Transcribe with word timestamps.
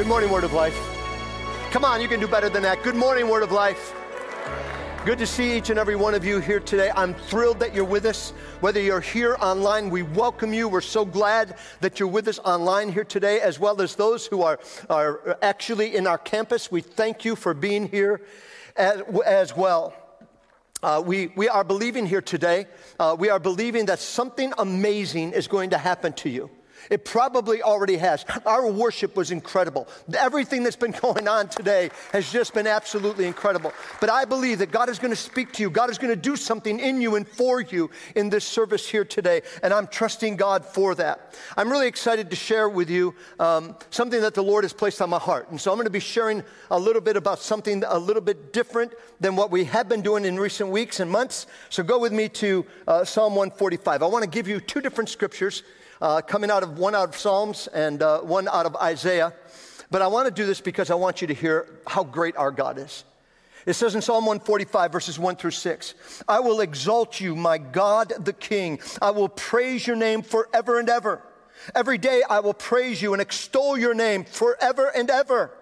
Good 0.00 0.08
morning, 0.08 0.30
Word 0.30 0.44
of 0.44 0.54
Life. 0.54 0.74
Come 1.72 1.84
on, 1.84 2.00
you 2.00 2.08
can 2.08 2.20
do 2.20 2.26
better 2.26 2.48
than 2.48 2.62
that. 2.62 2.82
Good 2.82 2.94
morning, 2.94 3.28
Word 3.28 3.42
of 3.42 3.52
Life. 3.52 3.94
Good 5.04 5.18
to 5.18 5.26
see 5.26 5.54
each 5.54 5.68
and 5.68 5.78
every 5.78 5.94
one 5.94 6.14
of 6.14 6.24
you 6.24 6.38
here 6.38 6.58
today. 6.58 6.90
I'm 6.96 7.12
thrilled 7.12 7.60
that 7.60 7.74
you're 7.74 7.84
with 7.84 8.06
us. 8.06 8.30
Whether 8.60 8.80
you're 8.80 9.02
here 9.02 9.36
online, 9.42 9.90
we 9.90 10.00
welcome 10.00 10.54
you. 10.54 10.70
We're 10.70 10.80
so 10.80 11.04
glad 11.04 11.58
that 11.82 12.00
you're 12.00 12.08
with 12.08 12.28
us 12.28 12.38
online 12.38 12.90
here 12.90 13.04
today, 13.04 13.42
as 13.42 13.60
well 13.60 13.82
as 13.82 13.94
those 13.94 14.26
who 14.26 14.40
are, 14.40 14.58
are 14.88 15.36
actually 15.42 15.94
in 15.94 16.06
our 16.06 16.16
campus. 16.16 16.72
We 16.72 16.80
thank 16.80 17.26
you 17.26 17.36
for 17.36 17.52
being 17.52 17.86
here 17.86 18.22
as, 18.76 19.02
as 19.26 19.54
well. 19.54 19.92
Uh, 20.82 21.02
we, 21.04 21.26
we 21.36 21.50
are 21.50 21.62
believing 21.62 22.06
here 22.06 22.22
today, 22.22 22.64
uh, 22.98 23.14
we 23.18 23.28
are 23.28 23.38
believing 23.38 23.84
that 23.84 23.98
something 23.98 24.54
amazing 24.56 25.32
is 25.32 25.46
going 25.46 25.68
to 25.68 25.78
happen 25.78 26.14
to 26.14 26.30
you. 26.30 26.48
It 26.88 27.04
probably 27.04 27.62
already 27.62 27.96
has. 27.96 28.24
Our 28.46 28.70
worship 28.70 29.16
was 29.16 29.30
incredible. 29.30 29.88
Everything 30.16 30.62
that's 30.62 30.76
been 30.76 30.90
going 31.02 31.28
on 31.28 31.48
today 31.48 31.90
has 32.12 32.30
just 32.30 32.54
been 32.54 32.66
absolutely 32.66 33.26
incredible. 33.26 33.72
But 34.00 34.10
I 34.10 34.24
believe 34.24 34.58
that 34.60 34.70
God 34.70 34.88
is 34.88 34.98
going 34.98 35.12
to 35.12 35.16
speak 35.16 35.52
to 35.54 35.62
you. 35.62 35.70
God 35.70 35.90
is 35.90 35.98
going 35.98 36.14
to 36.14 36.20
do 36.20 36.36
something 36.36 36.80
in 36.80 37.00
you 37.00 37.16
and 37.16 37.26
for 37.28 37.60
you 37.60 37.90
in 38.14 38.30
this 38.30 38.44
service 38.44 38.88
here 38.88 39.04
today. 39.04 39.42
And 39.62 39.74
I'm 39.74 39.86
trusting 39.86 40.36
God 40.36 40.64
for 40.64 40.94
that. 40.94 41.34
I'm 41.56 41.70
really 41.70 41.88
excited 41.88 42.30
to 42.30 42.36
share 42.36 42.68
with 42.68 42.88
you 42.88 43.14
um, 43.38 43.76
something 43.90 44.20
that 44.20 44.34
the 44.34 44.42
Lord 44.42 44.64
has 44.64 44.72
placed 44.72 45.02
on 45.02 45.10
my 45.10 45.18
heart. 45.18 45.50
And 45.50 45.60
so 45.60 45.70
I'm 45.70 45.76
going 45.76 45.84
to 45.86 45.90
be 45.90 46.00
sharing 46.00 46.42
a 46.70 46.78
little 46.78 47.02
bit 47.02 47.16
about 47.16 47.40
something 47.40 47.82
a 47.86 47.98
little 47.98 48.22
bit 48.22 48.52
different 48.52 48.92
than 49.20 49.36
what 49.36 49.50
we 49.50 49.64
have 49.64 49.88
been 49.88 50.02
doing 50.02 50.24
in 50.24 50.38
recent 50.38 50.70
weeks 50.70 51.00
and 51.00 51.10
months. 51.10 51.46
So 51.68 51.82
go 51.82 51.98
with 51.98 52.12
me 52.12 52.28
to 52.28 52.66
uh, 52.86 53.04
Psalm 53.04 53.34
145. 53.34 54.02
I 54.02 54.06
want 54.06 54.24
to 54.24 54.30
give 54.30 54.48
you 54.48 54.60
two 54.60 54.80
different 54.80 55.08
scriptures 55.10 55.62
uh, 56.00 56.20
coming 56.22 56.50
out 56.50 56.62
of 56.62 56.78
one 56.78 56.94
out 56.94 57.08
of 57.10 57.16
Psalms 57.16 57.66
and 57.68 58.02
uh, 58.02 58.20
one 58.20 58.48
out 58.48 58.66
of 58.66 58.76
Isaiah. 58.76 59.32
But 59.90 60.02
I 60.02 60.06
want 60.06 60.28
to 60.28 60.34
do 60.34 60.46
this 60.46 60.60
because 60.60 60.90
I 60.90 60.94
want 60.94 61.20
you 61.20 61.26
to 61.28 61.34
hear 61.34 61.66
how 61.86 62.04
great 62.04 62.36
our 62.36 62.50
God 62.50 62.78
is. 62.78 63.04
It 63.66 63.74
says 63.74 63.94
in 63.94 64.00
Psalm 64.00 64.24
145, 64.24 64.92
verses 64.92 65.18
1 65.18 65.36
through 65.36 65.50
6 65.50 65.94
I 66.28 66.40
will 66.40 66.60
exalt 66.60 67.20
you, 67.20 67.36
my 67.36 67.58
God 67.58 68.12
the 68.24 68.32
King. 68.32 68.80
I 69.02 69.10
will 69.10 69.28
praise 69.28 69.86
your 69.86 69.96
name 69.96 70.22
forever 70.22 70.78
and 70.78 70.88
ever. 70.88 71.22
Every 71.74 71.98
day 71.98 72.22
I 72.28 72.40
will 72.40 72.54
praise 72.54 73.02
you 73.02 73.12
and 73.12 73.20
extol 73.20 73.76
your 73.76 73.94
name 73.94 74.24
forever 74.24 74.90
and 74.94 75.10
ever. 75.10 75.52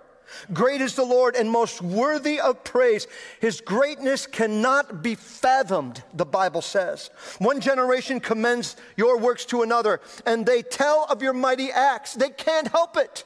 Great 0.53 0.81
is 0.81 0.95
the 0.95 1.05
Lord 1.05 1.37
and 1.37 1.51
most 1.51 1.83
worthy 1.83 2.41
of 2.41 2.65
praise. 2.65 3.07
His 3.41 3.61
greatness 3.61 4.27
cannot 4.27 5.03
be 5.03 5.15
fathomed, 5.15 6.03
the 6.15 6.27
Bible 6.27 6.63
says. 6.63 7.11
One 7.39 7.61
generation 7.61 8.21
commends 8.21 8.77
your 8.97 9.19
works 9.19 9.45
to 9.47 9.63
another, 9.63 10.01
and 10.27 10.45
they 10.45 10.63
tell 10.63 11.07
of 11.11 11.23
your 11.23 11.33
mighty 11.33 11.71
acts. 11.71 12.15
They 12.15 12.31
can't 12.31 12.69
help 12.69 12.97
it. 12.97 13.25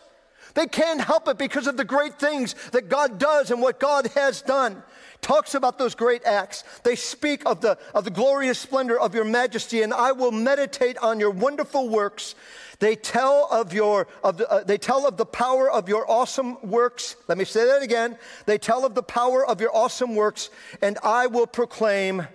They 0.54 0.66
can't 0.66 1.00
help 1.00 1.28
it 1.28 1.38
because 1.38 1.66
of 1.66 1.76
the 1.76 1.84
great 1.84 2.18
things 2.18 2.54
that 2.72 2.88
God 2.88 3.18
does 3.18 3.50
and 3.50 3.62
what 3.62 3.80
God 3.80 4.08
has 4.08 4.42
done. 4.42 4.82
Talks 5.22 5.54
about 5.54 5.78
those 5.78 5.94
great 5.94 6.24
acts. 6.24 6.64
They 6.82 6.96
speak 6.96 7.46
of 7.46 7.60
the, 7.60 7.78
of 7.94 8.04
the 8.04 8.10
glorious 8.10 8.58
splendor 8.58 8.98
of 8.98 9.14
your 9.14 9.24
majesty, 9.24 9.82
and 9.82 9.94
I 9.94 10.12
will 10.12 10.32
meditate 10.32 10.98
on 10.98 11.20
your 11.20 11.30
wonderful 11.30 11.88
works. 11.88 12.34
They 12.82 12.96
tell 12.96 13.46
of 13.48 13.72
your, 13.72 14.08
of 14.24 14.38
the, 14.38 14.50
uh, 14.50 14.64
they 14.64 14.76
tell 14.76 15.06
of 15.06 15.16
the 15.16 15.24
power 15.24 15.70
of 15.70 15.88
your 15.88 16.04
awesome 16.10 16.60
works. 16.68 17.14
Let 17.28 17.38
me 17.38 17.44
say 17.44 17.64
that 17.64 17.80
again. 17.80 18.18
They 18.44 18.58
tell 18.58 18.84
of 18.84 18.96
the 18.96 19.04
power 19.04 19.46
of 19.46 19.60
your 19.60 19.70
awesome 19.72 20.16
works, 20.16 20.50
and 20.82 20.98
I 21.04 21.28
will 21.28 21.46
proclaim 21.46 22.26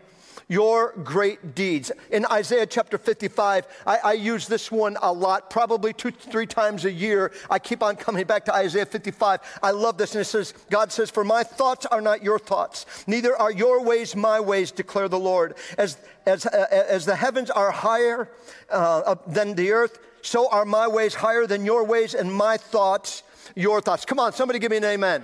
your 0.48 0.94
great 1.04 1.54
deeds. 1.54 1.92
In 2.12 2.26
Isaiah 2.32 2.66
chapter 2.66 2.98
55, 2.98 3.68
I, 3.86 3.98
I, 3.98 4.14
use 4.14 4.48
this 4.48 4.72
one 4.72 4.96
a 5.02 5.12
lot, 5.12 5.50
probably 5.50 5.92
two, 5.92 6.12
three 6.12 6.46
times 6.46 6.86
a 6.86 6.92
year. 6.94 7.34
I 7.50 7.60
keep 7.60 7.84
on 7.84 7.98
coming 7.98 8.26
back 8.26 8.46
to 8.46 8.56
Isaiah 8.56 8.86
55. 8.86 9.42
I 9.62 9.72
love 9.72 9.98
this. 9.98 10.16
And 10.16 10.22
it 10.22 10.26
says, 10.26 10.54
God 10.70 10.94
says, 10.94 11.12
For 11.12 11.26
my 11.26 11.44
thoughts 11.44 11.86
are 11.88 12.00
not 12.00 12.24
your 12.24 12.40
thoughts, 12.40 12.86
neither 13.06 13.36
are 13.36 13.52
your 13.52 13.84
ways 13.84 14.16
my 14.16 14.40
ways, 14.40 14.72
declare 14.72 15.10
the 15.10 15.20
Lord. 15.20 15.56
As, 15.78 15.98
as, 16.26 16.46
uh, 16.46 16.68
as 16.72 17.06
the 17.06 17.18
heavens 17.18 17.50
are 17.50 17.72
higher 17.72 18.30
uh, 18.70 19.16
than 19.28 19.54
the 19.54 19.74
earth, 19.74 20.00
so 20.28 20.50
are 20.50 20.66
my 20.66 20.88
ways 20.88 21.16
higher 21.16 21.48
than 21.48 21.66
your 21.66 21.84
ways, 21.86 22.14
and 22.14 22.34
my 22.34 22.58
thoughts 22.58 23.24
your 23.56 23.82
thoughts. 23.82 24.06
Come 24.06 24.20
on, 24.20 24.34
somebody 24.34 24.60
give 24.60 24.72
me 24.72 24.78
an 24.78 24.84
amen. 24.84 25.24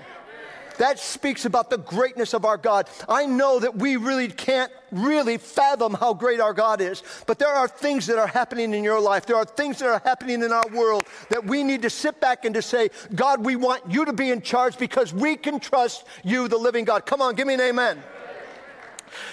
That 0.78 0.98
speaks 0.98 1.46
about 1.46 1.70
the 1.70 1.78
greatness 1.78 2.34
of 2.34 2.46
our 2.46 2.58
God. 2.58 2.90
I 3.08 3.28
know 3.28 3.60
that 3.60 3.76
we 3.76 3.96
really 3.96 4.28
can't 4.28 4.72
really 4.92 5.38
fathom 5.38 5.94
how 5.94 6.16
great 6.16 6.40
our 6.40 6.54
God 6.54 6.82
is, 6.82 7.04
but 7.28 7.38
there 7.38 7.50
are 7.50 7.68
things 7.68 8.08
that 8.08 8.18
are 8.18 8.28
happening 8.28 8.74
in 8.74 8.84
your 8.84 9.00
life. 9.00 9.28
There 9.28 9.36
are 9.36 9.46
things 9.46 9.78
that 9.80 9.88
are 9.88 10.02
happening 10.04 10.42
in 10.42 10.52
our 10.52 10.68
world 10.74 11.06
that 11.30 11.46
we 11.46 11.64
need 11.64 11.84
to 11.84 11.92
sit 11.92 12.20
back 12.20 12.46
and 12.46 12.56
to 12.56 12.62
say, 12.62 12.90
God, 13.14 13.46
we 13.46 13.56
want 13.56 13.84
you 13.92 14.06
to 14.06 14.14
be 14.14 14.32
in 14.32 14.42
charge 14.42 14.78
because 14.78 15.14
we 15.14 15.36
can 15.36 15.60
trust 15.60 16.06
you, 16.24 16.48
the 16.48 16.58
living 16.58 16.86
God. 16.86 17.06
Come 17.06 17.22
on, 17.22 17.36
give 17.36 17.46
me 17.46 17.54
an 17.54 17.62
amen. 17.62 18.02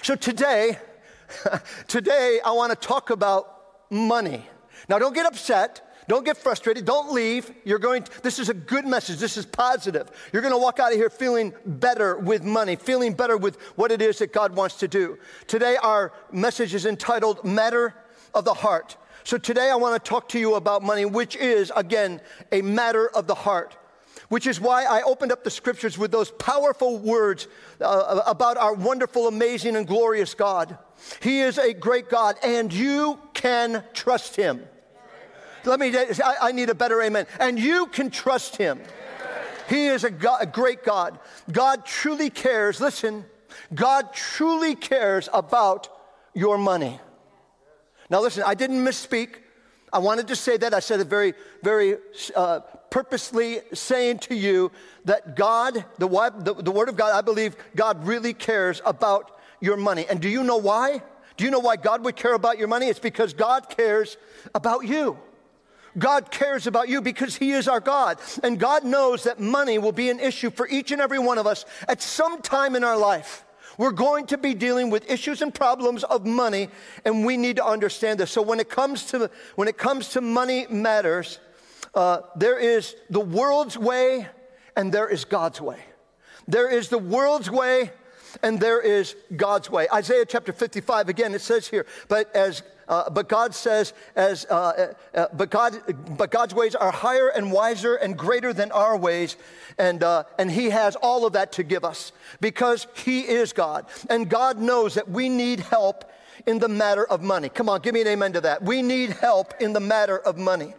So 0.03 0.17
today, 0.17 0.79
today 1.89 2.41
I 2.45 2.51
want 2.51 2.79
to 2.79 2.87
talk 2.89 3.09
about 3.09 3.91
money. 3.91 4.47
Now, 4.89 4.99
don't 4.99 5.15
get 5.15 5.27
upset. 5.27 5.87
Don't 6.09 6.25
get 6.25 6.37
frustrated. 6.37 6.85
Don't 6.85 7.13
leave. 7.13 7.53
You're 7.65 7.79
going, 7.79 8.03
to, 8.03 8.23
this 8.23 8.39
is 8.39 8.49
a 8.49 8.55
good 8.55 8.85
message. 8.85 9.19
This 9.19 9.37
is 9.37 9.47
positive. 9.47 10.11
You're 10.33 10.43
going 10.43 10.55
to 10.55 10.59
walk 10.59 10.81
out 10.81 10.93
of 10.93 10.99
here 10.99 11.11
feeling 11.11 11.53
better 11.65 12.17
with 12.17 12.43
money, 12.43 12.75
feeling 12.75 13.13
better 13.13 13.37
with 13.37 13.61
what 13.77 13.93
it 13.93 14.03
is 14.03 14.19
that 14.19 14.33
God 14.33 14.57
wants 14.57 14.77
to 14.79 14.89
do. 14.89 15.19
Today, 15.47 15.77
our 15.77 16.13
message 16.33 16.75
is 16.75 16.85
entitled 16.85 17.45
Matter 17.45 17.95
of 18.35 18.45
the 18.45 18.55
Heart. 18.55 18.97
So 19.23 19.39
today, 19.39 19.71
I 19.71 19.77
want 19.77 20.03
to 20.03 20.09
talk 20.09 20.29
to 20.31 20.39
you 20.41 20.55
about 20.55 20.83
money, 20.83 21.05
which 21.05 21.37
is, 21.37 21.71
again, 21.77 22.21
a 22.51 22.63
matter 22.63 23.09
of 23.09 23.27
the 23.27 23.35
heart 23.35 23.77
which 24.31 24.47
is 24.47 24.61
why 24.61 24.85
I 24.85 25.03
opened 25.03 25.33
up 25.33 25.43
the 25.43 25.51
scriptures 25.51 25.99
with 25.99 26.13
those 26.13 26.31
powerful 26.31 26.99
words 26.99 27.49
uh, 27.81 28.23
about 28.27 28.57
our 28.57 28.73
wonderful, 28.73 29.27
amazing, 29.27 29.75
and 29.75 29.87
glorious 29.87 30.35
God. 30.35 30.79
He 31.21 31.41
is 31.41 31.59
a 31.59 31.75
great 31.75 32.09
God, 32.09 32.37
and 32.45 32.73
you 32.73 33.19
can 33.35 33.83
trust 33.93 34.37
him. 34.37 34.63
Let 35.65 35.81
me, 35.81 35.93
I, 35.97 36.37
I 36.43 36.53
need 36.53 36.71
a 36.71 36.77
better 36.77 37.03
amen. 37.03 37.27
And 37.41 37.59
you 37.59 37.87
can 37.87 38.09
trust 38.09 38.57
him. 38.57 38.81
He 39.69 39.89
is 39.89 40.05
a, 40.05 40.11
God, 40.11 40.39
a 40.43 40.47
great 40.47 40.85
God. 40.85 41.19
God 41.51 41.85
truly 41.85 42.31
cares, 42.31 42.81
listen, 42.81 43.25
God 43.75 44.13
truly 44.13 44.77
cares 44.77 45.29
about 45.33 45.89
your 46.35 46.57
money. 46.57 47.01
Now, 48.09 48.21
listen, 48.23 48.45
I 48.47 48.55
didn't 48.55 48.85
misspeak. 48.85 49.39
I 49.93 49.99
wanted 49.99 50.29
to 50.29 50.37
say 50.37 50.57
that. 50.57 50.75
I 50.75 50.81
said 50.81 51.01
it 51.01 51.07
very, 51.07 51.35
very 51.63 51.97
uh, 52.37 52.61
purposely 52.91 53.61
saying 53.73 54.19
to 54.19 54.35
you 54.35 54.71
that 55.05 55.37
God, 55.37 55.85
the, 55.99 56.09
the, 56.09 56.55
the 56.55 56.71
Word 56.71 56.89
of 56.89 56.97
God, 56.97 57.13
I 57.13 57.21
believe 57.21 57.57
God 57.75 58.07
really 58.07 58.33
cares 58.35 58.81
about 58.85 59.39
your 59.61 59.77
money. 59.77 60.07
And 60.09 60.21
do 60.21 60.29
you 60.29 60.43
know 60.43 60.57
why? 60.57 61.03
Do 61.37 61.45
you 61.45 61.51
know 61.51 61.61
why 61.61 61.77
God 61.77 62.05
would 62.05 62.17
care 62.17 62.35
about 62.35 62.59
your 62.59 62.69
money? 62.69 62.87
It's 62.87 62.99
because 62.99 63.33
God 63.33 63.69
cares 63.69 64.17
about 64.55 64.87
you. 64.87 65.19
God 65.99 66.31
cares 66.31 66.67
about 66.67 66.89
you 66.89 67.01
because 67.01 67.37
He 67.37 67.53
is 67.53 67.67
our 67.67 67.81
God. 67.81 68.19
And 68.43 68.59
God 68.59 68.85
knows 68.85 69.25
that 69.25 69.41
money 69.41 69.79
will 69.79 69.93
be 69.93 70.11
an 70.11 70.21
issue 70.21 70.51
for 70.51 70.69
each 70.69 70.93
and 70.93 71.01
every 71.01 71.19
one 71.19 71.39
of 71.39 71.47
us 71.47 71.65
at 71.89 72.01
some 72.01 72.43
time 72.43 72.77
in 72.77 72.85
our 72.85 72.97
life. 72.97 73.45
We're 73.79 73.93
going 73.93 74.27
to 74.27 74.39
be 74.39 74.55
dealing 74.55 74.91
with 74.91 75.11
issues 75.11 75.43
and 75.43 75.55
problems 75.55 76.05
of 76.05 76.27
money, 76.27 76.69
and 77.05 77.25
we 77.25 77.37
need 77.37 77.57
to 77.57 77.65
understand 77.65 78.21
this. 78.21 78.31
So 78.31 78.43
when 78.43 78.61
it 78.61 78.69
comes 78.69 79.07
to 79.07 79.31
when 79.57 79.69
it 79.69 79.79
comes 79.79 80.09
to 80.11 80.21
money 80.21 80.67
matters, 80.69 81.39
uh, 81.95 82.21
there 82.37 82.59
is 82.59 82.95
the 83.09 83.21
world's 83.21 83.77
way 83.77 84.29
and 84.77 84.93
there 84.93 85.09
is 85.09 85.25
God's 85.25 85.61
way. 85.61 85.81
There 86.47 86.69
is 86.69 86.89
the 86.89 86.99
world's 86.99 87.51
way 87.51 87.93
and 88.43 88.61
there 88.61 88.81
is 88.81 89.17
God's 89.37 89.71
way. 89.71 89.87
Isaiah 89.93 90.25
chapter 90.27 90.53
55, 90.53 91.09
again, 91.09 91.35
it 91.35 91.41
says 91.41 91.69
here, 91.69 91.87
but 92.09 92.35
as 92.35 92.63
uh, 92.91 93.09
but 93.09 93.29
God 93.29 93.55
says, 93.55 93.93
as, 94.17 94.45
uh, 94.47 94.93
uh, 95.15 95.27
but, 95.33 95.49
God, 95.49 95.81
but 96.19 96.33
God's 96.33 96.53
ways 96.53 96.75
are 96.75 96.91
higher 96.91 97.29
and 97.29 97.53
wiser 97.53 97.95
and 97.95 98.19
greater 98.19 98.53
than 98.53 98.73
our 98.73 98.97
ways. 98.97 99.37
And, 99.79 100.03
uh, 100.03 100.25
and 100.41 100.51
He 100.51 100.71
has 100.71 100.97
all 100.97 101.25
of 101.25 101.35
that 101.35 101.53
to 101.53 101.63
give 101.63 101.85
us 101.85 102.11
because 102.41 102.89
He 102.95 103.21
is 103.21 103.53
God. 103.53 103.87
And 104.11 104.29
God 104.29 104.59
knows 104.59 104.95
that 104.95 105.09
we 105.09 105.29
need 105.29 105.61
help 105.61 106.11
in 106.47 106.59
the 106.59 106.69
matter 106.69 107.07
of 107.07 107.23
money. 107.23 107.49
Come 107.49 107.69
on, 107.69 107.81
give 107.81 107.95
me 107.95 108.01
an 108.01 108.09
amen 108.09 108.33
to 108.33 108.41
that. 108.41 108.63
We 108.63 108.83
need 108.83 109.11
help 109.11 109.55
in 109.61 109.73
the 109.73 109.81
matter 109.81 110.19
of 110.19 110.37
money. 110.37 110.75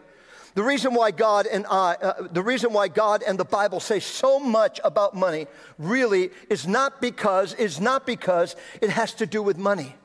The 0.54 0.64
reason 0.64 0.94
why 0.94 1.12
God 1.12 1.48
and 1.48 1.66
I, 1.68 1.94
uh, 2.02 2.28
the 2.32 2.44
reason 2.44 2.74
why 2.74 2.90
God 2.90 3.24
and 3.24 3.40
the 3.40 3.46
Bible 3.46 3.80
say 3.80 4.00
so 4.00 4.40
much 4.40 4.82
about 4.84 5.16
money 5.16 5.48
really 5.78 6.32
is 6.50 6.68
not 6.68 7.00
because, 7.00 7.54
is 7.54 7.80
not 7.80 8.06
because 8.06 8.56
it 8.82 8.90
has 8.90 9.14
to 9.16 9.26
do 9.26 9.42
with 9.42 9.58
money. 9.58 9.96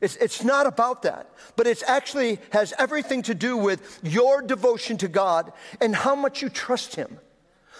It's, 0.00 0.16
it's 0.16 0.42
not 0.42 0.66
about 0.66 1.02
that, 1.02 1.30
but 1.56 1.66
it 1.66 1.82
actually 1.86 2.40
has 2.50 2.72
everything 2.78 3.22
to 3.22 3.34
do 3.34 3.56
with 3.56 4.00
your 4.02 4.42
devotion 4.42 4.96
to 4.98 5.08
God 5.08 5.52
and 5.80 5.94
how 5.94 6.16
much 6.16 6.42
you 6.42 6.48
trust 6.48 6.96
Him. 6.96 7.18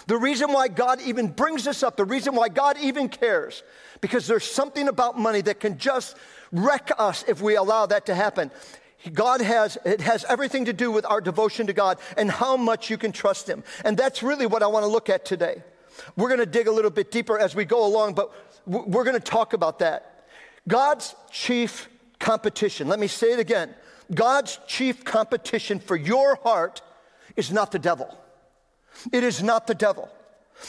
The 0.06 0.16
reason 0.16 0.52
why 0.52 0.68
God 0.68 1.00
even 1.02 1.28
brings 1.28 1.64
this 1.64 1.82
up, 1.82 1.96
the 1.96 2.04
reason 2.04 2.34
why 2.34 2.48
God 2.48 2.76
even 2.80 3.08
cares, 3.08 3.62
because 4.00 4.26
there's 4.26 4.44
something 4.44 4.88
about 4.88 5.18
money 5.18 5.40
that 5.42 5.60
can 5.60 5.78
just 5.78 6.16
wreck 6.52 6.90
us 6.98 7.24
if 7.26 7.40
we 7.40 7.56
allow 7.56 7.86
that 7.86 8.06
to 8.06 8.14
happen. 8.14 8.50
God 9.12 9.40
has, 9.40 9.78
it 9.84 10.00
has 10.00 10.24
everything 10.28 10.66
to 10.66 10.72
do 10.72 10.90
with 10.90 11.04
our 11.06 11.20
devotion 11.20 11.66
to 11.66 11.72
God 11.72 11.98
and 12.16 12.30
how 12.30 12.56
much 12.56 12.90
you 12.90 12.98
can 12.98 13.12
trust 13.12 13.48
Him. 13.48 13.64
And 13.84 13.96
that's 13.96 14.22
really 14.22 14.46
what 14.46 14.62
I 14.62 14.66
want 14.66 14.84
to 14.84 14.88
look 14.88 15.08
at 15.08 15.24
today. 15.24 15.62
We're 16.16 16.28
going 16.28 16.40
to 16.40 16.46
dig 16.46 16.68
a 16.68 16.72
little 16.72 16.90
bit 16.90 17.10
deeper 17.10 17.38
as 17.38 17.54
we 17.54 17.64
go 17.64 17.84
along, 17.84 18.14
but 18.14 18.32
we're 18.66 19.04
going 19.04 19.14
to 19.14 19.20
talk 19.20 19.52
about 19.52 19.80
that. 19.80 20.26
God's 20.68 21.14
chief 21.30 21.88
competition, 22.18 22.88
let 22.88 23.00
me 23.00 23.08
say 23.08 23.32
it 23.32 23.40
again 23.40 23.74
God's 24.14 24.58
chief 24.66 25.04
competition 25.04 25.78
for 25.78 25.96
your 25.96 26.36
heart 26.36 26.82
is 27.36 27.50
not 27.50 27.72
the 27.72 27.78
devil. 27.78 28.18
It 29.10 29.24
is 29.24 29.42
not 29.42 29.66
the 29.66 29.74
devil. 29.74 30.10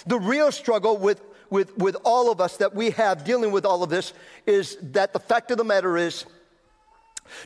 The 0.07 0.19
real 0.19 0.51
struggle 0.51 0.97
with, 0.97 1.21
with, 1.50 1.77
with 1.77 1.97
all 2.03 2.31
of 2.31 2.39
us 2.39 2.57
that 2.57 2.74
we 2.74 2.91
have 2.91 3.25
dealing 3.25 3.51
with 3.51 3.65
all 3.65 3.83
of 3.83 3.89
this 3.89 4.13
is 4.45 4.77
that 4.81 5.13
the 5.13 5.19
fact 5.19 5.51
of 5.51 5.57
the 5.57 5.63
matter 5.63 5.97
is 5.97 6.25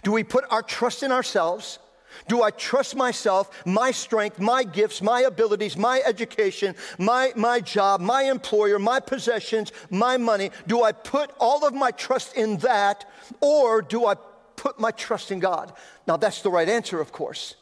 do 0.04 0.12
we 0.12 0.24
put 0.24 0.46
our 0.50 0.62
trust 0.62 1.04
in 1.04 1.12
ourselves? 1.12 1.80
Do 2.28 2.42
I 2.42 2.52
trust 2.52 2.96
myself, 2.96 3.66
my 3.66 3.92
strength, 3.92 4.40
my 4.40 4.64
gifts, 4.64 5.02
my 5.02 5.22
abilities, 5.22 5.78
my 5.78 6.02
education, 6.06 6.76
my, 6.98 7.32
my 7.36 7.60
job, 7.60 8.02
my 8.02 8.24
employer, 8.24 8.80
my 8.80 9.00
possessions, 9.00 9.72
my 9.90 10.18
money? 10.18 10.52
Do 10.66 10.84
I 10.84 10.92
put 10.92 11.32
all 11.40 11.66
of 11.66 11.74
my 11.74 11.92
trust 11.92 12.36
in 12.36 12.58
that 12.58 13.06
or 13.40 13.82
do 13.82 14.06
I 14.06 14.16
put 14.56 14.80
my 14.80 14.92
trust 14.92 15.32
in 15.32 15.40
God? 15.40 15.74
Now, 16.08 16.18
that's 16.18 16.42
the 16.42 16.50
right 16.50 16.68
answer, 16.68 17.00
of 17.00 17.12
course. 17.12 17.56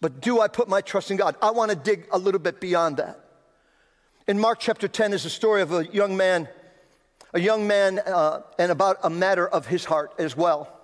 But 0.00 0.20
do 0.20 0.40
I 0.40 0.48
put 0.48 0.68
my 0.68 0.80
trust 0.80 1.10
in 1.10 1.16
God? 1.16 1.36
I 1.40 1.50
want 1.52 1.70
to 1.70 1.76
dig 1.76 2.06
a 2.12 2.18
little 2.18 2.40
bit 2.40 2.60
beyond 2.60 2.98
that. 2.98 3.18
In 4.28 4.38
Mark 4.38 4.58
chapter 4.60 4.86
10 4.86 5.12
is 5.12 5.24
a 5.24 5.30
story 5.30 5.62
of 5.62 5.72
a 5.72 5.86
young 5.86 6.16
man, 6.16 6.48
a 7.32 7.40
young 7.40 7.66
man, 7.66 7.98
uh, 8.00 8.42
and 8.58 8.70
about 8.70 8.98
a 9.02 9.10
matter 9.10 9.46
of 9.48 9.66
his 9.66 9.84
heart 9.84 10.12
as 10.18 10.36
well. 10.36 10.81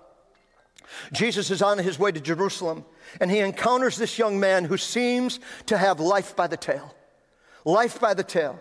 Jesus 1.12 1.50
is 1.50 1.62
on 1.62 1.79
his 1.79 1.99
way 1.99 2.12
to 2.12 2.20
Jerusalem, 2.20 2.85
and 3.20 3.31
he 3.31 3.38
encounters 3.38 3.96
this 3.96 4.19
young 4.19 4.40
man 4.40 4.64
who 4.64 4.76
seems 4.76 5.40
to 5.67 5.79
have 5.79 6.00
life 6.00 6.35
by 6.35 6.46
the 6.46 6.56
tail. 6.56 6.94
Life 7.64 8.00
by 8.00 8.14
the 8.14 8.25
tail. 8.25 8.61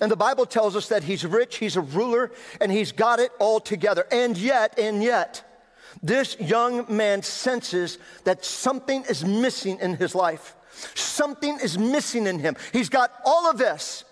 And 0.00 0.10
the 0.10 0.16
Bible 0.16 0.46
tells 0.46 0.74
us 0.74 0.88
that 0.88 1.04
he's 1.04 1.24
rich, 1.24 1.56
he's 1.56 1.76
a 1.76 1.80
ruler, 1.80 2.32
and 2.60 2.72
he's 2.72 2.92
got 2.92 3.20
it 3.20 3.30
all 3.38 3.60
together. 3.60 4.06
And 4.10 4.36
yet, 4.36 4.78
and 4.78 5.02
yet, 5.02 5.44
this 6.02 6.38
young 6.40 6.84
man 6.94 7.22
senses 7.22 7.98
that 8.24 8.44
something 8.44 9.04
is 9.08 9.24
missing 9.24 9.78
in 9.80 9.96
his 9.96 10.14
life. 10.14 10.56
Something 10.94 11.58
is 11.62 11.78
missing 11.78 12.26
in 12.26 12.38
him. 12.38 12.56
He's 12.72 12.88
got 12.88 13.12
all 13.24 13.48
of 13.50 13.58
this, 13.58 14.04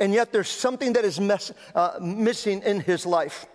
and 0.00 0.12
yet 0.12 0.32
there's 0.32 0.48
something 0.48 0.94
that 0.94 1.04
is 1.04 1.20
mess, 1.20 1.52
uh, 1.74 1.98
missing 2.00 2.62
in 2.62 2.80
his 2.80 3.06
life. 3.06 3.46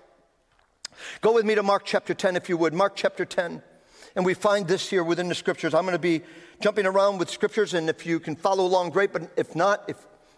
Go 1.22 1.34
with 1.34 1.46
me 1.46 1.56
to 1.56 1.64
Mark 1.64 1.84
chapter 1.86 2.14
10, 2.14 2.36
if 2.36 2.50
you 2.50 2.58
would. 2.58 2.74
Mark 2.74 2.94
chapter 2.96 3.26
10. 3.26 3.62
And 4.16 4.26
we 4.26 4.34
find 4.34 4.68
this 4.68 4.90
here 4.90 5.04
within 5.04 5.28
the 5.28 5.36
scriptures. 5.36 5.74
I'm 5.74 5.84
going 5.84 5.94
to 5.94 6.00
be 6.00 6.22
jumping 6.60 6.86
around 6.86 7.18
with 7.18 7.30
scriptures, 7.30 7.74
and 7.74 7.90
if 7.90 8.06
you 8.06 8.20
can 8.20 8.36
follow 8.36 8.66
along, 8.66 8.92
great. 8.92 9.12
But 9.12 9.32
if 9.36 9.56
not, 9.56 9.84
if 9.88 9.98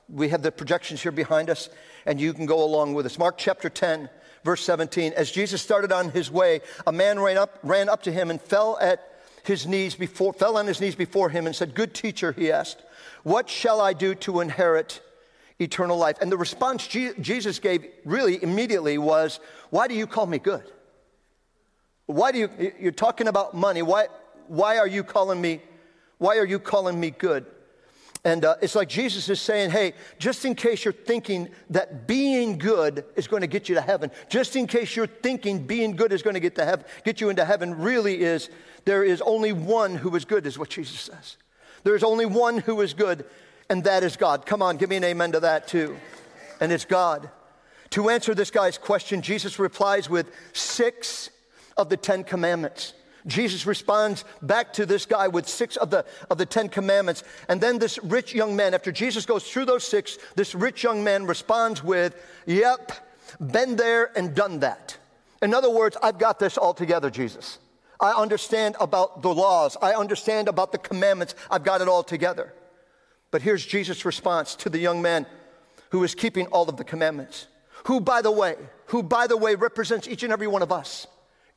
we 0.09 0.29
have 0.29 0.41
the 0.41 0.51
projections 0.51 1.01
here 1.01 1.11
behind 1.11 1.49
us, 1.49 1.69
and 2.05 2.19
you 2.19 2.33
can 2.33 2.45
go 2.45 2.63
along 2.63 2.93
with 2.93 3.05
us. 3.05 3.17
Mark 3.17 3.37
chapter 3.37 3.69
10, 3.69 4.09
verse 4.43 4.63
17. 4.63 5.13
As 5.13 5.31
Jesus 5.31 5.61
started 5.61 5.91
on 5.91 6.11
his 6.11 6.31
way, 6.31 6.61
a 6.87 6.91
man 6.91 7.19
ran 7.19 7.37
up, 7.37 7.59
ran 7.63 7.89
up 7.89 8.03
to 8.03 8.11
him 8.11 8.29
and 8.29 8.41
fell 8.41 8.77
at 8.79 9.11
his 9.43 9.67
knees 9.67 9.95
before, 9.95 10.33
fell 10.33 10.57
on 10.57 10.67
his 10.67 10.79
knees 10.79 10.95
before 10.95 11.29
him 11.29 11.45
and 11.45 11.55
said, 11.55 11.75
Good 11.75 11.93
teacher, 11.93 12.31
he 12.31 12.51
asked, 12.51 12.81
what 13.25 13.49
shall 13.49 13.81
I 13.81 13.93
do 13.93 14.13
to 14.13 14.39
inherit 14.39 15.01
eternal 15.59 15.97
life. 15.97 16.17
And 16.21 16.31
the 16.31 16.37
response 16.37 16.87
Jesus 16.87 17.59
gave 17.59 17.85
really 18.03 18.41
immediately 18.43 18.97
was, 18.97 19.39
Why 19.69 19.87
do 19.87 19.93
you 19.93 20.07
call 20.07 20.25
me 20.25 20.39
good? 20.39 20.63
Why 22.05 22.31
do 22.31 22.39
you, 22.39 22.73
you're 22.79 22.91
talking 22.91 23.27
about 23.27 23.55
money. 23.55 23.81
Why, 23.81 24.07
why 24.47 24.77
are 24.77 24.87
you 24.87 25.03
calling 25.03 25.41
me, 25.41 25.61
why 26.17 26.37
are 26.37 26.45
you 26.45 26.59
calling 26.59 26.99
me 26.99 27.11
good? 27.11 27.45
And 28.23 28.43
uh, 28.43 28.55
it's 28.59 28.73
like 28.73 28.89
Jesus 28.89 29.29
is 29.29 29.39
saying, 29.39 29.69
hey, 29.69 29.93
just 30.17 30.45
in 30.45 30.55
case 30.55 30.83
you're 30.83 30.91
thinking 30.91 31.49
that 31.69 32.07
being 32.07 32.57
good 32.57 33.05
is 33.15 33.27
going 33.27 33.41
to 33.41 33.47
get 33.47 33.69
you 33.69 33.75
to 33.75 33.81
heaven, 33.81 34.09
just 34.29 34.55
in 34.55 34.65
case 34.65 34.95
you're 34.95 35.05
thinking 35.05 35.65
being 35.65 35.95
good 35.95 36.11
is 36.11 36.23
going 36.23 36.33
to 36.33 36.39
get, 36.39 36.55
to 36.55 36.65
heaven, 36.65 36.85
get 37.03 37.21
you 37.21 37.29
into 37.29 37.45
heaven, 37.45 37.77
really 37.77 38.23
is, 38.23 38.49
there 38.85 39.03
is 39.03 39.21
only 39.21 39.53
one 39.53 39.93
who 39.93 40.15
is 40.15 40.25
good, 40.25 40.47
is 40.47 40.57
what 40.57 40.69
Jesus 40.69 40.99
says. 40.99 41.37
There 41.83 41.95
is 41.95 42.03
only 42.03 42.25
one 42.25 42.57
who 42.57 42.81
is 42.81 42.95
good, 42.95 43.25
and 43.69 43.83
that 43.83 44.03
is 44.03 44.17
God. 44.17 44.45
Come 44.45 44.61
on, 44.61 44.77
give 44.77 44.89
me 44.89 44.97
an 44.97 45.03
amen 45.03 45.31
to 45.33 45.39
that 45.41 45.67
too. 45.67 45.97
And 46.59 46.71
it's 46.71 46.85
God. 46.85 47.29
To 47.91 48.09
answer 48.09 48.33
this 48.33 48.51
guy's 48.51 48.77
question, 48.77 49.21
Jesus 49.21 49.59
replies 49.59 50.09
with 50.09 50.31
six 50.53 51.29
of 51.77 51.89
the 51.89 51.97
Ten 51.97 52.23
Commandments. 52.23 52.93
Jesus 53.27 53.65
responds 53.65 54.23
back 54.41 54.73
to 54.73 54.85
this 54.85 55.05
guy 55.05 55.27
with 55.27 55.47
six 55.47 55.77
of 55.77 55.89
the, 55.89 56.05
of 56.29 56.37
the 56.37 56.45
Ten 56.45 56.69
Commandments. 56.69 57.23
And 57.49 57.59
then 57.59 57.79
this 57.79 57.97
rich 58.03 58.33
young 58.33 58.55
man, 58.55 58.73
after 58.73 58.91
Jesus 58.91 59.25
goes 59.25 59.49
through 59.49 59.65
those 59.65 59.83
six, 59.83 60.17
this 60.35 60.53
rich 60.53 60.83
young 60.83 61.03
man 61.03 61.25
responds 61.25 61.83
with, 61.83 62.15
Yep, 62.45 62.91
been 63.51 63.75
there 63.75 64.15
and 64.17 64.35
done 64.35 64.59
that. 64.59 64.97
In 65.41 65.53
other 65.53 65.69
words, 65.69 65.97
I've 66.01 66.19
got 66.19 66.39
this 66.39 66.57
all 66.57 66.73
together, 66.73 67.09
Jesus. 67.09 67.59
I 67.99 68.11
understand 68.11 68.75
about 68.79 69.21
the 69.21 69.33
laws, 69.33 69.77
I 69.81 69.93
understand 69.93 70.47
about 70.47 70.71
the 70.71 70.77
commandments, 70.77 71.33
I've 71.49 71.63
got 71.63 71.81
it 71.81 71.87
all 71.87 72.03
together. 72.03 72.53
But 73.35 73.41
here's 73.41 73.65
Jesus' 73.65 74.05
response 74.05 74.55
to 74.55 74.69
the 74.69 74.79
young 74.79 75.01
man 75.01 75.25
who 75.89 76.05
is 76.05 76.15
keeping 76.15 76.47
all 76.53 76.69
of 76.69 76.77
the 76.77 76.85
commandments, 76.85 77.47
who, 77.83 77.99
by 77.99 78.21
the 78.21 78.31
way, 78.31 78.55
who, 78.85 79.03
by 79.03 79.27
the 79.27 79.35
way, 79.35 79.55
represents 79.55 80.07
each 80.07 80.23
and 80.23 80.31
every 80.31 80.47
one 80.47 80.61
of 80.61 80.71
us. 80.71 81.05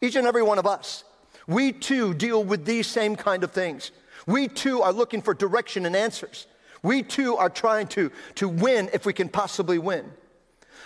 Each 0.01 0.17
and 0.17 0.27
every 0.27 0.43
one 0.43 0.59
of 0.59 0.67
us. 0.67 1.05
We 1.47 1.71
too 1.71 2.15
deal 2.15 2.43
with 2.43 2.65
these 2.65 2.89
same 2.89 3.15
kind 3.15 3.45
of 3.45 3.53
things. 3.53 3.93
We 4.27 4.49
too 4.49 4.83
are 4.83 4.93
looking 4.93 5.23
for 5.23 5.35
direction 5.35 5.87
and 5.87 5.95
answers. 5.95 6.49
We 6.83 7.05
too 7.05 7.37
are 7.37 7.49
trying 7.49 7.87
to, 7.91 8.11
to 8.35 8.49
win 8.49 8.91
if 8.93 9.07
we 9.07 9.13
can 9.13 9.29
possibly 9.29 9.79
win. 9.79 10.11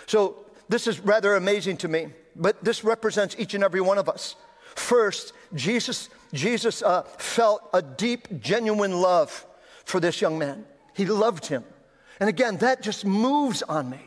So 0.05 0.45
this 0.69 0.85
is 0.85 0.99
rather 0.99 1.33
amazing 1.33 1.77
to 1.77 1.87
me, 1.87 2.09
but 2.35 2.63
this 2.63 2.83
represents 2.83 3.35
each 3.39 3.55
and 3.55 3.63
every 3.63 3.81
one 3.81 3.97
of 3.97 4.07
us. 4.07 4.35
First, 4.75 5.33
Jesus, 5.55 6.11
Jesus 6.33 6.83
uh, 6.83 7.01
felt 7.17 7.67
a 7.73 7.81
deep, 7.81 8.39
genuine 8.39 9.01
love 9.01 9.47
for 9.85 9.99
this 9.99 10.21
young 10.21 10.37
man. 10.37 10.65
He 10.93 11.05
loved 11.05 11.45
him. 11.47 11.63
And 12.19 12.29
again, 12.29 12.57
that 12.57 12.81
just 12.81 13.05
moves 13.05 13.61
on 13.63 13.89
me. 13.89 13.99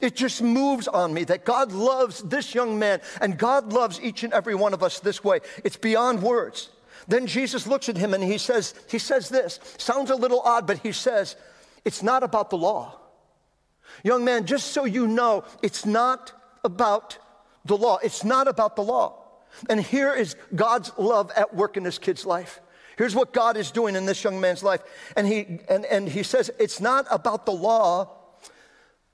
It 0.00 0.16
just 0.16 0.40
moves 0.40 0.88
on 0.88 1.12
me 1.12 1.24
that 1.24 1.44
God 1.44 1.72
loves 1.72 2.22
this 2.22 2.54
young 2.54 2.78
man 2.78 3.00
and 3.20 3.36
God 3.36 3.72
loves 3.72 4.00
each 4.00 4.22
and 4.24 4.32
every 4.32 4.54
one 4.54 4.72
of 4.72 4.82
us 4.82 5.00
this 5.00 5.22
way. 5.22 5.40
It's 5.64 5.76
beyond 5.76 6.22
words. 6.22 6.70
Then 7.08 7.26
Jesus 7.26 7.66
looks 7.66 7.88
at 7.88 7.96
him 7.96 8.14
and 8.14 8.22
he 8.22 8.38
says, 8.38 8.74
he 8.88 8.98
says 8.98 9.28
this. 9.28 9.58
Sounds 9.78 10.10
a 10.10 10.16
little 10.16 10.40
odd, 10.40 10.66
but 10.66 10.78
he 10.78 10.92
says, 10.92 11.36
it's 11.84 12.02
not 12.02 12.22
about 12.22 12.50
the 12.50 12.58
law. 12.58 12.98
Young 14.04 14.24
man, 14.24 14.46
just 14.46 14.68
so 14.68 14.84
you 14.84 15.06
know, 15.06 15.44
it's 15.62 15.84
not 15.84 16.32
about 16.64 17.18
the 17.64 17.76
law. 17.76 17.98
It's 18.02 18.24
not 18.24 18.48
about 18.48 18.76
the 18.76 18.82
law. 18.82 19.22
And 19.68 19.80
here 19.80 20.14
is 20.14 20.36
God's 20.54 20.92
love 20.96 21.30
at 21.36 21.54
work 21.54 21.76
in 21.76 21.82
this 21.82 21.98
kid's 21.98 22.24
life. 22.24 22.60
Here's 23.00 23.14
what 23.14 23.32
God 23.32 23.56
is 23.56 23.70
doing 23.70 23.96
in 23.96 24.04
this 24.04 24.22
young 24.22 24.42
man's 24.42 24.62
life. 24.62 24.82
And 25.16 25.26
he, 25.26 25.60
and, 25.70 25.86
and 25.86 26.06
he 26.06 26.22
says, 26.22 26.50
it's 26.58 26.82
not 26.82 27.06
about 27.10 27.46
the 27.46 27.50
law, 27.50 28.10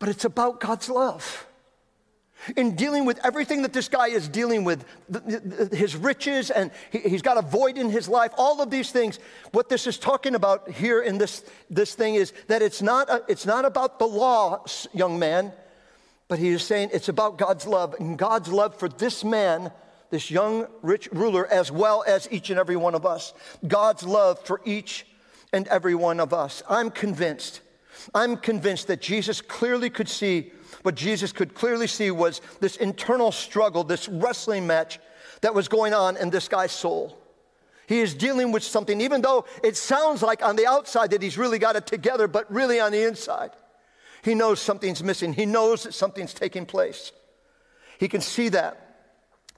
but 0.01 0.09
it's 0.09 0.25
about 0.25 0.59
God's 0.59 0.91
love. 0.91 1.47
In 2.57 2.75
dealing 2.75 3.05
with 3.05 3.25
everything 3.25 3.63
that 3.63 3.73
this 3.73 3.89
guy 3.89 4.09
is 4.09 4.27
dealing 4.27 4.65
with, 4.65 4.85
his 5.71 5.95
riches, 5.95 6.51
and 6.51 6.73
he, 6.91 6.99
has 7.11 7.23
got 7.23 7.39
a 7.39 7.43
void 7.43 7.79
in 7.79 7.89
his 7.89 8.09
life, 8.09 8.33
all 8.37 8.61
of 8.61 8.73
these 8.73 8.91
things, 8.91 9.21
what 9.53 9.69
this 9.69 9.87
is 9.87 9.99
talking 9.99 10.35
about 10.35 10.69
here 10.69 11.01
in 11.01 11.19
this, 11.19 11.45
this 11.71 11.95
thing 11.95 12.17
is 12.17 12.33
that 12.49 12.63
it's 12.63 12.83
not, 12.83 13.09
a, 13.09 13.23
it's 13.29 13.47
not 13.47 13.65
about 13.65 14.01
the 14.01 14.07
law, 14.07 14.65
young 14.95 15.17
man, 15.17 15.53
but 16.27 16.41
he 16.41 16.49
is 16.49 16.65
saying 16.65 16.91
it's 16.93 17.09
about 17.09 17.39
God's 17.39 17.69
love. 17.69 17.95
And 18.01 18.19
God's 18.19 18.49
love 18.49 18.77
for 18.81 18.89
this 18.89 19.23
man 19.23 19.71
this 20.11 20.31
young 20.31 20.67
rich 20.83 21.09
ruler, 21.13 21.47
as 21.47 21.71
well 21.71 22.05
as 22.07 22.29
each 22.31 22.51
and 22.51 22.59
every 22.59 22.77
one 22.77 22.95
of 22.95 23.05
us. 23.05 23.35
God's 23.67 24.05
love 24.05 24.39
for 24.45 24.61
each 24.65 25.07
and 25.53 25.67
every 25.69 25.95
one 25.95 26.21
of 26.21 26.33
us. 26.33 26.63
I'm 26.69 26.91
convinced, 26.91 27.61
I'm 28.15 28.37
convinced 28.37 28.87
that 28.89 29.01
Jesus 29.01 29.41
clearly 29.41 29.91
could 29.91 30.09
see, 30.09 30.53
what 30.83 30.95
Jesus 30.95 31.33
could 31.33 31.55
clearly 31.55 31.87
see 31.87 32.11
was 32.11 32.41
this 32.61 32.77
internal 32.77 33.33
struggle, 33.33 33.85
this 33.85 34.09
wrestling 34.09 34.67
match 34.67 34.99
that 35.41 35.55
was 35.55 35.69
going 35.69 35.95
on 35.95 36.17
in 36.17 36.31
this 36.31 36.49
guy's 36.49 36.73
soul. 36.73 37.19
He 37.89 38.01
is 38.01 38.15
dealing 38.15 38.51
with 38.53 38.65
something, 38.65 39.01
even 39.01 39.23
though 39.23 39.45
it 39.63 39.77
sounds 39.77 40.23
like 40.23 40.45
on 40.45 40.57
the 40.57 40.67
outside 40.67 41.11
that 41.11 41.23
he's 41.23 41.39
really 41.39 41.59
got 41.59 41.77
it 41.77 41.87
together, 41.87 42.27
but 42.27 42.53
really 42.53 42.81
on 42.81 42.93
the 42.93 43.07
inside, 43.07 43.53
he 44.23 44.35
knows 44.35 44.61
something's 44.61 45.03
missing. 45.05 45.33
He 45.33 45.47
knows 45.47 45.85
that 45.85 45.95
something's 45.95 46.35
taking 46.35 46.67
place. 46.67 47.13
He 47.99 48.09
can 48.09 48.21
see 48.21 48.49
that. 48.51 48.86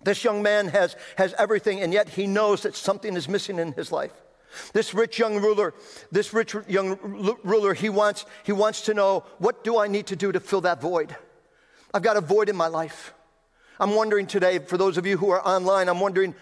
This 0.02 0.25
young 0.25 0.43
man 0.43 0.69
has, 0.69 0.97
has 1.17 1.35
everything, 1.38 1.81
and 1.81 1.93
yet 1.93 2.11
he 2.11 2.26
knows 2.26 2.62
that 2.62 2.76
something 2.76 3.17
is 3.17 3.28
missing 3.28 3.59
in 3.59 3.73
his 3.73 3.90
life. 3.90 4.12
This 4.73 4.95
rich 4.95 5.19
young 5.19 5.40
ruler, 5.40 5.75
this 6.11 6.33
rich 6.33 6.55
young 6.69 6.99
ruler, 7.45 7.75
he 7.75 7.88
wants, 7.88 8.25
he 8.45 8.52
wants 8.52 8.83
to 8.83 8.95
know 8.95 9.25
what 9.38 9.64
do 9.64 9.78
I 9.78 9.88
need 9.88 10.07
to 10.07 10.17
do 10.17 10.33
to 10.33 10.40
fill 10.40 10.62
that 10.62 10.81
void? 10.81 11.14
I've 11.93 12.02
got 12.02 12.17
a 12.17 12.21
void 12.21 12.49
in 12.49 12.57
my 12.57 12.69
life. 12.69 13.12
I'm 13.81 13.95
wondering 13.95 14.26
today, 14.26 14.59
for 14.59 14.76
those 14.76 14.97
of 14.97 15.07
you 15.07 15.17
who 15.17 15.31
are 15.31 15.47
online, 15.47 15.88
I'm 15.88 16.00
wondering 16.00 16.35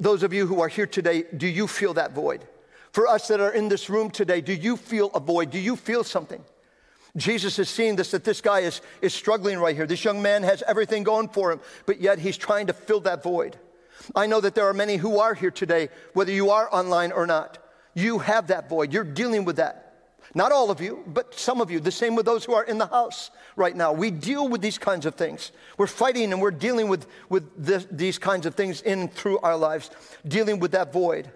those 0.00 0.22
of 0.22 0.32
you 0.32 0.46
who 0.46 0.60
are 0.60 0.68
here 0.68 0.86
today, 0.86 1.24
do 1.36 1.46
you 1.46 1.66
feel 1.66 1.94
that 1.94 2.12
void? 2.12 2.46
For 2.92 3.06
us 3.06 3.28
that 3.28 3.40
are 3.40 3.52
in 3.52 3.68
this 3.68 3.90
room 3.90 4.10
today, 4.10 4.40
do 4.40 4.52
you 4.52 4.76
feel 4.76 5.10
a 5.14 5.20
void? 5.20 5.50
Do 5.50 5.58
you 5.58 5.76
feel 5.76 6.04
something? 6.04 6.42
Jesus 7.16 7.58
is 7.58 7.68
seeing 7.68 7.94
this, 7.96 8.10
that 8.10 8.24
this 8.24 8.40
guy 8.40 8.60
is, 8.60 8.80
is 9.00 9.14
struggling 9.14 9.58
right 9.58 9.76
here. 9.76 9.86
This 9.86 10.04
young 10.04 10.20
man 10.20 10.42
has 10.42 10.62
everything 10.66 11.04
going 11.04 11.28
for 11.28 11.52
him, 11.52 11.60
but 11.86 12.00
yet 12.00 12.18
he's 12.18 12.36
trying 12.36 12.66
to 12.66 12.72
fill 12.72 13.00
that 13.00 13.22
void. 13.22 13.56
I 14.16 14.26
know 14.26 14.40
that 14.40 14.54
there 14.54 14.68
are 14.68 14.74
many 14.74 14.96
who 14.96 15.18
are 15.18 15.34
here 15.34 15.52
today, 15.52 15.90
whether 16.12 16.32
you 16.32 16.50
are 16.50 16.72
online 16.74 17.12
or 17.12 17.26
not. 17.26 17.58
You 17.94 18.18
have 18.18 18.48
that 18.48 18.68
void. 18.68 18.92
You're 18.92 19.04
dealing 19.04 19.44
with 19.44 19.56
that. 19.56 19.80
Not 20.34 20.50
all 20.50 20.72
of 20.72 20.80
you, 20.80 21.04
but 21.06 21.38
some 21.38 21.60
of 21.60 21.70
you. 21.70 21.78
The 21.78 21.92
same 21.92 22.16
with 22.16 22.26
those 22.26 22.44
who 22.44 22.54
are 22.54 22.64
in 22.64 22.78
the 22.78 22.88
house 22.88 23.30
right 23.54 23.76
now. 23.76 23.92
We 23.92 24.10
deal 24.10 24.48
with 24.48 24.60
these 24.60 24.78
kinds 24.78 25.06
of 25.06 25.14
things. 25.14 25.52
We're 25.78 25.86
fighting 25.86 26.32
and 26.32 26.42
we're 26.42 26.50
dealing 26.50 26.88
with, 26.88 27.06
with 27.28 27.48
this, 27.56 27.86
these 27.88 28.18
kinds 28.18 28.44
of 28.44 28.56
things 28.56 28.82
in 28.82 29.06
through 29.08 29.38
our 29.38 29.56
lives, 29.56 29.90
dealing 30.26 30.58
with 30.58 30.72
that 30.72 30.92
void. 30.92 31.30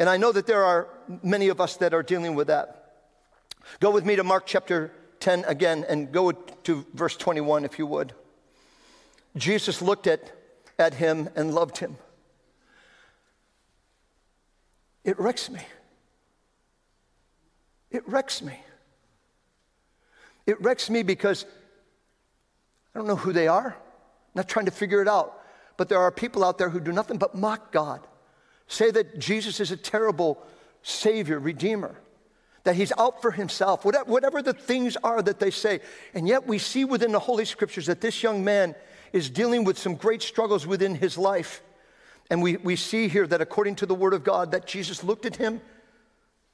And 0.00 0.08
I 0.08 0.16
know 0.16 0.32
that 0.32 0.48
there 0.48 0.64
are 0.64 0.88
many 1.22 1.48
of 1.48 1.60
us 1.60 1.76
that 1.76 1.94
are 1.94 2.02
dealing 2.02 2.34
with 2.34 2.48
that. 2.48 2.94
Go 3.78 3.92
with 3.92 4.04
me 4.04 4.16
to 4.16 4.24
Mark 4.24 4.44
chapter 4.46 4.90
10 5.22 5.44
again 5.46 5.86
and 5.88 6.12
go 6.12 6.32
to 6.32 6.84
verse 6.92 7.16
21 7.16 7.64
if 7.64 7.78
you 7.78 7.86
would. 7.86 8.12
Jesus 9.36 9.80
looked 9.80 10.06
at, 10.06 10.32
at 10.78 10.94
him 10.94 11.30
and 11.36 11.54
loved 11.54 11.78
him. 11.78 11.96
It 15.04 15.18
wrecks 15.18 15.48
me. 15.48 15.60
It 17.90 18.06
wrecks 18.08 18.42
me. 18.42 18.58
It 20.46 20.60
wrecks 20.60 20.90
me 20.90 21.02
because 21.02 21.46
I 22.94 22.98
don't 22.98 23.06
know 23.06 23.16
who 23.16 23.32
they 23.32 23.48
are. 23.48 23.76
I'm 23.76 24.34
not 24.34 24.48
trying 24.48 24.66
to 24.66 24.72
figure 24.72 25.00
it 25.00 25.08
out. 25.08 25.40
But 25.76 25.88
there 25.88 26.00
are 26.00 26.10
people 26.10 26.44
out 26.44 26.58
there 26.58 26.68
who 26.68 26.80
do 26.80 26.92
nothing 26.92 27.16
but 27.16 27.34
mock 27.34 27.72
God, 27.72 28.06
say 28.66 28.90
that 28.90 29.18
Jesus 29.18 29.60
is 29.60 29.70
a 29.70 29.76
terrible 29.76 30.44
Savior, 30.82 31.38
Redeemer, 31.38 31.96
that 32.64 32.76
He's 32.76 32.92
out 32.98 33.22
for 33.22 33.30
Himself, 33.30 33.84
whatever 33.84 34.42
the 34.42 34.52
things 34.52 34.96
are 35.02 35.22
that 35.22 35.40
they 35.40 35.50
say. 35.50 35.80
And 36.14 36.28
yet 36.28 36.46
we 36.46 36.58
see 36.58 36.84
within 36.84 37.12
the 37.12 37.18
Holy 37.18 37.44
Scriptures 37.44 37.86
that 37.86 38.00
this 38.00 38.22
young 38.22 38.44
man 38.44 38.74
is 39.12 39.30
dealing 39.30 39.64
with 39.64 39.78
some 39.78 39.94
great 39.94 40.22
struggles 40.22 40.66
within 40.66 40.94
his 40.94 41.18
life. 41.18 41.62
And 42.30 42.42
we, 42.42 42.56
we 42.56 42.76
see 42.76 43.08
here 43.08 43.26
that 43.26 43.40
according 43.40 43.76
to 43.76 43.86
the 43.86 43.94
Word 43.94 44.14
of 44.14 44.24
God, 44.24 44.52
that 44.52 44.66
Jesus 44.66 45.04
looked 45.04 45.26
at 45.26 45.36
him 45.36 45.60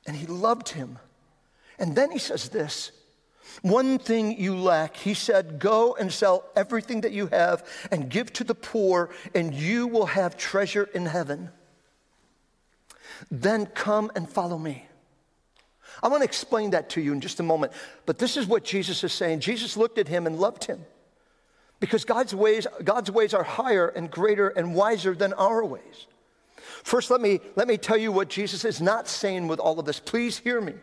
and 0.06 0.16
He 0.16 0.26
loved 0.26 0.70
him. 0.70 0.98
And 1.78 1.94
then 1.94 2.10
He 2.10 2.18
says 2.18 2.48
this 2.48 2.90
one 3.62 3.98
thing 3.98 4.38
you 4.38 4.56
lack, 4.56 4.96
he 4.96 5.14
said, 5.14 5.58
go 5.58 5.94
and 5.94 6.12
sell 6.12 6.44
everything 6.54 7.00
that 7.02 7.12
you 7.12 7.26
have 7.28 7.66
and 7.90 8.08
give 8.08 8.32
to 8.34 8.44
the 8.44 8.54
poor, 8.54 9.10
and 9.34 9.54
you 9.54 9.86
will 9.86 10.06
have 10.06 10.36
treasure 10.36 10.88
in 10.94 11.06
heaven. 11.06 11.50
Then 13.30 13.66
come 13.66 14.10
and 14.14 14.28
follow 14.28 14.58
me. 14.58 14.87
I 16.02 16.08
want 16.08 16.20
to 16.20 16.24
explain 16.24 16.70
that 16.70 16.90
to 16.90 17.00
you 17.00 17.12
in 17.12 17.20
just 17.20 17.40
a 17.40 17.42
moment, 17.42 17.72
but 18.06 18.18
this 18.18 18.36
is 18.36 18.46
what 18.46 18.64
Jesus 18.64 19.02
is 19.04 19.12
saying. 19.12 19.40
Jesus 19.40 19.76
looked 19.76 19.98
at 19.98 20.08
him 20.08 20.26
and 20.26 20.38
loved 20.38 20.64
him 20.64 20.84
because 21.80 22.04
God's 22.04 22.34
ways, 22.34 22.66
God's 22.84 23.10
ways 23.10 23.34
are 23.34 23.42
higher 23.42 23.88
and 23.88 24.10
greater 24.10 24.48
and 24.48 24.74
wiser 24.74 25.14
than 25.14 25.32
our 25.34 25.64
ways. 25.64 26.06
First, 26.82 27.10
let 27.10 27.20
me, 27.20 27.40
let 27.56 27.68
me 27.68 27.76
tell 27.76 27.96
you 27.96 28.12
what 28.12 28.28
Jesus 28.28 28.64
is 28.64 28.80
not 28.80 29.08
saying 29.08 29.48
with 29.48 29.60
all 29.60 29.78
of 29.78 29.86
this. 29.86 30.00
Please 30.00 30.38
hear 30.38 30.60
me. 30.60 30.74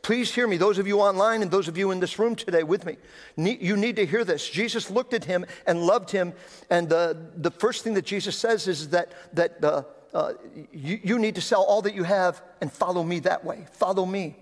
Please 0.00 0.34
hear 0.34 0.48
me, 0.48 0.56
those 0.56 0.78
of 0.78 0.86
you 0.86 1.00
online 1.00 1.42
and 1.42 1.50
those 1.50 1.68
of 1.68 1.76
you 1.76 1.90
in 1.90 2.00
this 2.00 2.18
room 2.18 2.34
today 2.34 2.62
with 2.62 2.86
me. 2.86 2.96
You 3.36 3.76
need 3.76 3.96
to 3.96 4.06
hear 4.06 4.24
this. 4.24 4.48
Jesus 4.48 4.90
looked 4.90 5.12
at 5.12 5.24
him 5.24 5.44
and 5.66 5.82
loved 5.82 6.10
him, 6.10 6.32
and 6.70 6.88
the, 6.88 7.30
the 7.36 7.50
first 7.50 7.84
thing 7.84 7.94
that 7.94 8.06
Jesus 8.06 8.36
says 8.36 8.66
is 8.68 8.88
that, 8.88 9.12
that 9.34 9.62
uh, 9.62 9.82
uh, 10.14 10.32
you, 10.72 10.98
you 11.02 11.18
need 11.18 11.34
to 11.34 11.40
sell 11.40 11.62
all 11.62 11.82
that 11.82 11.94
you 11.94 12.04
have 12.04 12.42
and 12.60 12.72
follow 12.72 13.02
me 13.02 13.20
that 13.20 13.44
way. 13.44 13.66
Follow 13.72 14.06
me. 14.06 14.36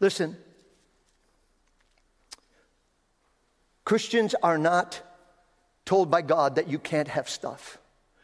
Listen, 0.00 0.36
Christians 3.84 4.34
are 4.42 4.58
not 4.58 5.00
told 5.84 6.10
by 6.10 6.22
God 6.22 6.56
that 6.56 6.68
you 6.68 6.78
can't 6.78 7.08
have 7.08 7.28
stuff. 7.28 7.78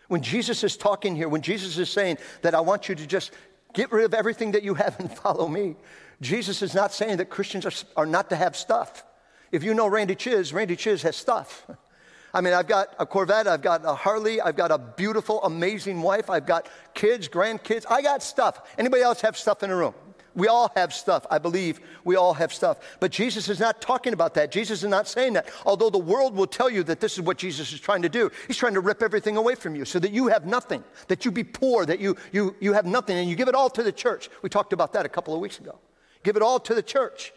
When 0.09 0.23
Jesus 0.23 0.65
is 0.65 0.77
talking 0.77 1.15
here, 1.15 1.29
when 1.29 1.43
Jesus 1.43 1.79
is 1.79 1.91
saying 1.91 2.19
that 2.43 2.55
I 2.55 2.61
want 2.61 2.89
you 2.89 2.95
to 2.95 3.07
just 3.07 3.31
Get 3.73 3.93
rid 3.93 4.05
of 4.05 4.15
everything 4.15 4.53
that 4.53 4.63
you 4.63 4.75
have 4.75 4.99
and 4.99 5.11
follow 5.19 5.49
me. 5.49 5.77
Jesus 6.21 6.63
is 6.63 6.75
not 6.75 6.93
saying 6.93 7.19
that 7.19 7.31
Christians 7.31 7.67
are, 7.67 8.03
are 8.03 8.07
not 8.07 8.31
to 8.31 8.37
have 8.37 8.57
stuff. 8.57 9.05
If 9.53 9.65
you 9.65 9.75
know 9.75 9.87
Randy 9.87 10.15
Chiz, 10.15 10.53
Randy 10.53 10.77
Chiz 10.77 11.03
has 11.03 11.17
stuff. 11.17 11.67
I 12.35 12.41
mean, 12.41 12.53
I've 12.53 12.69
got 12.69 12.95
a 13.01 13.07
Corvette, 13.07 13.49
I've 13.49 13.63
got 13.63 13.85
a 13.85 13.93
Harley, 13.93 14.41
I've 14.41 14.55
got 14.55 14.71
a 14.71 14.79
beautiful, 14.79 15.43
amazing 15.43 16.01
wife, 16.01 16.31
I've 16.31 16.47
got 16.47 16.69
kids, 16.95 17.29
grandkids. 17.29 17.85
I 17.91 18.03
got 18.03 18.23
stuff. 18.23 18.71
Anybody 18.79 19.03
else 19.03 19.21
have 19.23 19.37
stuff 19.37 19.65
in 19.65 19.71
the 19.71 19.77
room? 19.77 19.95
We 20.35 20.47
all 20.49 20.71
have 20.77 20.93
stuff. 20.95 21.27
I 21.31 21.39
believe 21.39 21.81
we 22.05 22.17
all 22.17 22.35
have 22.35 22.53
stuff. 22.53 22.79
But 23.01 23.11
Jesus 23.11 23.49
is 23.49 23.59
not 23.59 23.81
talking 23.81 24.13
about 24.13 24.35
that. 24.35 24.53
Jesus 24.53 24.83
is 24.83 24.89
not 24.89 25.09
saying 25.09 25.33
that. 25.35 25.49
Although 25.67 25.91
the 25.91 25.99
world 25.99 26.35
will 26.35 26.47
tell 26.47 26.71
you 26.71 26.83
that 26.85 27.01
this 27.01 27.15
is 27.15 27.21
what 27.23 27.37
Jesus 27.37 27.73
is 27.73 27.81
trying 27.81 28.03
to 28.03 28.09
do. 28.09 28.31
He's 28.47 28.57
trying 28.57 28.75
to 28.75 28.81
rip 28.81 29.03
everything 29.03 29.37
away 29.37 29.55
from 29.55 29.75
you 29.75 29.85
so 29.85 29.99
that 29.99 30.13
you 30.13 30.29
have 30.29 30.47
nothing, 30.47 30.85
that 31.09 31.25
you 31.25 31.31
be 31.31 31.45
poor, 31.45 31.85
that 31.87 32.01
you, 32.01 32.17
you, 32.33 32.55
you 32.61 32.73
have 32.73 32.87
nothing, 32.87 33.17
and 33.17 33.29
you 33.29 33.37
give 33.37 33.49
it 33.49 33.55
all 33.55 33.71
to 33.71 33.83
the 33.83 33.93
church. 33.93 34.29
We 34.43 34.49
talked 34.49 34.73
about 34.73 34.93
that 34.93 35.05
a 35.05 35.09
couple 35.09 35.35
of 35.35 35.41
weeks 35.41 35.59
ago. 35.59 35.79
Give 36.23 36.37
it 36.37 36.43
all 36.43 36.61
to 36.61 36.75
the 36.75 36.83
church. 36.83 37.33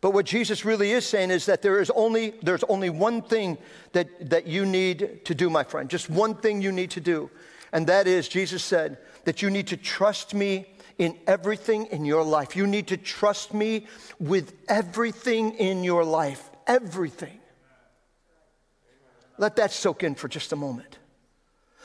But 0.00 0.10
what 0.10 0.26
Jesus 0.26 0.64
really 0.64 0.92
is 0.92 1.06
saying 1.06 1.30
is 1.30 1.46
that 1.46 1.62
there 1.62 1.80
is 1.80 1.90
only, 1.90 2.34
there's 2.42 2.64
only 2.64 2.90
one 2.90 3.22
thing 3.22 3.58
that, 3.92 4.30
that 4.30 4.46
you 4.46 4.66
need 4.66 5.24
to 5.24 5.34
do, 5.34 5.48
my 5.48 5.64
friend. 5.64 5.88
Just 5.88 6.10
one 6.10 6.34
thing 6.34 6.60
you 6.60 6.72
need 6.72 6.90
to 6.92 7.00
do. 7.00 7.30
And 7.72 7.86
that 7.88 8.06
is, 8.06 8.28
Jesus 8.28 8.62
said, 8.62 8.98
that 9.24 9.42
you 9.42 9.50
need 9.50 9.66
to 9.68 9.76
trust 9.76 10.34
me 10.34 10.66
in 10.98 11.16
everything 11.26 11.86
in 11.86 12.04
your 12.04 12.24
life. 12.24 12.56
You 12.56 12.66
need 12.66 12.88
to 12.88 12.96
trust 12.96 13.52
me 13.52 13.86
with 14.18 14.54
everything 14.68 15.52
in 15.54 15.84
your 15.84 16.04
life. 16.04 16.50
Everything. 16.66 17.38
Let 19.38 19.56
that 19.56 19.72
soak 19.72 20.02
in 20.02 20.14
for 20.14 20.28
just 20.28 20.52
a 20.52 20.56
moment. 20.56 20.98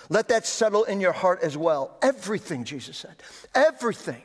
Let 0.10 0.30
that 0.30 0.48
settle 0.48 0.84
in 0.86 1.02
your 1.02 1.12
heart 1.12 1.42
as 1.44 1.56
well. 1.56 1.98
Everything, 2.02 2.64
Jesus 2.64 2.98
said. 2.98 3.16
Everything. 3.54 4.22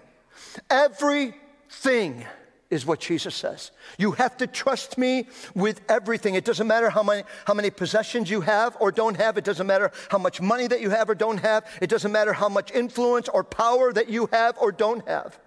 Everything 0.71 2.25
is 2.70 2.85
what 2.85 3.00
Jesus 3.00 3.35
says. 3.35 3.70
You 3.99 4.12
have 4.12 4.37
to 4.38 4.46
trust 4.46 4.99
me 4.99 5.28
with 5.54 5.80
everything. 5.88 6.35
It 6.35 6.44
doesn't 6.44 6.66
matter 6.66 6.90
how 6.90 7.02
many, 7.02 7.23
how 7.44 7.54
many 7.54 7.70
possessions 7.70 8.28
you 8.30 8.40
have 8.40 8.76
or 8.80 8.90
don't 8.90 9.16
have. 9.16 9.38
It 9.38 9.44
doesn't 9.44 9.66
matter 9.66 9.92
how 10.11 10.18
much 10.18 10.40
money 10.40 10.66
that 10.66 10.80
you 10.80 10.90
have 10.90 11.08
or 11.08 11.14
don't 11.14 11.38
have. 11.38 11.64
It 11.80 11.88
doesn't 11.88 12.11
matter 12.11 12.32
how 12.32 12.49
much 12.49 12.73
influence 12.73 13.28
or 13.28 13.44
power 13.44 13.92
that 13.92 14.08
you 14.08 14.28
have 14.32 14.58
or 14.58 14.73
don't 14.73 15.06
have. 15.06 15.38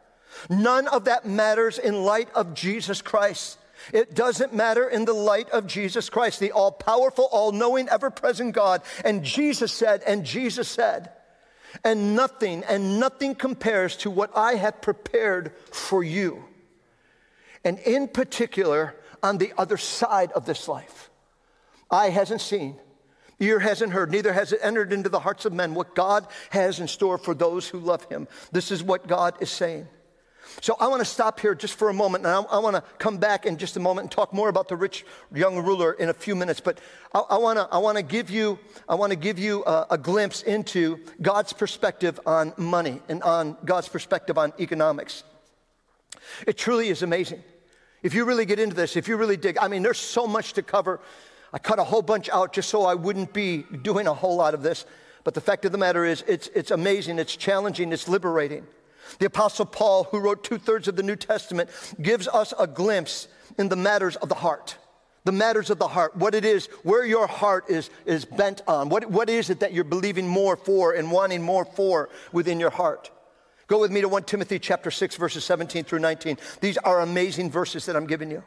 None 0.50 0.88
of 0.88 1.06
that 1.06 1.26
matters 1.26 1.78
in 1.78 2.04
light 2.04 2.30
of 2.34 2.54
Jesus 2.54 3.02
Christ. 3.02 3.58
It 3.94 4.14
doesn't 4.14 4.54
matter 4.54 4.88
in 4.88 5.06
the 5.06 5.14
light 5.14 5.50
of 5.50 5.66
Jesus 5.66 6.10
Christ, 6.10 6.40
the 6.40 6.52
all 6.52 6.72
powerful, 6.72 7.28
all 7.32 7.52
knowing, 7.52 7.90
ever 7.90 8.10
present 8.10 8.54
God. 8.54 8.82
And 9.04 9.24
Jesus 9.24 9.72
said, 9.72 10.04
and 10.06 10.26
Jesus 10.26 10.68
said, 10.68 11.12
and 11.84 12.16
nothing, 12.16 12.64
and 12.68 13.00
nothing 13.00 13.36
compares 13.36 13.96
to 13.98 14.10
what 14.10 14.36
I 14.36 14.56
have 14.56 14.82
prepared 14.82 15.54
for 15.72 16.04
you 16.04 16.44
and 17.64 17.80
in 17.80 18.08
particular 18.08 18.96
on 19.22 19.38
the 19.38 19.54
other 19.58 19.78
side 19.78 20.32
of 20.34 20.46
this 20.46 20.68
life. 20.68 21.10
Eye 21.92 22.10
hasn't 22.10 22.42
seen, 22.42 22.80
ear 23.40 23.60
hasn't 23.60 23.94
heard, 23.94 24.12
neither 24.12 24.34
has 24.34 24.54
it 24.54 24.60
entered 24.62 24.94
into 24.94 25.10
the 25.10 25.20
hearts 25.20 25.46
of 25.46 25.54
men 25.54 25.74
what 25.74 25.96
God 25.96 26.28
has 26.52 26.80
in 26.80 26.88
store 26.88 27.18
for 27.18 27.34
those 27.34 27.68
who 27.68 27.80
love 27.80 28.06
Him. 28.06 28.28
This 28.52 28.72
is 28.72 28.84
what 28.84 29.08
God 29.08 29.36
is 29.42 29.50
saying. 29.50 29.88
So 30.62 30.76
I 30.80 30.88
want 30.88 31.00
to 31.00 31.06
stop 31.06 31.40
here 31.40 31.54
just 31.54 31.76
for 31.76 31.90
a 31.90 31.94
moment, 31.94 32.26
and 32.26 32.34
I, 32.34 32.42
I, 32.42 32.60
want 32.60 32.76
to 32.76 32.84
come 32.98 33.18
back 33.18 33.46
in 33.46 33.58
just 33.58 33.78
a 33.78 33.80
moment 33.80 34.06
and 34.06 34.12
talk 34.12 34.34
more 34.34 34.50
about 34.50 34.68
the 34.68 34.76
rich 34.76 35.06
young 35.34 35.64
ruler 35.64 35.94
in 35.94 36.10
a 36.10 36.14
few 36.14 36.36
minutes. 36.36 36.60
But 36.60 36.80
I, 37.14 37.20
I 37.20 37.38
want 37.38 37.60
to 37.60 37.68
I 37.72 37.78
want 37.78 37.98
to 37.98 38.04
give 38.04 38.30
you 38.30 38.58
I 38.88 38.96
want 38.96 39.12
to 39.12 39.18
give 39.18 39.38
you 39.38 39.64
a, 39.66 39.88
a 39.92 39.98
glimpse 39.98 40.42
into 40.42 41.00
God's 41.22 41.54
perspective 41.54 42.20
on 42.26 42.54
money 42.58 43.02
and 43.10 43.22
on 43.24 43.58
God's 43.64 43.90
perspective 43.90 44.38
on 44.38 44.54
economics. 44.60 45.24
It 46.48 46.58
truly 46.58 46.90
is 46.90 47.04
amazing. 47.04 47.44
If 48.02 48.14
you 48.14 48.26
really 48.26 48.46
get 48.46 48.60
into 48.60 48.76
this, 48.76 48.96
if 48.96 49.08
you 49.08 49.18
really 49.18 49.38
dig, 49.38 49.58
I 49.58 49.68
mean, 49.68 49.84
there's 49.84 49.98
so 50.00 50.26
much 50.26 50.54
to 50.54 50.62
cover. 50.62 51.00
I 51.52 51.60
cut 51.60 51.80
a 51.80 51.84
whole 51.84 52.02
bunch 52.02 52.30
out 52.30 52.54
just 52.54 52.70
so 52.70 52.86
I 52.86 52.96
wouldn't 52.96 53.34
be 53.34 53.64
doing 53.82 54.08
a 54.08 54.14
whole 54.14 54.36
lot 54.36 54.54
of 54.54 54.62
this. 54.62 54.86
But 55.24 55.34
the 55.34 55.42
fact 55.42 55.66
of 55.66 55.72
the 55.72 55.78
matter 55.78 56.06
is, 56.06 56.24
it's, 56.28 56.48
it's 56.56 56.72
amazing, 56.72 57.20
it's 57.20 57.36
challenging, 57.36 57.92
it's 57.92 58.08
liberating. 58.08 58.66
The 59.18 59.26
Apostle 59.26 59.66
Paul, 59.66 60.06
who 60.06 60.20
wrote 60.20 60.44
two 60.44 60.58
thirds 60.58 60.88
of 60.88 60.96
the 60.96 61.04
New 61.04 61.16
Testament, 61.16 61.70
gives 62.02 62.28
us 62.28 62.54
a 62.58 62.68
glimpse 62.68 63.28
in 63.58 63.70
the 63.70 63.76
matters 63.76 64.16
of 64.18 64.30
the 64.30 64.36
heart. 64.36 64.78
The 65.26 65.32
matters 65.32 65.70
of 65.70 65.80
the 65.80 65.88
heart, 65.88 66.16
what 66.16 66.34
it 66.34 66.46
is, 66.46 66.68
where 66.84 67.06
your 67.06 67.28
heart 67.28 67.66
is, 67.70 67.90
is 68.06 68.24
bent 68.24 68.62
on. 68.68 68.90
What, 68.90 69.10
what 69.12 69.30
is 69.30 69.50
it 69.50 69.60
that 69.60 69.74
you're 69.74 69.84
believing 69.84 70.28
more 70.28 70.56
for 70.56 70.94
and 70.94 71.12
wanting 71.12 71.42
more 71.42 71.66
for 71.66 72.10
within 72.32 72.60
your 72.60 72.70
heart? 72.70 73.12
Go 73.70 73.80
with 73.80 73.92
me 73.92 74.02
to 74.02 74.10
1 74.10 74.24
Timothy 74.24 74.58
chapter 74.58 74.90
6 74.90 75.16
verses 75.16 75.46
17 75.46 75.84
through 75.84 76.00
19. 76.00 76.38
These 76.60 76.78
are 76.80 77.02
amazing 77.02 77.52
verses 77.52 77.86
that 77.86 77.96
I'm 77.96 78.08
giving 78.08 78.32
you. 78.32 78.44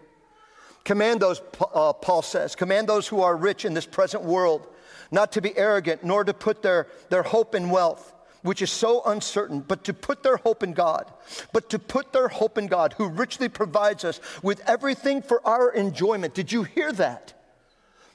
Command 0.84 1.20
those, 1.20 1.40
uh, 1.72 1.92
Paul 1.92 2.22
says, 2.22 2.56
command 2.56 2.88
those 2.88 3.06
who 3.06 3.20
are 3.20 3.36
rich 3.36 3.64
in 3.64 3.72
this 3.72 3.86
present 3.86 4.24
world 4.24 4.66
not 5.12 5.30
to 5.32 5.40
be 5.40 5.56
arrogant, 5.56 6.02
nor 6.02 6.24
to 6.24 6.34
put 6.34 6.62
their, 6.62 6.88
their 7.08 7.22
hope 7.22 7.54
in 7.54 7.70
wealth, 7.70 8.12
which 8.42 8.62
is 8.62 8.70
so 8.72 9.02
uncertain, 9.04 9.60
but 9.60 9.84
to 9.84 9.94
put 9.94 10.24
their 10.24 10.38
hope 10.38 10.64
in 10.64 10.72
God. 10.72 11.12
But 11.52 11.70
to 11.70 11.78
put 11.78 12.12
their 12.12 12.26
hope 12.26 12.58
in 12.58 12.66
God, 12.66 12.94
who 12.94 13.08
richly 13.08 13.48
provides 13.48 14.04
us 14.04 14.20
with 14.42 14.60
everything 14.66 15.22
for 15.22 15.46
our 15.46 15.70
enjoyment. 15.70 16.34
Did 16.34 16.50
you 16.50 16.64
hear 16.64 16.90
that? 16.94 17.34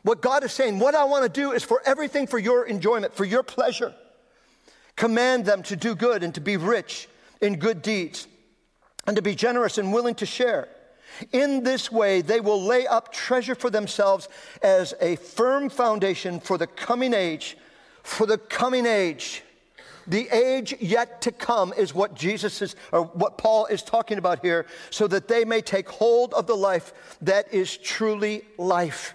What 0.02 0.22
God 0.22 0.44
is 0.44 0.52
saying, 0.52 0.80
what 0.80 0.96
I 0.96 1.06
want 1.06 1.24
to 1.24 1.30
do 1.30 1.54
is 1.54 1.64
for 1.64 1.82
everything 1.86 2.28
for 2.28 2.40
your 2.40 2.66
enjoyment, 2.66 3.14
for 3.14 3.26
your 3.26 3.44
pleasure. 3.44 3.94
Command 4.98 5.46
them 5.46 5.64
to 5.64 5.78
do 5.78 5.96
good 5.96 6.24
and 6.24 6.36
to 6.36 6.42
be 6.42 6.58
rich 6.58 7.08
in 7.40 7.58
good 7.58 7.82
deeds 7.82 8.28
and 9.06 9.16
to 9.16 9.22
be 9.22 9.36
generous 9.36 9.78
and 9.78 9.94
willing 9.94 10.16
to 10.16 10.26
share. 10.26 10.68
In 11.32 11.64
this 11.64 11.92
way, 11.92 12.22
they 12.22 12.42
will 12.42 12.62
lay 12.62 12.86
up 12.86 13.14
treasure 13.14 13.56
for 13.56 13.70
themselves 13.70 14.28
as 14.62 14.94
a 15.00 15.16
firm 15.16 15.70
foundation 15.70 16.40
for 16.40 16.58
the 16.58 16.68
coming 16.68 17.14
age. 17.14 17.58
For 18.04 18.28
the 18.28 18.38
coming 18.38 18.86
age. 18.86 19.44
The 20.08 20.30
age 20.30 20.74
yet 20.80 21.22
to 21.24 21.32
come 21.32 21.74
is 21.74 21.94
what 21.94 22.16
Jesus 22.16 22.62
is, 22.62 22.76
or 22.94 23.04
what 23.04 23.38
Paul 23.38 23.66
is 23.66 23.84
talking 23.84 24.18
about 24.18 24.40
here, 24.42 24.66
so 24.90 25.06
that 25.08 25.28
they 25.28 25.44
may 25.44 25.62
take 25.62 25.90
hold 25.90 26.34
of 26.34 26.48
the 26.48 26.56
life 26.56 27.18
that 27.22 27.54
is 27.54 27.76
truly 27.78 28.44
life. 28.58 29.14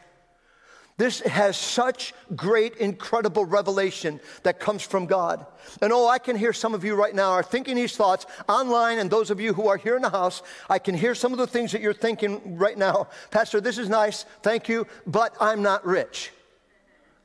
This 0.99 1.20
has 1.20 1.56
such 1.56 2.12
great, 2.37 2.76
incredible 2.76 3.44
revelation 3.46 4.20
that 4.42 4.61
comes 4.61 4.82
from 4.82 5.06
God. 5.06 5.46
And 5.80 5.92
oh, 5.92 6.06
I 6.06 6.18
can 6.18 6.37
hear 6.37 6.52
some 6.52 6.75
of 6.75 6.84
you 6.84 6.94
right 6.94 7.14
now 7.14 7.30
are 7.30 7.42
thinking 7.42 7.76
these 7.76 7.96
thoughts 7.96 8.26
online, 8.49 8.99
and 8.99 9.11
those 9.11 9.30
of 9.30 9.40
you 9.40 9.54
who 9.54 9.68
are 9.68 9.78
here 9.78 9.96
in 9.96 10.02
the 10.02 10.11
house, 10.11 10.42
I 10.68 10.78
can 10.78 10.94
hear 10.94 11.14
some 11.14 11.32
of 11.32 11.38
the 11.38 11.46
things 11.46 11.72
that 11.72 11.80
you're 11.80 11.94
thinking 11.94 12.58
right 12.58 12.76
now. 12.76 13.08
Pastor, 13.30 13.61
this 13.61 13.78
is 13.78 13.88
nice, 13.88 14.25
thank 14.42 14.68
you, 14.68 14.87
but 15.06 15.34
I'm 15.40 15.62
not 15.62 15.84
rich. 15.87 16.30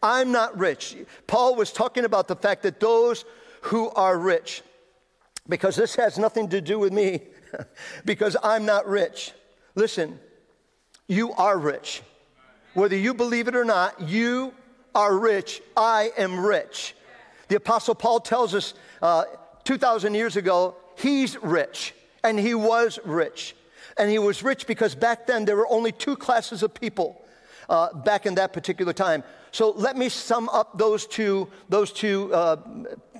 I'm 0.01 0.31
not 0.31 0.57
rich. 0.57 0.95
Paul 1.25 1.55
was 1.55 1.71
talking 1.71 2.05
about 2.05 2.27
the 2.27 2.35
fact 2.35 2.63
that 2.63 2.79
those 2.79 3.25
who 3.61 3.89
are 3.89 4.17
rich, 4.17 4.61
because 5.49 5.75
this 5.75 5.95
has 5.95 6.17
nothing 6.17 6.49
to 6.49 6.61
do 6.61 6.79
with 6.79 6.93
me, 6.93 7.21
because 8.05 8.37
I'm 8.41 8.65
not 8.65 8.87
rich. 8.87 9.33
Listen, 9.75 10.19
you 11.07 11.33
are 11.33 11.57
rich. 11.57 12.01
Whether 12.77 12.95
you 12.95 13.15
believe 13.15 13.47
it 13.47 13.55
or 13.55 13.65
not, 13.65 13.99
you 14.01 14.53
are 14.93 15.17
rich. 15.17 15.63
I 15.75 16.11
am 16.15 16.45
rich. 16.45 16.93
The 17.47 17.55
Apostle 17.55 17.95
Paul 17.95 18.19
tells 18.19 18.53
us 18.53 18.75
uh, 19.01 19.23
2,000 19.63 20.13
years 20.13 20.35
ago, 20.35 20.75
he's 20.95 21.41
rich, 21.41 21.95
and 22.23 22.37
he 22.39 22.53
was 22.53 22.99
rich. 23.03 23.55
And 23.97 24.11
he 24.11 24.19
was 24.19 24.43
rich 24.43 24.67
because 24.67 24.93
back 24.93 25.25
then 25.25 25.43
there 25.43 25.55
were 25.55 25.67
only 25.69 25.91
two 25.91 26.15
classes 26.15 26.61
of 26.61 26.71
people 26.71 27.25
uh, 27.67 27.95
back 27.95 28.27
in 28.27 28.35
that 28.35 28.53
particular 28.53 28.93
time. 28.93 29.23
So 29.49 29.71
let 29.71 29.97
me 29.97 30.07
sum 30.07 30.47
up 30.49 30.77
those 30.77 31.07
two, 31.07 31.49
those 31.69 31.91
two 31.91 32.31
uh, 32.31 32.57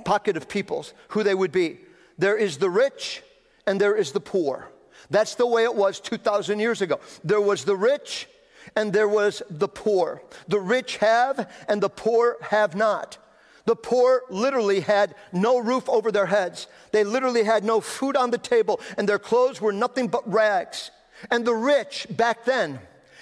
pocket 0.05 0.37
of 0.37 0.47
peoples, 0.47 0.93
who 1.07 1.23
they 1.23 1.33
would 1.33 1.51
be. 1.51 1.79
There 2.19 2.37
is 2.37 2.59
the 2.59 2.69
rich 2.69 3.23
and 3.65 3.81
there 3.81 3.95
is 3.95 4.11
the 4.11 4.19
poor. 4.19 4.69
That's 5.09 5.33
the 5.33 5.47
way 5.47 5.63
it 5.63 5.73
was 5.73 5.99
2,000 5.99 6.59
years 6.59 6.83
ago. 6.83 6.99
There 7.23 7.41
was 7.41 7.65
the 7.65 7.75
rich 7.75 8.27
and 8.75 8.93
there 8.93 9.07
was 9.07 9.41
the 9.49 9.67
poor. 9.67 10.21
The 10.47 10.59
rich 10.59 10.97
have, 10.97 11.49
and 11.67 11.81
the 11.81 11.89
poor 11.89 12.37
have 12.41 12.75
not. 12.75 13.17
The 13.65 13.75
poor 13.75 14.23
literally 14.29 14.79
had 14.79 15.13
no 15.33 15.59
roof 15.59 15.89
over 15.89 16.11
their 16.11 16.27
heads. 16.27 16.67
They 16.91 17.03
literally 17.03 17.43
had 17.43 17.65
no 17.65 17.81
food 17.81 18.15
on 18.15 18.31
the 18.31 18.37
table, 18.37 18.79
and 18.97 19.07
their 19.07 19.19
clothes 19.19 19.59
were 19.59 19.73
nothing 19.73 20.07
but 20.07 20.31
rags. 20.31 20.89
And 21.29 21.45
the 21.45 21.53
rich 21.53 22.07
back 22.09 22.45
then, 22.45 22.79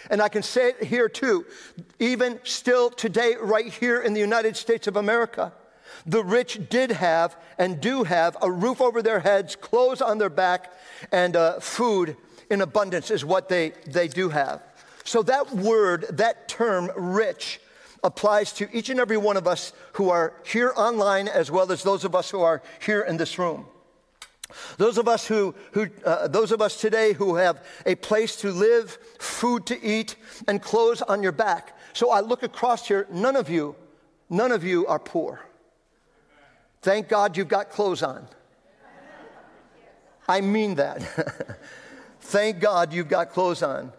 and 0.09 0.21
I 0.21 0.29
can 0.29 0.43
say 0.43 0.69
it 0.69 0.83
here 0.83 1.09
too, 1.09 1.45
even 1.99 2.39
still 2.43 2.91
today, 2.91 3.35
right 3.41 3.73
here 3.73 4.01
in 4.01 4.13
the 4.13 4.19
United 4.19 4.55
States 4.55 4.85
of 4.85 4.97
America, 4.97 5.51
the 6.05 6.23
rich 6.23 6.69
did 6.69 6.91
have 6.91 7.35
and 7.57 7.81
do 7.81 8.03
have 8.03 8.37
a 8.41 8.51
roof 8.51 8.81
over 8.81 9.01
their 9.01 9.21
heads, 9.21 9.55
clothes 9.55 10.01
on 10.01 10.19
their 10.19 10.29
back, 10.29 10.73
and 11.11 11.35
uh, 11.35 11.59
food 11.59 12.17
in 12.49 12.61
abundance 12.61 13.09
is 13.09 13.25
what 13.25 13.49
they, 13.49 13.71
they 13.87 14.07
do 14.07 14.29
have. 14.29 14.61
So 15.05 15.23
that 15.23 15.51
word, 15.51 16.07
that 16.17 16.47
term, 16.47 16.91
rich, 16.95 17.61
applies 18.03 18.51
to 18.53 18.67
each 18.75 18.89
and 18.89 18.99
every 18.99 19.17
one 19.17 19.37
of 19.37 19.47
us 19.47 19.71
who 19.93 20.09
are 20.09 20.33
here 20.45 20.73
online 20.75 21.27
as 21.27 21.49
well 21.49 21.71
as 21.71 21.83
those 21.83 22.03
of 22.03 22.13
us 22.15 22.29
who 22.29 22.41
are 22.41 22.61
here 22.83 23.01
in 23.01 23.17
this 23.17 23.39
room. 23.39 23.65
Those 24.77 24.97
of 24.97 25.07
us 25.07 25.25
who, 25.25 25.55
who 25.71 25.87
uh, 26.05 26.27
those 26.27 26.51
of 26.51 26.61
us 26.61 26.79
today 26.79 27.13
who 27.13 27.35
have 27.35 27.65
a 27.85 27.95
place 27.95 28.35
to 28.37 28.51
live, 28.51 28.97
food 29.19 29.65
to 29.67 29.83
eat, 29.83 30.15
and 30.47 30.61
clothes 30.61 31.01
on 31.01 31.23
your 31.23 31.31
back. 31.31 31.77
So 31.93 32.11
I 32.11 32.19
look 32.19 32.43
across 32.43 32.87
here, 32.87 33.07
none 33.11 33.35
of 33.35 33.49
you, 33.49 33.75
none 34.29 34.51
of 34.51 34.63
you 34.63 34.85
are 34.87 34.99
poor. 34.99 35.41
Thank 36.81 37.09
God 37.09 37.37
you've 37.37 37.47
got 37.47 37.69
clothes 37.69 38.03
on. 38.03 38.27
I 40.27 40.41
mean 40.41 40.75
that. 40.75 41.01
Thank 42.21 42.59
God 42.59 42.93
you've 42.93 43.09
got 43.09 43.29
clothes 43.29 43.63
on. 43.63 43.91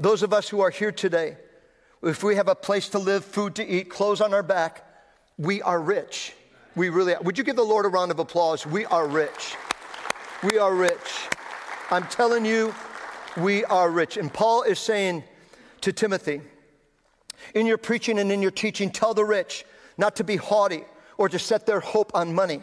Those 0.00 0.22
of 0.22 0.32
us 0.32 0.48
who 0.48 0.60
are 0.62 0.70
here 0.70 0.92
today, 0.92 1.36
if 2.02 2.24
we 2.24 2.36
have 2.36 2.48
a 2.48 2.54
place 2.54 2.88
to 2.88 2.98
live, 2.98 3.22
food 3.22 3.54
to 3.56 3.66
eat, 3.66 3.90
clothes 3.90 4.22
on 4.22 4.32
our 4.32 4.42
back, 4.42 4.82
we 5.36 5.60
are 5.60 5.78
rich. 5.78 6.32
We 6.74 6.88
really 6.88 7.14
are. 7.14 7.20
Would 7.20 7.36
you 7.36 7.44
give 7.44 7.56
the 7.56 7.62
Lord 7.62 7.84
a 7.84 7.90
round 7.90 8.10
of 8.10 8.18
applause? 8.18 8.66
We 8.66 8.86
are 8.86 9.06
rich. 9.06 9.56
We 10.42 10.56
are 10.56 10.74
rich. 10.74 11.28
I'm 11.90 12.06
telling 12.06 12.46
you, 12.46 12.74
we 13.36 13.62
are 13.66 13.90
rich. 13.90 14.16
And 14.16 14.32
Paul 14.32 14.62
is 14.62 14.78
saying 14.78 15.22
to 15.82 15.92
Timothy, 15.92 16.40
in 17.54 17.66
your 17.66 17.76
preaching 17.76 18.18
and 18.18 18.32
in 18.32 18.40
your 18.40 18.50
teaching, 18.50 18.90
tell 18.90 19.12
the 19.12 19.26
rich 19.26 19.66
not 19.98 20.16
to 20.16 20.24
be 20.24 20.36
haughty 20.36 20.84
or 21.18 21.28
to 21.28 21.38
set 21.38 21.66
their 21.66 21.80
hope 21.80 22.12
on 22.14 22.34
money. 22.34 22.62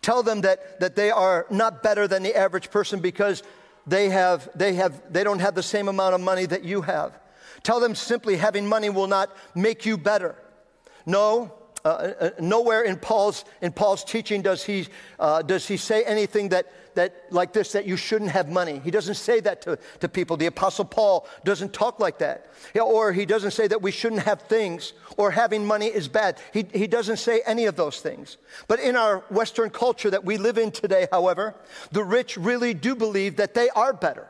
Tell 0.00 0.24
them 0.24 0.40
that, 0.40 0.80
that 0.80 0.96
they 0.96 1.12
are 1.12 1.46
not 1.48 1.84
better 1.84 2.08
than 2.08 2.24
the 2.24 2.34
average 2.34 2.72
person 2.72 2.98
because 2.98 3.44
they, 3.86 4.08
have, 4.10 4.48
they, 4.54 4.74
have, 4.74 5.12
they 5.12 5.24
don't 5.24 5.40
have 5.40 5.54
the 5.54 5.62
same 5.62 5.88
amount 5.88 6.14
of 6.14 6.20
money 6.20 6.46
that 6.46 6.64
you 6.64 6.82
have. 6.82 7.18
Tell 7.62 7.80
them 7.80 7.94
simply 7.94 8.36
having 8.36 8.66
money 8.66 8.90
will 8.90 9.06
not 9.06 9.36
make 9.54 9.86
you 9.86 9.96
better. 9.96 10.34
No, 11.06 11.52
uh, 11.84 11.88
uh, 11.88 12.30
nowhere 12.40 12.82
in 12.82 12.96
Paul's, 12.96 13.44
in 13.60 13.72
Paul's 13.72 14.04
teaching 14.04 14.42
does 14.42 14.62
he, 14.62 14.88
uh, 15.18 15.42
does 15.42 15.66
he 15.66 15.76
say 15.76 16.04
anything 16.04 16.50
that, 16.50 16.66
that, 16.94 17.24
like 17.30 17.52
this, 17.52 17.72
that 17.72 17.86
you 17.86 17.96
shouldn't 17.96 18.30
have 18.30 18.48
money. 18.48 18.80
He 18.82 18.90
doesn't 18.90 19.14
say 19.14 19.40
that 19.40 19.62
to, 19.62 19.78
to 20.00 20.08
people. 20.08 20.36
The 20.36 20.46
Apostle 20.46 20.84
Paul 20.84 21.26
doesn't 21.44 21.72
talk 21.72 22.00
like 22.00 22.18
that. 22.18 22.46
Or 22.74 23.12
he 23.12 23.26
doesn't 23.26 23.52
say 23.52 23.66
that 23.68 23.82
we 23.82 23.90
shouldn't 23.90 24.22
have 24.22 24.42
things 24.42 24.92
or 25.16 25.30
having 25.30 25.66
money 25.66 25.86
is 25.86 26.08
bad. 26.08 26.38
He, 26.52 26.66
he 26.72 26.86
doesn't 26.86 27.18
say 27.18 27.42
any 27.46 27.66
of 27.66 27.76
those 27.76 28.00
things. 28.00 28.36
But 28.68 28.80
in 28.80 28.96
our 28.96 29.18
Western 29.30 29.70
culture 29.70 30.10
that 30.10 30.24
we 30.24 30.36
live 30.36 30.58
in 30.58 30.70
today, 30.70 31.06
however, 31.10 31.54
the 31.90 32.04
rich 32.04 32.36
really 32.36 32.74
do 32.74 32.94
believe 32.94 33.36
that 33.36 33.54
they 33.54 33.68
are 33.70 33.92
better 33.92 34.28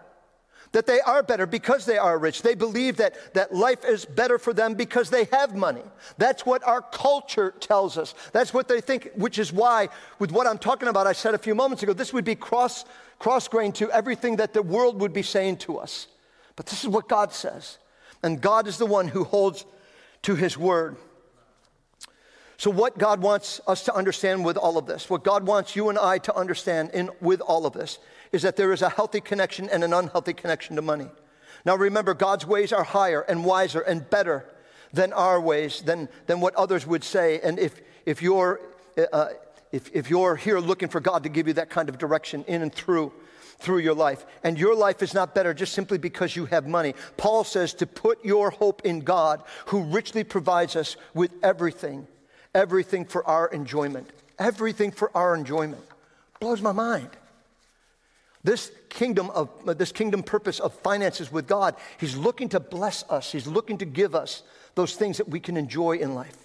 that 0.73 0.87
they 0.87 1.01
are 1.01 1.23
better 1.23 1.47
because 1.47 1.85
they 1.87 1.99
are 1.99 2.19
rich. 2.19 2.43
They 2.43 2.55
believe 2.55 2.97
that, 2.97 3.35
that 3.35 3.55
life 3.55 3.85
is 3.85 4.05
better 4.05 4.39
for 4.39 4.53
them 4.53 4.75
because 4.75 5.11
they 5.11 5.25
have 5.25 5.55
money. 5.55 5.83
That's 6.19 6.45
what 6.45 6.67
our 6.67 6.83
culture 6.83 7.53
tells 7.61 7.97
us. 7.97 8.15
That's 8.33 8.53
what 8.53 8.69
they 8.69 8.81
think, 8.81 9.11
which 9.15 9.39
is 9.39 9.53
why, 9.53 9.89
with 10.19 10.33
what 10.33 10.47
I'm 10.47 10.59
talking 10.59 10.89
about, 10.89 11.07
I 11.07 11.13
said 11.13 11.35
a 11.35 11.39
few 11.39 11.55
moments 11.55 11.83
ago, 11.83 11.93
this 11.93 12.13
would 12.13 12.25
be 12.25 12.35
cross, 12.35 12.85
cross 13.19 13.49
grain 13.49 13.73
to 13.73 13.91
everything 13.91 14.37
that 14.37 14.55
the 14.55 14.63
world 14.63 15.01
would 15.01 15.13
be 15.13 15.23
saying 15.23 15.59
to 15.59 15.79
us. 15.79 16.09
But 16.57 16.67
this 16.67 16.83
is 16.83 16.89
what 16.89 17.09
God 17.09 17.33
says. 17.33 17.79
And 18.23 18.41
God 18.41 18.67
is 18.67 18.79
the 18.79 18.87
one 18.87 19.09
who 19.09 19.25
holds 19.25 19.65
to 20.23 20.35
his 20.35 20.57
word. 20.57 20.97
So, 22.63 22.71
what 22.71 22.97
God 22.97 23.23
wants 23.23 23.61
us 23.67 23.83
to 23.87 23.93
understand 23.93 24.45
with 24.45 24.57
all 24.57 24.79
of 24.79 24.87
this, 24.87 25.11
what 25.11 25.25
God 25.25 25.49
wants 25.49 25.75
you 25.75 25.89
and 25.89 25.99
I 25.99 26.19
to 26.19 26.37
understand 26.37 26.91
in, 26.95 27.11
with 27.21 27.41
all 27.41 27.67
of 27.67 27.73
this, 27.73 27.99
is 28.31 28.43
that 28.43 28.55
there 28.55 28.73
is 28.73 28.83
a 28.83 28.89
healthy 28.89 29.21
connection 29.21 29.69
and 29.69 29.83
an 29.83 29.93
unhealthy 29.93 30.33
connection 30.33 30.77
to 30.77 30.83
money. 30.83 31.09
Now 31.65 31.75
remember, 31.75 32.15
God's 32.15 32.47
ways 32.47 32.73
are 32.73 32.85
higher 32.85 33.23
and 33.23 33.45
wiser 33.45 33.81
and 33.81 34.09
better 34.09 34.47
than 34.93 35.13
our 35.13 35.41
ways, 35.41 35.83
than, 35.83 36.09
than 36.27 36.41
what 36.41 36.55
others 36.55 36.87
would 36.87 37.03
say. 37.03 37.41
And 37.41 37.59
if, 37.59 37.81
if, 38.07 38.23
you're, 38.23 38.61
uh, 39.13 39.31
if, 39.73 39.91
if 39.93 40.09
you're 40.09 40.37
here 40.37 40.61
looking 40.61 40.89
for 40.89 41.01
God 41.01 41.25
to 41.25 41.29
give 41.29 41.49
you 41.49 41.55
that 41.55 41.69
kind 41.69 41.89
of 41.89 41.99
direction 41.99 42.45
in 42.47 42.63
and 42.63 42.73
through, 42.73 43.13
through 43.59 43.79
your 43.79 43.95
life, 43.95 44.25
and 44.45 44.57
your 44.57 44.77
life 44.77 45.03
is 45.03 45.15
not 45.15 45.35
better 45.35 45.53
just 45.53 45.73
simply 45.73 45.99
because 45.99 46.37
you 46.37 46.47
have 46.47 46.69
money, 46.69 46.95
Paul 47.17 47.43
says 47.43 47.75
to 47.75 47.89
put 47.89 48.25
your 48.25 48.51
hope 48.51 48.83
in 48.85 49.01
God, 49.01 49.43
who 49.67 49.83
richly 49.83 50.23
provides 50.23 50.77
us 50.77 50.97
with 51.13 51.33
everything, 51.43 52.07
everything 52.55 53.05
for 53.05 53.27
our 53.27 53.49
enjoyment. 53.49 54.09
Everything 54.39 54.91
for 54.91 55.11
our 55.17 55.35
enjoyment. 55.35 55.83
Blows 56.41 56.61
my 56.61 56.73
mind. 56.73 57.11
This 58.45 58.73
kingdom 58.89 59.31
of 59.31 59.51
this 59.79 59.93
kingdom 59.93 60.23
purpose 60.23 60.59
of 60.59 60.75
finances 60.75 61.31
with 61.31 61.47
God, 61.47 61.77
He's 61.99 62.17
looking 62.17 62.49
to 62.51 62.61
bless 62.61 63.05
us. 63.09 63.31
He's 63.31 63.47
looking 63.47 63.79
to 63.79 63.85
give 63.85 64.15
us 64.15 64.43
those 64.75 64.97
things 64.97 65.19
that 65.19 65.29
we 65.29 65.39
can 65.39 65.57
enjoy 65.57 65.99
in 65.99 66.15
life. 66.15 66.37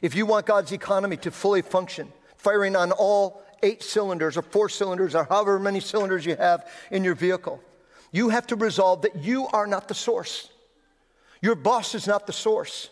If 0.00 0.14
you 0.14 0.26
want 0.26 0.46
God's 0.46 0.72
economy 0.72 1.16
to 1.18 1.30
fully 1.30 1.62
function, 1.62 2.12
firing 2.36 2.76
on 2.76 2.92
all 2.92 3.42
eight 3.62 3.82
cylinders 3.82 4.36
or 4.36 4.42
four 4.42 4.68
cylinders 4.68 5.14
or 5.14 5.24
however 5.24 5.58
many 5.58 5.80
cylinders 5.80 6.24
you 6.24 6.36
have 6.36 6.66
in 6.90 7.04
your 7.04 7.14
vehicle, 7.14 7.60
you 8.12 8.30
have 8.30 8.46
to 8.46 8.56
resolve 8.56 9.02
that 9.02 9.16
you 9.16 9.46
are 9.48 9.66
not 9.66 9.88
the 9.88 9.94
source. 9.94 10.48
Your 11.42 11.54
boss 11.54 11.94
is 11.94 12.06
not 12.06 12.26
the 12.26 12.32
source. 12.32 12.90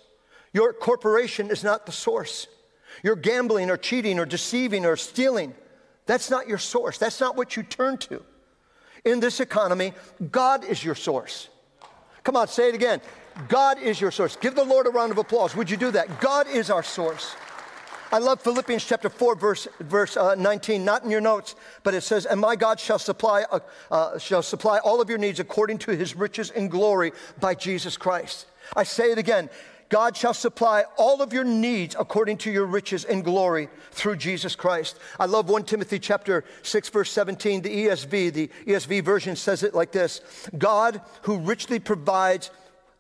Your 0.57 0.73
corporation 0.73 1.51
is 1.51 1.63
not 1.63 1.85
the 1.85 1.93
source. 1.93 2.47
You're 3.03 3.15
gambling 3.15 3.69
or 3.69 3.77
cheating 3.77 4.19
or 4.19 4.25
deceiving 4.25 4.87
or 4.87 4.97
stealing. 4.97 5.55
That's 6.07 6.31
not 6.31 6.49
your 6.49 6.57
source. 6.57 6.97
That's 6.97 7.21
not 7.21 7.37
what 7.37 7.59
you 7.59 7.63
turn 7.63 7.99
to. 7.99 8.23
In 9.05 9.21
this 9.21 9.41
economy, 9.41 9.93
God 10.31 10.65
is 10.65 10.83
your 10.83 10.95
source. 10.95 11.51
Come 12.25 12.37
on, 12.37 12.49
say 12.49 12.71
it 12.71 12.75
again. 12.75 13.03
God 13.49 13.79
is 13.83 14.01
your 14.01 14.11
source. 14.11 14.35
Give 14.37 14.55
the 14.55 14.65
Lord 14.65 14.87
a 14.87 14.91
round 14.91 15.13
of 15.13 15.19
applause. 15.19 15.55
Would 15.55 15.69
you 15.69 15.77
do 15.77 15.91
that? 15.91 16.23
God 16.23 16.49
is 16.49 16.71
our 16.71 16.83
source. 16.83 17.37
I 18.11 18.17
love 18.17 18.41
Philippians 18.41 18.83
chapter 18.83 19.11
4, 19.11 19.35
verse, 19.35 19.69
verse 19.81 20.17
uh, 20.17 20.37
19, 20.37 20.83
not 20.87 21.05
in 21.05 21.11
your 21.11 21.21
notes, 21.21 21.55
but 21.83 21.93
it 21.93 22.01
says, 22.01 22.25
And 22.25 22.41
my 22.41 22.57
God 22.57 22.81
shall 22.81 22.99
supply, 22.99 23.45
uh, 23.51 23.59
uh, 23.91 24.19
shall 24.19 24.43
supply 24.43 24.79
all 24.79 25.03
of 25.03 25.11
your 25.11 25.19
needs 25.19 25.39
according 25.39 25.77
to 25.81 25.91
his 25.91 26.17
riches 26.17 26.51
and 26.51 26.71
glory 26.71 27.13
by 27.41 27.55
Jesus 27.55 27.99
Christ. 27.99 28.47
I 28.75 28.85
say 28.85 29.13
it 29.13 29.19
again. 29.19 29.51
God 29.89 30.17
shall 30.17 30.35
supply 30.35 30.85
all 30.97 31.23
of 31.23 31.33
your 31.33 31.45
needs 31.45 31.95
according 31.99 32.39
to 32.39 32.51
your 32.51 32.67
riches 32.67 33.05
in 33.05 33.23
glory 33.23 33.69
through 33.93 34.17
Jesus 34.17 34.57
Christ. 34.57 34.99
I 35.19 35.27
love 35.27 35.49
1 35.49 35.65
Timothy 35.65 35.99
chapter 35.99 36.45
6 36.63 36.89
verse 36.89 37.11
17. 37.13 37.63
The 37.63 37.87
ESV, 37.87 38.33
the 38.33 38.51
ESV 38.67 39.05
version 39.05 39.37
says 39.37 39.63
it 39.63 39.75
like 39.75 39.93
this. 39.93 40.21
God 40.59 41.01
who 41.23 41.39
richly 41.39 41.79
provides 41.79 42.51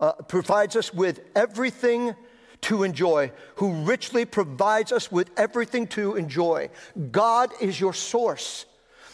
uh, 0.00 0.12
provides 0.12 0.76
us 0.76 0.92
with 0.92 1.20
everything 1.34 2.14
to 2.62 2.82
enjoy, 2.82 3.32
who 3.56 3.72
richly 3.84 4.24
provides 4.24 4.92
us 4.92 5.10
with 5.10 5.30
everything 5.36 5.86
to 5.86 6.16
enjoy. 6.16 6.68
God 7.10 7.50
is 7.60 7.80
your 7.80 7.94
source. 7.94 8.66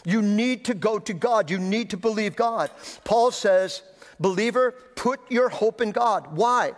You 0.05 0.21
need 0.21 0.65
to 0.65 0.73
go 0.73 0.99
to 0.99 1.13
God. 1.13 1.49
You 1.49 1.59
need 1.59 1.91
to 1.91 1.97
believe 1.97 2.35
God. 2.35 2.69
Paul 3.03 3.31
says, 3.31 3.81
believer, 4.19 4.71
put 4.95 5.19
your 5.31 5.49
hope 5.49 5.81
in 5.81 5.91
God. 5.91 6.35
Why? 6.35 6.73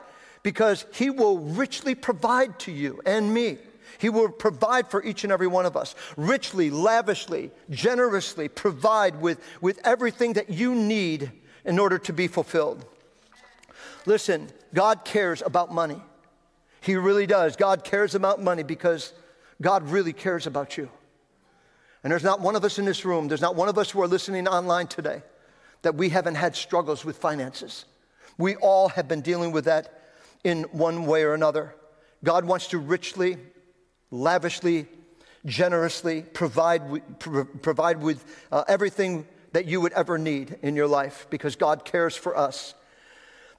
Because 0.45 0.85
he 0.93 1.09
will 1.09 1.39
richly 1.39 1.95
provide 1.95 2.59
to 2.59 2.71
you 2.71 3.01
and 3.03 3.33
me. 3.33 3.57
He 3.97 4.09
will 4.09 4.29
provide 4.29 4.91
for 4.91 5.03
each 5.03 5.23
and 5.23 5.33
every 5.33 5.47
one 5.47 5.65
of 5.65 5.75
us, 5.75 5.95
richly, 6.17 6.69
lavishly, 6.69 7.49
generously 7.71 8.47
provide 8.47 9.19
with, 9.19 9.41
with 9.59 9.79
everything 9.83 10.33
that 10.33 10.51
you 10.51 10.75
need 10.75 11.31
in 11.65 11.79
order 11.79 11.97
to 11.97 12.13
be 12.13 12.27
fulfilled. 12.27 12.85
Listen, 14.05 14.47
God 14.71 15.03
cares 15.03 15.41
about 15.43 15.73
money. 15.73 15.99
He 16.79 16.95
really 16.95 17.25
does. 17.25 17.55
God 17.55 17.83
cares 17.83 18.13
about 18.13 18.39
money 18.39 18.61
because 18.61 19.13
God 19.63 19.89
really 19.89 20.13
cares 20.13 20.45
about 20.45 20.77
you. 20.77 20.91
And 22.03 22.11
there's 22.11 22.23
not 22.23 22.39
one 22.39 22.55
of 22.55 22.63
us 22.63 22.77
in 22.77 22.85
this 22.85 23.03
room, 23.03 23.29
there's 23.29 23.41
not 23.41 23.55
one 23.55 23.67
of 23.67 23.79
us 23.79 23.89
who 23.89 23.99
are 24.03 24.07
listening 24.07 24.47
online 24.47 24.85
today 24.85 25.23
that 25.81 25.95
we 25.95 26.09
haven't 26.09 26.35
had 26.35 26.55
struggles 26.55 27.03
with 27.03 27.17
finances. 27.17 27.85
We 28.37 28.55
all 28.57 28.89
have 28.89 29.07
been 29.07 29.21
dealing 29.21 29.51
with 29.51 29.65
that 29.65 30.04
in 30.45 30.63
one 30.71 31.07
way 31.07 31.23
or 31.23 31.33
another. 31.33 31.75
God 32.23 32.45
wants 32.45 32.67
to 32.67 32.77
richly, 32.77 33.37
lavishly, 34.11 34.85
generously 35.43 36.21
provide, 36.21 36.81
provide 37.19 37.99
with 37.99 38.23
uh, 38.51 38.63
everything 38.67 39.27
that 39.53 39.65
you 39.65 39.81
would 39.81 39.91
ever 39.93 40.17
need 40.17 40.57
in 40.61 40.75
your 40.75 40.87
life 40.87 41.25
because 41.31 41.55
God 41.55 41.83
cares 41.83 42.15
for 42.15 42.37
us. 42.37 42.75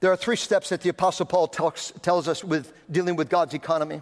There 0.01 0.13
are 0.13 0.17
three 0.17 0.37
steps 0.37 0.69
that 0.69 0.83
the 0.83 0.89
Apostle 0.91 1.27
Paul 1.27 1.49
talks, 1.49 1.93
tells 2.03 2.29
us 2.29 2.45
with 2.45 2.73
dealing 2.91 3.17
with 3.17 3.29
God's 3.29 3.55
economy 3.55 4.01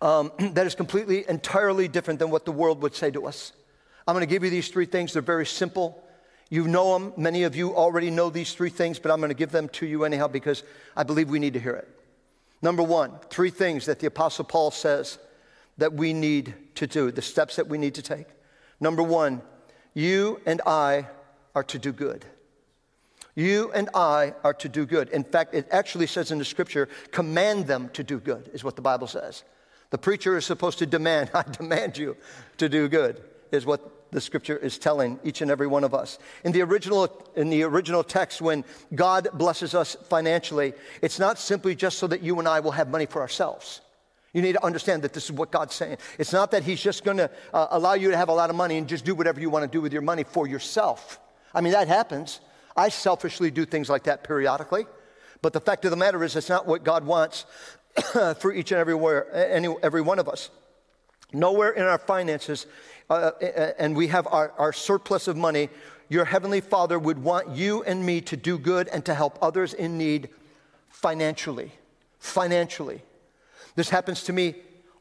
um, 0.00 0.32
that 0.38 0.66
is 0.66 0.74
completely, 0.74 1.28
entirely 1.28 1.86
different 1.86 2.18
than 2.18 2.30
what 2.30 2.46
the 2.46 2.52
world 2.52 2.80
would 2.82 2.94
say 2.94 3.10
to 3.10 3.26
us. 3.26 3.52
I'm 4.08 4.14
going 4.14 4.26
to 4.26 4.32
give 4.32 4.42
you 4.42 4.50
these 4.50 4.68
three 4.68 4.86
things. 4.86 5.12
They're 5.12 5.20
very 5.20 5.46
simple. 5.46 6.02
You 6.48 6.68
know 6.68 6.98
them. 6.98 7.12
Many 7.16 7.42
of 7.42 7.56
you 7.56 7.74
already 7.74 8.10
know 8.10 8.30
these 8.30 8.54
three 8.54 8.70
things, 8.70 8.98
but 8.98 9.10
I'm 9.10 9.18
going 9.18 9.30
to 9.30 9.34
give 9.34 9.50
them 9.50 9.68
to 9.70 9.86
you 9.86 10.04
anyhow 10.04 10.28
because 10.28 10.62
I 10.96 11.02
believe 11.02 11.28
we 11.28 11.38
need 11.38 11.54
to 11.54 11.60
hear 11.60 11.74
it. 11.74 11.88
Number 12.62 12.82
one, 12.82 13.12
three 13.30 13.50
things 13.50 13.86
that 13.86 13.98
the 13.98 14.06
Apostle 14.06 14.44
Paul 14.44 14.70
says 14.70 15.18
that 15.78 15.92
we 15.92 16.12
need 16.12 16.54
to 16.76 16.86
do, 16.86 17.10
the 17.10 17.22
steps 17.22 17.56
that 17.56 17.68
we 17.68 17.78
need 17.78 17.94
to 17.96 18.02
take. 18.02 18.26
Number 18.80 19.02
one, 19.02 19.42
you 19.94 20.40
and 20.46 20.60
I 20.66 21.06
are 21.54 21.64
to 21.64 21.78
do 21.78 21.92
good. 21.92 22.24
You 23.34 23.70
and 23.72 23.90
I 23.94 24.34
are 24.44 24.54
to 24.54 24.68
do 24.68 24.86
good. 24.86 25.10
In 25.10 25.24
fact, 25.24 25.54
it 25.54 25.68
actually 25.70 26.06
says 26.06 26.30
in 26.30 26.38
the 26.38 26.44
scripture, 26.44 26.88
command 27.10 27.66
them 27.66 27.90
to 27.90 28.02
do 28.02 28.18
good, 28.18 28.50
is 28.54 28.64
what 28.64 28.76
the 28.76 28.82
Bible 28.82 29.06
says. 29.06 29.44
The 29.90 29.98
preacher 29.98 30.36
is 30.36 30.46
supposed 30.46 30.78
to 30.78 30.86
demand, 30.86 31.30
I 31.34 31.42
demand 31.42 31.98
you 31.98 32.16
to 32.58 32.68
do 32.68 32.88
good, 32.88 33.22
is 33.52 33.66
what 33.66 33.95
the 34.10 34.20
scripture 34.20 34.56
is 34.56 34.78
telling 34.78 35.18
each 35.24 35.40
and 35.40 35.50
every 35.50 35.66
one 35.66 35.84
of 35.84 35.94
us. 35.94 36.18
In 36.44 36.52
the 36.52 36.62
original, 36.62 37.10
in 37.34 37.50
the 37.50 37.62
original 37.64 38.04
text, 38.04 38.40
when 38.40 38.64
God 38.94 39.28
blesses 39.34 39.74
us 39.74 39.96
financially, 40.08 40.74
it's 41.02 41.18
not 41.18 41.38
simply 41.38 41.74
just 41.74 41.98
so 41.98 42.06
that 42.06 42.22
you 42.22 42.38
and 42.38 42.48
I 42.48 42.60
will 42.60 42.72
have 42.72 42.88
money 42.88 43.06
for 43.06 43.20
ourselves. 43.20 43.80
You 44.32 44.42
need 44.42 44.52
to 44.52 44.64
understand 44.64 45.02
that 45.02 45.12
this 45.12 45.24
is 45.24 45.32
what 45.32 45.50
God's 45.50 45.74
saying. 45.74 45.96
It's 46.18 46.32
not 46.32 46.50
that 46.50 46.62
He's 46.62 46.80
just 46.80 47.04
going 47.04 47.16
to 47.16 47.30
uh, 47.54 47.68
allow 47.70 47.94
you 47.94 48.10
to 48.10 48.16
have 48.16 48.28
a 48.28 48.34
lot 48.34 48.50
of 48.50 48.56
money 48.56 48.76
and 48.76 48.86
just 48.86 49.04
do 49.04 49.14
whatever 49.14 49.40
you 49.40 49.48
want 49.48 49.64
to 49.64 49.70
do 49.70 49.80
with 49.80 49.92
your 49.92 50.02
money 50.02 50.24
for 50.24 50.46
yourself. 50.46 51.18
I 51.54 51.62
mean, 51.62 51.72
that 51.72 51.88
happens. 51.88 52.40
I 52.76 52.90
selfishly 52.90 53.50
do 53.50 53.64
things 53.64 53.88
like 53.88 54.04
that 54.04 54.24
periodically. 54.24 54.86
But 55.40 55.52
the 55.52 55.60
fact 55.60 55.84
of 55.84 55.90
the 55.90 55.96
matter 55.96 56.22
is, 56.22 56.36
it's 56.36 56.48
not 56.48 56.66
what 56.66 56.84
God 56.84 57.04
wants 57.04 57.46
for 58.38 58.52
each 58.52 58.72
and 58.72 58.78
everywhere, 58.78 59.30
every 59.82 60.02
one 60.02 60.18
of 60.18 60.28
us. 60.28 60.50
Nowhere 61.32 61.70
in 61.70 61.84
our 61.84 61.98
finances, 61.98 62.66
uh, 63.08 63.12
uh, 63.12 63.46
uh, 63.46 63.72
and 63.78 63.96
we 63.96 64.08
have 64.08 64.26
our, 64.26 64.52
our 64.58 64.72
surplus 64.72 65.28
of 65.28 65.36
money, 65.36 65.68
your 66.08 66.24
Heavenly 66.24 66.60
Father 66.60 66.98
would 66.98 67.22
want 67.22 67.50
you 67.50 67.82
and 67.84 68.04
me 68.04 68.20
to 68.22 68.36
do 68.36 68.58
good 68.58 68.88
and 68.88 69.04
to 69.04 69.14
help 69.14 69.38
others 69.40 69.74
in 69.74 69.98
need 69.98 70.28
financially. 70.88 71.72
Financially. 72.18 73.02
This 73.74 73.90
happens 73.90 74.24
to 74.24 74.32
me 74.32 74.56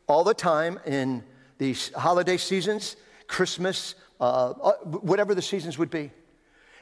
all 0.08 0.24
the 0.24 0.34
time 0.34 0.80
in 0.86 1.24
these 1.58 1.92
holiday 1.94 2.38
seasons, 2.38 2.96
Christmas, 3.28 3.96
uh, 4.20 4.52
uh 4.52 4.74
whatever 4.84 5.34
the 5.34 5.42
seasons 5.42 5.78
would 5.78 5.90
be. 5.90 6.12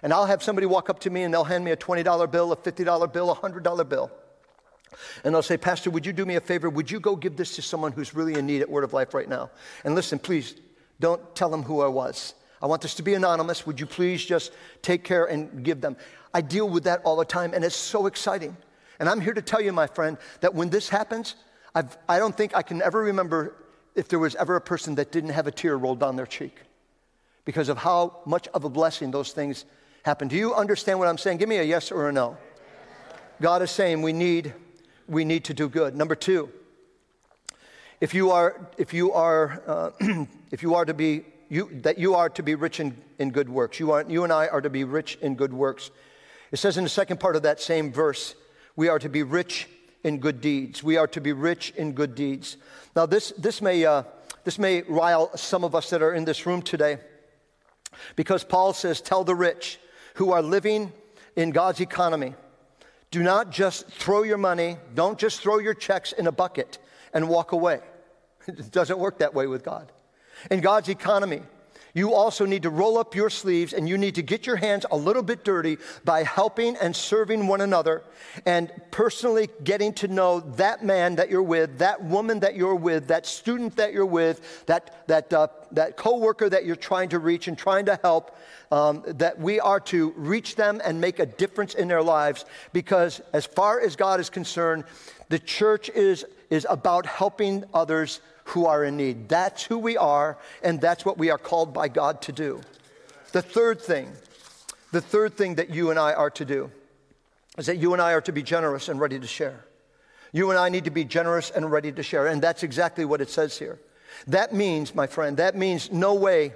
And 0.01 0.11
I'll 0.11 0.25
have 0.25 0.43
somebody 0.43 0.67
walk 0.67 0.89
up 0.89 0.99
to 1.01 1.09
me 1.09 1.23
and 1.23 1.33
they'll 1.33 1.45
hand 1.45 1.63
me 1.63 1.71
a 1.71 1.77
$20 1.77 2.29
bill, 2.29 2.51
a 2.51 2.57
$50 2.57 3.13
bill, 3.13 3.31
a 3.31 3.35
$100 3.35 3.89
bill. 3.89 4.11
And 5.23 5.33
they'll 5.33 5.41
say, 5.41 5.57
Pastor, 5.57 5.89
would 5.89 6.05
you 6.05 6.13
do 6.13 6.25
me 6.25 6.35
a 6.35 6.41
favor? 6.41 6.69
Would 6.69 6.91
you 6.91 6.99
go 6.99 7.15
give 7.15 7.37
this 7.37 7.55
to 7.55 7.61
someone 7.61 7.93
who's 7.93 8.13
really 8.13 8.33
in 8.35 8.45
need 8.45 8.61
at 8.61 8.69
Word 8.69 8.83
of 8.83 8.93
Life 8.93 9.13
right 9.13 9.29
now? 9.29 9.49
And 9.85 9.95
listen, 9.95 10.19
please, 10.19 10.55
don't 11.03 11.35
tell 11.35 11.49
them 11.49 11.63
who 11.63 11.81
I 11.81 11.87
was. 11.87 12.33
I 12.61 12.65
want 12.65 12.81
this 12.81 12.95
to 12.95 13.03
be 13.03 13.13
anonymous. 13.13 13.67
Would 13.67 13.77
you 13.77 13.85
please 13.85 14.23
just 14.23 14.53
take 14.81 15.03
care 15.03 15.25
and 15.25 15.61
give 15.61 15.81
them? 15.81 15.97
I 16.33 16.39
deal 16.39 16.69
with 16.69 16.85
that 16.85 17.01
all 17.03 17.17
the 17.17 17.25
time, 17.25 17.53
and 17.53 17.65
it's 17.65 17.75
so 17.75 18.07
exciting. 18.07 18.55
And 19.01 19.09
I'm 19.09 19.19
here 19.19 19.33
to 19.33 19.41
tell 19.41 19.59
you, 19.59 19.73
my 19.73 19.85
friend, 19.85 20.17
that 20.39 20.55
when 20.55 20.69
this 20.69 20.87
happens, 20.87 21.35
I've, 21.75 21.97
I 22.07 22.19
do 22.19 22.23
not 22.23 22.37
think 22.37 22.55
I 22.55 22.61
can 22.61 22.81
ever 22.81 23.01
remember 23.01 23.53
if 23.95 24.07
there 24.07 24.17
was 24.17 24.33
ever 24.35 24.55
a 24.55 24.61
person 24.61 24.95
that 24.95 25.11
didn't 25.11 25.31
have 25.31 25.45
a 25.45 25.51
tear 25.51 25.77
roll 25.77 25.93
down 25.93 26.15
their 26.15 26.25
cheek 26.25 26.61
because 27.43 27.67
of 27.67 27.77
how 27.77 28.21
much 28.25 28.47
of 28.53 28.63
a 28.63 28.69
blessing 28.69 29.11
those 29.11 29.33
things 29.33 29.65
happen. 30.03 30.29
Do 30.29 30.37
you 30.37 30.55
understand 30.55 30.99
what 30.99 31.09
I'm 31.09 31.17
saying? 31.17 31.39
Give 31.39 31.49
me 31.49 31.57
a 31.57 31.63
yes 31.63 31.91
or 31.91 32.07
a 32.07 32.13
no. 32.13 32.37
God 33.41 33.61
is 33.61 33.71
saying 33.71 34.01
we 34.01 34.13
need, 34.13 34.53
we 35.09 35.25
need 35.25 35.43
to 35.43 35.53
do 35.53 35.67
good. 35.67 35.97
Number 35.97 36.15
two, 36.15 36.49
if 38.03 38.13
you 38.13 38.31
are, 38.31 38.67
if 38.77 38.93
you 38.93 39.13
are, 39.13 39.63
uh, 39.65 39.91
if 40.51 40.61
you 40.61 40.75
are 40.75 40.83
to 40.83 40.93
be, 40.93 41.23
you, 41.47 41.69
that 41.83 41.97
you 41.97 42.15
are 42.15 42.27
to 42.31 42.43
be 42.43 42.53
rich 42.53 42.81
in, 42.81 42.97
in 43.17 43.31
good 43.31 43.47
works. 43.47 43.79
You, 43.79 43.91
are, 43.91 44.03
you 44.05 44.25
and 44.25 44.33
I 44.33 44.47
are 44.47 44.59
to 44.59 44.69
be 44.69 44.83
rich 44.83 45.17
in 45.21 45.35
good 45.35 45.53
works. 45.53 45.89
It 46.51 46.57
says 46.57 46.77
in 46.77 46.83
the 46.83 46.89
second 46.89 47.21
part 47.21 47.37
of 47.37 47.43
that 47.43 47.61
same 47.61 47.93
verse, 47.93 48.35
we 48.75 48.89
are 48.89 48.99
to 48.99 49.07
be 49.07 49.23
rich 49.23 49.69
in 50.03 50.19
good 50.19 50.41
deeds. 50.41 50.83
We 50.83 50.97
are 50.97 51.07
to 51.07 51.21
be 51.21 51.31
rich 51.31 51.71
in 51.77 51.93
good 51.93 52.13
deeds. 52.13 52.57
Now, 52.93 53.05
this, 53.05 53.31
this, 53.37 53.61
may, 53.61 53.85
uh, 53.85 54.03
this 54.43 54.59
may 54.59 54.81
rile 54.81 55.31
some 55.37 55.63
of 55.63 55.73
us 55.73 55.89
that 55.91 56.01
are 56.01 56.13
in 56.13 56.25
this 56.25 56.45
room 56.45 56.61
today 56.61 56.97
because 58.17 58.43
Paul 58.43 58.73
says, 58.73 58.99
Tell 58.99 59.23
the 59.23 59.33
rich 59.33 59.79
who 60.15 60.33
are 60.33 60.41
living 60.41 60.91
in 61.37 61.51
God's 61.51 61.79
economy. 61.79 62.33
Do 63.11 63.23
not 63.23 63.49
just 63.49 63.87
throw 63.87 64.23
your 64.23 64.37
money, 64.37 64.75
don't 64.93 65.17
just 65.17 65.39
throw 65.39 65.59
your 65.59 65.73
checks 65.73 66.11
in 66.11 66.27
a 66.27 66.33
bucket 66.33 66.79
and 67.13 67.29
walk 67.29 67.53
away. 67.53 67.79
It 68.47 68.71
doesn't 68.71 68.99
work 68.99 69.19
that 69.19 69.33
way 69.33 69.47
with 69.47 69.63
God. 69.63 69.91
In 70.51 70.59
God's 70.59 70.89
economy, 70.89 71.41
you 71.95 72.15
also 72.15 72.45
need 72.45 72.63
to 72.63 72.71
roll 72.71 72.97
up 72.97 73.13
your 73.13 73.29
sleeves 73.29 73.71
and 73.71 73.87
you 73.87 73.99
need 73.99 74.15
to 74.15 74.23
get 74.23 74.47
your 74.47 74.55
hands 74.55 74.83
a 74.89 74.97
little 74.97 75.21
bit 75.21 75.43
dirty 75.43 75.77
by 76.03 76.23
helping 76.23 76.75
and 76.77 76.95
serving 76.95 77.45
one 77.45 77.61
another 77.61 78.01
and 78.47 78.71
personally 78.89 79.47
getting 79.63 79.93
to 79.93 80.07
know 80.07 80.39
that 80.39 80.83
man 80.83 81.15
that 81.15 81.29
you're 81.29 81.43
with, 81.43 81.77
that 81.77 82.03
woman 82.03 82.39
that 82.39 82.55
you're 82.55 82.75
with, 82.75 83.07
that 83.09 83.27
student 83.27 83.75
that 83.75 83.93
you're 83.93 84.07
with, 84.07 84.65
that, 84.65 85.07
that, 85.07 85.31
uh, 85.31 85.47
that 85.71 85.95
coworker 85.95 86.49
that 86.49 86.65
you're 86.65 86.75
trying 86.75 87.09
to 87.09 87.19
reach 87.19 87.47
and 87.47 87.57
trying 87.57 87.85
to 87.85 87.99
help. 88.01 88.35
Um, 88.71 89.03
that 89.05 89.37
we 89.37 89.59
are 89.59 89.79
to 89.81 90.13
reach 90.17 90.55
them 90.55 90.81
and 90.83 90.99
make 90.99 91.19
a 91.19 91.27
difference 91.27 91.75
in 91.75 91.87
their 91.87 92.01
lives 92.01 92.43
because, 92.71 93.21
as 93.31 93.45
far 93.45 93.79
as 93.79 93.95
God 93.95 94.19
is 94.19 94.31
concerned, 94.31 94.85
the 95.29 95.37
church 95.37 95.89
is, 95.89 96.25
is 96.49 96.65
about 96.67 97.05
helping 97.05 97.65
others 97.71 98.19
who 98.45 98.65
are 98.65 98.83
in 98.83 98.97
need. 98.97 99.29
That's 99.29 99.63
who 99.63 99.77
we 99.77 99.97
are, 99.97 100.37
and 100.61 100.79
that's 100.81 101.05
what 101.05 101.17
we 101.17 101.29
are 101.29 101.37
called 101.37 101.73
by 101.73 101.87
God 101.87 102.21
to 102.23 102.31
do. 102.31 102.61
The 103.31 103.41
third 103.41 103.81
thing, 103.81 104.11
the 104.91 105.01
third 105.01 105.35
thing 105.35 105.55
that 105.55 105.69
you 105.69 105.89
and 105.89 105.99
I 105.99 106.13
are 106.13 106.29
to 106.31 106.45
do 106.45 106.71
is 107.57 107.65
that 107.67 107.77
you 107.77 107.93
and 107.93 108.01
I 108.01 108.13
are 108.13 108.21
to 108.21 108.31
be 108.31 108.43
generous 108.43 108.89
and 108.89 108.99
ready 108.99 109.19
to 109.19 109.27
share. 109.27 109.65
You 110.31 110.49
and 110.49 110.59
I 110.59 110.69
need 110.69 110.85
to 110.85 110.91
be 110.91 111.03
generous 111.03 111.51
and 111.51 111.71
ready 111.71 111.91
to 111.91 112.03
share. 112.03 112.27
And 112.27 112.41
that's 112.41 112.63
exactly 112.63 113.05
what 113.05 113.21
it 113.21 113.29
says 113.29 113.57
here. 113.57 113.79
That 114.27 114.53
means, 114.53 114.95
my 114.95 115.07
friend, 115.07 115.37
that 115.37 115.55
means 115.55 115.91
no 115.91 116.15
way, 116.15 116.53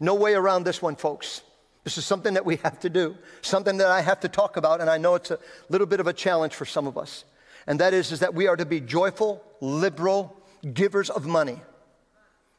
no 0.00 0.14
way 0.14 0.34
around 0.34 0.64
this 0.64 0.82
one, 0.82 0.96
folks. 0.96 1.42
This 1.84 1.98
is 1.98 2.04
something 2.04 2.34
that 2.34 2.44
we 2.44 2.56
have 2.56 2.78
to 2.80 2.90
do, 2.90 3.16
something 3.40 3.78
that 3.78 3.88
I 3.88 4.00
have 4.00 4.20
to 4.20 4.28
talk 4.28 4.56
about, 4.56 4.80
and 4.80 4.88
I 4.88 4.98
know 4.98 5.14
it's 5.14 5.30
a 5.30 5.38
little 5.68 5.86
bit 5.86 6.00
of 6.00 6.06
a 6.06 6.12
challenge 6.12 6.54
for 6.54 6.64
some 6.64 6.86
of 6.86 6.96
us. 6.96 7.24
And 7.66 7.80
that 7.80 7.94
is, 7.94 8.12
is 8.12 8.20
that 8.20 8.34
we 8.34 8.46
are 8.46 8.56
to 8.56 8.66
be 8.66 8.80
joyful, 8.80 9.42
liberal 9.60 10.36
givers 10.72 11.10
of 11.10 11.26
money. 11.26 11.60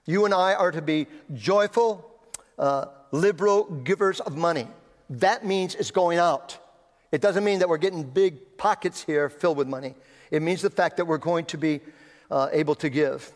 You 0.05 0.25
and 0.25 0.33
I 0.33 0.53
are 0.53 0.71
to 0.71 0.81
be 0.81 1.07
joyful, 1.33 2.09
uh, 2.59 2.85
liberal 3.11 3.63
givers 3.63 4.19
of 4.19 4.35
money. 4.35 4.67
That 5.09 5.45
means 5.45 5.75
it's 5.75 5.91
going 5.91 6.19
out. 6.19 6.57
It 7.11 7.21
doesn't 7.21 7.43
mean 7.43 7.59
that 7.59 7.69
we're 7.69 7.77
getting 7.77 8.03
big 8.03 8.57
pockets 8.57 9.03
here 9.03 9.29
filled 9.29 9.57
with 9.57 9.67
money. 9.67 9.93
It 10.31 10.41
means 10.41 10.61
the 10.61 10.69
fact 10.69 10.97
that 10.97 11.05
we're 11.05 11.19
going 11.19 11.45
to 11.45 11.57
be 11.57 11.81
uh, 12.31 12.49
able 12.51 12.75
to 12.75 12.89
give. 12.89 13.31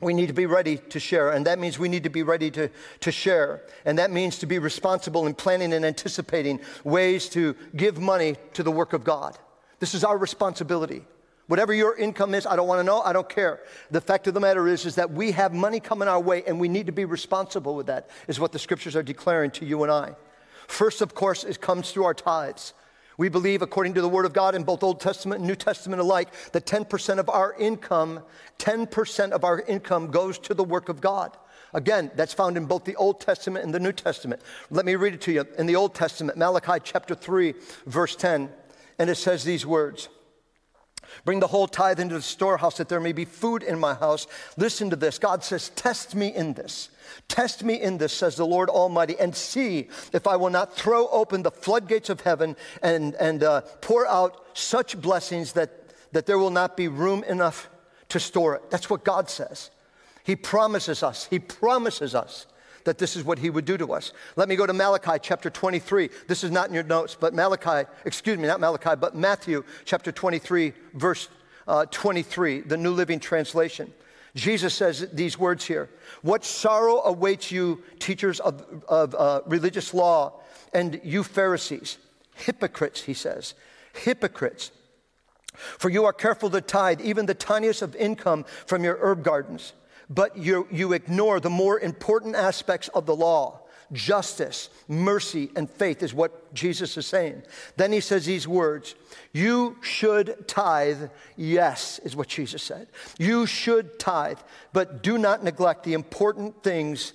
We 0.00 0.14
need 0.14 0.26
to 0.28 0.34
be 0.34 0.46
ready 0.46 0.76
to 0.76 1.00
share, 1.00 1.30
and 1.30 1.46
that 1.46 1.58
means 1.58 1.78
we 1.78 1.88
need 1.88 2.04
to 2.04 2.10
be 2.10 2.22
ready 2.22 2.50
to, 2.52 2.70
to 3.00 3.10
share. 3.10 3.62
And 3.84 3.98
that 3.98 4.10
means 4.10 4.38
to 4.38 4.46
be 4.46 4.58
responsible 4.58 5.26
in 5.26 5.34
planning 5.34 5.72
and 5.72 5.84
anticipating 5.84 6.60
ways 6.84 7.28
to 7.30 7.56
give 7.74 7.98
money 7.98 8.36
to 8.52 8.62
the 8.62 8.70
work 8.70 8.92
of 8.92 9.04
God. 9.04 9.36
This 9.80 9.94
is 9.94 10.04
our 10.04 10.16
responsibility. 10.16 11.04
Whatever 11.46 11.72
your 11.72 11.96
income 11.96 12.34
is, 12.34 12.44
I 12.44 12.56
don't 12.56 12.66
want 12.66 12.80
to 12.80 12.84
know, 12.84 13.00
I 13.00 13.12
don't 13.12 13.28
care. 13.28 13.60
The 13.90 14.00
fact 14.00 14.26
of 14.26 14.34
the 14.34 14.40
matter 14.40 14.66
is, 14.66 14.84
is 14.84 14.96
that 14.96 15.12
we 15.12 15.30
have 15.32 15.52
money 15.52 15.78
coming 15.78 16.08
our 16.08 16.20
way 16.20 16.42
and 16.44 16.58
we 16.58 16.68
need 16.68 16.86
to 16.86 16.92
be 16.92 17.04
responsible 17.04 17.76
with 17.76 17.86
that, 17.86 18.10
is 18.26 18.40
what 18.40 18.52
the 18.52 18.58
scriptures 18.58 18.96
are 18.96 19.02
declaring 19.02 19.52
to 19.52 19.64
you 19.64 19.82
and 19.84 19.92
I. 19.92 20.16
First, 20.66 21.02
of 21.02 21.14
course, 21.14 21.44
it 21.44 21.60
comes 21.60 21.92
through 21.92 22.04
our 22.04 22.14
tithes. 22.14 22.74
We 23.18 23.28
believe, 23.28 23.62
according 23.62 23.94
to 23.94 24.02
the 24.02 24.08
Word 24.08 24.26
of 24.26 24.32
God 24.32 24.54
in 24.54 24.64
both 24.64 24.82
Old 24.82 25.00
Testament 25.00 25.38
and 25.38 25.48
New 25.48 25.54
Testament 25.54 26.02
alike, 26.02 26.28
that 26.52 26.66
10% 26.66 27.18
of 27.18 27.30
our 27.30 27.54
income, 27.54 28.20
10% 28.58 29.30
of 29.30 29.44
our 29.44 29.60
income 29.60 30.10
goes 30.10 30.38
to 30.40 30.54
the 30.54 30.64
work 30.64 30.88
of 30.88 31.00
God. 31.00 31.36
Again, 31.72 32.10
that's 32.14 32.34
found 32.34 32.56
in 32.56 32.66
both 32.66 32.84
the 32.84 32.96
Old 32.96 33.20
Testament 33.20 33.64
and 33.64 33.72
the 33.72 33.80
New 33.80 33.92
Testament. 33.92 34.42
Let 34.70 34.84
me 34.84 34.96
read 34.96 35.14
it 35.14 35.20
to 35.22 35.32
you. 35.32 35.46
In 35.56 35.66
the 35.66 35.76
Old 35.76 35.94
Testament, 35.94 36.36
Malachi 36.36 36.80
chapter 36.82 37.14
3, 37.14 37.54
verse 37.86 38.16
10, 38.16 38.50
and 38.98 39.10
it 39.10 39.16
says 39.16 39.44
these 39.44 39.64
words 39.64 40.08
Bring 41.24 41.40
the 41.40 41.46
whole 41.46 41.66
tithe 41.66 42.00
into 42.00 42.14
the 42.14 42.22
storehouse 42.22 42.76
that 42.78 42.88
there 42.88 43.00
may 43.00 43.12
be 43.12 43.24
food 43.24 43.62
in 43.62 43.78
my 43.78 43.94
house. 43.94 44.26
Listen 44.56 44.90
to 44.90 44.96
this. 44.96 45.18
God 45.18 45.44
says, 45.44 45.70
Test 45.70 46.14
me 46.14 46.34
in 46.34 46.54
this. 46.54 46.90
Test 47.28 47.64
me 47.64 47.80
in 47.80 47.98
this, 47.98 48.12
says 48.12 48.36
the 48.36 48.46
Lord 48.46 48.68
Almighty, 48.68 49.16
and 49.18 49.34
see 49.34 49.88
if 50.12 50.26
I 50.26 50.36
will 50.36 50.50
not 50.50 50.74
throw 50.74 51.08
open 51.08 51.42
the 51.42 51.50
floodgates 51.50 52.10
of 52.10 52.20
heaven 52.20 52.56
and, 52.82 53.14
and 53.14 53.42
uh, 53.42 53.62
pour 53.80 54.06
out 54.06 54.56
such 54.56 55.00
blessings 55.00 55.52
that, 55.54 55.70
that 56.12 56.26
there 56.26 56.38
will 56.38 56.50
not 56.50 56.76
be 56.76 56.88
room 56.88 57.24
enough 57.24 57.68
to 58.10 58.20
store 58.20 58.56
it. 58.56 58.70
That's 58.70 58.90
what 58.90 59.04
God 59.04 59.28
says. 59.28 59.70
He 60.24 60.36
promises 60.36 61.02
us, 61.02 61.26
He 61.30 61.38
promises 61.38 62.14
us 62.14 62.46
that 62.86 62.98
this 62.98 63.14
is 63.14 63.24
what 63.24 63.38
He 63.38 63.50
would 63.50 63.64
do 63.64 63.76
to 63.76 63.92
us. 63.92 64.12
Let 64.36 64.48
me 64.48 64.56
go 64.56 64.66
to 64.66 64.72
Malachi 64.72 65.18
chapter 65.20 65.50
23. 65.50 66.08
This 66.26 66.42
is 66.42 66.50
not 66.50 66.68
in 66.68 66.74
your 66.74 66.84
notes, 66.84 67.16
but 67.18 67.34
Malachi, 67.34 67.88
excuse 68.04 68.38
me, 68.38 68.46
not 68.46 68.60
Malachi, 68.60 68.96
but 68.98 69.14
Matthew 69.14 69.62
chapter 69.84 70.10
23, 70.10 70.72
verse 70.94 71.28
uh, 71.68 71.84
23, 71.90 72.60
the 72.60 72.76
New 72.76 72.92
Living 72.92 73.20
Translation. 73.20 73.92
Jesus 74.34 74.74
says 74.74 75.08
these 75.12 75.38
words 75.38 75.64
here 75.64 75.88
What 76.22 76.44
sorrow 76.44 77.02
awaits 77.02 77.50
you, 77.50 77.82
teachers 77.98 78.38
of, 78.40 78.64
of 78.88 79.14
uh, 79.14 79.40
religious 79.46 79.92
law, 79.92 80.40
and 80.72 81.00
you 81.02 81.22
Pharisees, 81.22 81.98
hypocrites, 82.34 83.02
he 83.02 83.14
says, 83.14 83.54
hypocrites. 83.94 84.70
For 85.78 85.88
you 85.88 86.04
are 86.04 86.12
careful 86.12 86.50
to 86.50 86.60
tithe 86.60 87.00
even 87.00 87.24
the 87.24 87.34
tiniest 87.34 87.80
of 87.80 87.96
income 87.96 88.44
from 88.66 88.84
your 88.84 88.98
herb 89.00 89.24
gardens, 89.24 89.72
but 90.08 90.36
you, 90.36 90.68
you 90.70 90.92
ignore 90.92 91.40
the 91.40 91.50
more 91.50 91.80
important 91.80 92.36
aspects 92.36 92.88
of 92.88 93.06
the 93.06 93.16
law 93.16 93.60
justice, 93.92 94.68
mercy, 94.88 95.50
and 95.54 95.70
faith, 95.70 96.02
is 96.02 96.12
what 96.12 96.52
Jesus 96.52 96.96
is 96.96 97.06
saying. 97.06 97.42
Then 97.76 97.92
he 97.92 98.00
says 98.00 98.26
these 98.26 98.48
words 98.48 98.94
You 99.32 99.76
should 99.80 100.48
tithe, 100.48 101.10
yes, 101.36 101.98
is 102.00 102.16
what 102.16 102.28
Jesus 102.28 102.62
said. 102.62 102.88
You 103.18 103.46
should 103.46 103.98
tithe, 103.98 104.38
but 104.72 105.02
do 105.02 105.18
not 105.18 105.44
neglect 105.44 105.84
the 105.84 105.94
important 105.94 106.62
things. 106.62 107.12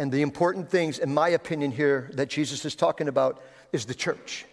And 0.00 0.12
the 0.12 0.22
important 0.22 0.70
things, 0.70 1.00
in 1.00 1.12
my 1.12 1.30
opinion, 1.30 1.72
here 1.72 2.08
that 2.14 2.28
Jesus 2.28 2.64
is 2.64 2.76
talking 2.76 3.08
about 3.08 3.42
is 3.72 3.84
the 3.84 3.94
church. 3.94 4.44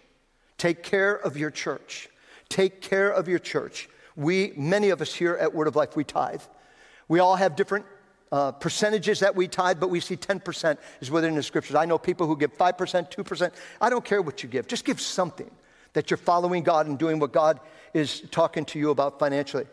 Take 0.57 0.81
care 0.81 1.13
of 1.13 1.37
your 1.37 1.51
church. 1.51 2.09
Take 2.49 2.81
care 2.81 3.11
of 3.11 3.27
your 3.27 3.37
church. 3.37 3.87
We, 4.15 4.53
many 4.55 4.89
of 4.89 5.01
us 5.01 5.13
here 5.13 5.35
at 5.35 5.53
Word 5.53 5.67
of 5.67 5.75
Life, 5.75 5.95
we 5.95 6.03
tithe. 6.03 6.41
We 7.07 7.19
all 7.19 7.35
have 7.35 7.55
different 7.55 7.85
uh, 8.31 8.51
percentages 8.51 9.19
that 9.19 9.35
we 9.35 9.47
tithe, 9.47 9.79
but 9.79 9.89
we 9.89 9.99
see 9.99 10.17
10% 10.17 10.77
is 11.01 11.11
within 11.11 11.35
the 11.35 11.43
scriptures. 11.43 11.75
I 11.75 11.85
know 11.85 11.97
people 11.97 12.27
who 12.27 12.35
give 12.35 12.57
5%, 12.57 13.11
2%. 13.11 13.51
I 13.79 13.89
don't 13.89 14.03
care 14.03 14.21
what 14.21 14.43
you 14.43 14.49
give, 14.49 14.67
just 14.67 14.85
give 14.85 14.99
something 14.99 15.49
that 15.93 16.09
you're 16.11 16.17
following 16.17 16.63
God 16.63 16.87
and 16.87 16.99
doing 16.99 17.19
what 17.19 17.31
God 17.31 17.59
is 17.93 18.21
talking 18.31 18.65
to 18.65 18.79
you 18.79 18.89
about 18.89 19.19
financially. 19.19 19.65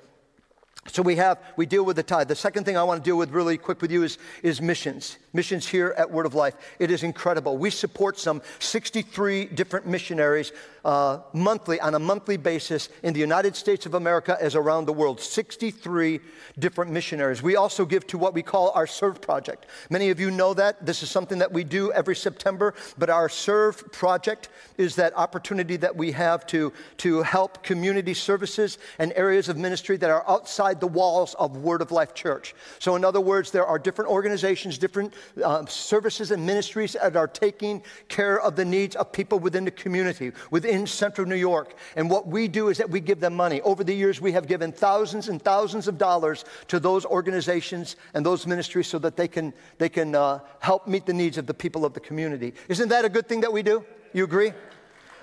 So 0.87 1.03
we 1.03 1.17
have, 1.17 1.39
we 1.57 1.67
deal 1.67 1.85
with 1.85 1.97
the 1.97 2.03
tithe. 2.03 2.29
The 2.29 2.37
second 2.37 2.65
thing 2.65 2.77
I 2.77 2.83
want 2.83 3.03
to 3.03 3.09
deal 3.09 3.17
with 3.17 3.31
really 3.31 3.57
quick 3.57 3.83
with 3.83 3.91
you 3.91 4.03
is, 4.03 4.19
is 4.43 4.61
missions. 4.61 5.17
Missions 5.33 5.67
here 5.67 5.95
at 5.97 6.11
Word 6.11 6.27
of 6.27 6.35
Life. 6.35 6.55
It 6.79 6.91
is 6.91 7.03
incredible. 7.03 7.57
We 7.57 7.71
support 7.71 8.19
some 8.19 8.43
63 8.59 9.47
different 9.47 9.87
missionaries 9.87 10.53
uh, 10.85 11.21
monthly, 11.33 11.81
on 11.81 11.95
a 11.95 11.99
monthly 11.99 12.37
basis 12.37 12.89
in 13.03 13.15
the 13.15 13.21
United 13.21 13.57
States 13.57 13.87
of 13.87 13.95
America 13.95 14.37
as 14.41 14.55
around 14.55 14.87
the 14.87 14.93
world. 14.93 15.21
63 15.21 16.21
different 16.59 16.91
missionaries. 16.91 17.43
We 17.43 17.57
also 17.57 17.85
give 17.85 18.07
to 18.09 18.19
what 18.19 18.35
we 18.35 18.43
call 18.43 18.73
our 18.75 18.87
Serve 18.87 19.21
Project. 19.21 19.67
Many 19.91 20.11
of 20.11 20.21
you 20.21 20.31
know 20.31 20.55
that. 20.55 20.85
This 20.85 21.03
is 21.03 21.11
something 21.11 21.39
that 21.39 21.53
we 21.53 21.65
do 21.65 21.93
every 21.93 22.17
September, 22.17 22.75
but 22.99 23.11
our 23.11 23.29
Serve 23.29 23.91
Project 23.93 24.49
is 24.77 24.97
that 24.97 25.17
opportunity 25.17 25.77
that 25.77 25.97
we 25.97 26.13
have 26.13 26.47
to, 26.49 26.73
to 26.99 27.23
help 27.23 27.63
community 27.63 28.15
services 28.15 28.79
and 28.99 29.13
areas 29.15 29.49
of 29.49 29.57
ministry 29.57 29.97
that 29.97 30.11
are 30.11 30.29
outside 30.29 30.81
the 30.81 30.87
walls 30.87 31.35
of 31.35 31.57
Word 31.59 31.81
of 31.81 31.93
Life 31.93 32.15
Church. 32.15 32.55
So, 32.79 32.97
in 32.97 33.05
other 33.05 33.21
words, 33.21 33.51
there 33.51 33.67
are 33.67 33.79
different 33.79 34.11
organizations, 34.11 34.79
different 34.79 35.15
uh, 35.45 35.65
services 35.67 36.31
and 36.31 36.45
ministries 36.45 36.93
that 36.93 37.17
are 37.17 37.29
taking 37.29 37.83
care 38.09 38.41
of 38.41 38.57
the 38.57 38.65
needs 38.65 38.97
of 38.97 39.13
people 39.13 39.39
within 39.39 39.65
the 39.65 39.71
community, 39.71 40.33
within 40.51 40.87
central 40.87 41.27
New 41.27 41.37
York. 41.37 41.75
And 41.97 42.11
what 42.11 42.27
we 42.27 42.49
do 42.49 42.69
is 42.69 42.79
that 42.79 42.91
we 42.91 43.01
give 43.01 43.21
them 43.21 43.35
money. 43.35 43.61
Over 43.63 43.85
the 43.85 43.95
years, 43.95 44.21
we 44.21 44.33
have 44.33 44.47
given 44.47 44.73
thousands 44.73 45.29
and 45.29 45.41
thousands 45.41 45.89
of 45.89 45.99
dollars 45.99 46.45
to 46.69 46.81
those 46.81 47.05
organizations 47.05 47.97
and 48.15 48.25
those 48.25 48.47
ministries 48.47 48.87
so 48.87 48.99
that 48.99 49.17
they 49.17 49.29
can, 49.29 49.53
they 49.79 49.89
can 49.89 50.15
uh, 50.15 50.41
help 50.61 50.87
meet 50.87 51.07
the 51.07 51.15
needs 51.15 51.39
of 51.39 51.47
the 51.47 51.55
people 51.55 51.85
of 51.85 51.93
the 51.95 52.01
community. 52.01 52.55
Isn't 52.69 52.89
that 52.89 53.05
a 53.05 53.09
good 53.09 53.29
thing 53.29 53.41
that 53.43 53.53
we 53.53 53.63
do? 53.63 53.85
You 54.13 54.25
agree? 54.25 54.53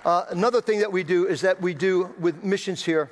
Uh, 0.04 0.24
another 0.30 0.60
thing 0.60 0.78
that 0.78 0.90
we 0.90 1.04
do 1.04 1.26
is 1.26 1.42
that 1.42 1.60
we 1.60 1.74
do 1.74 2.14
with 2.18 2.42
missions 2.42 2.84
here. 2.84 3.10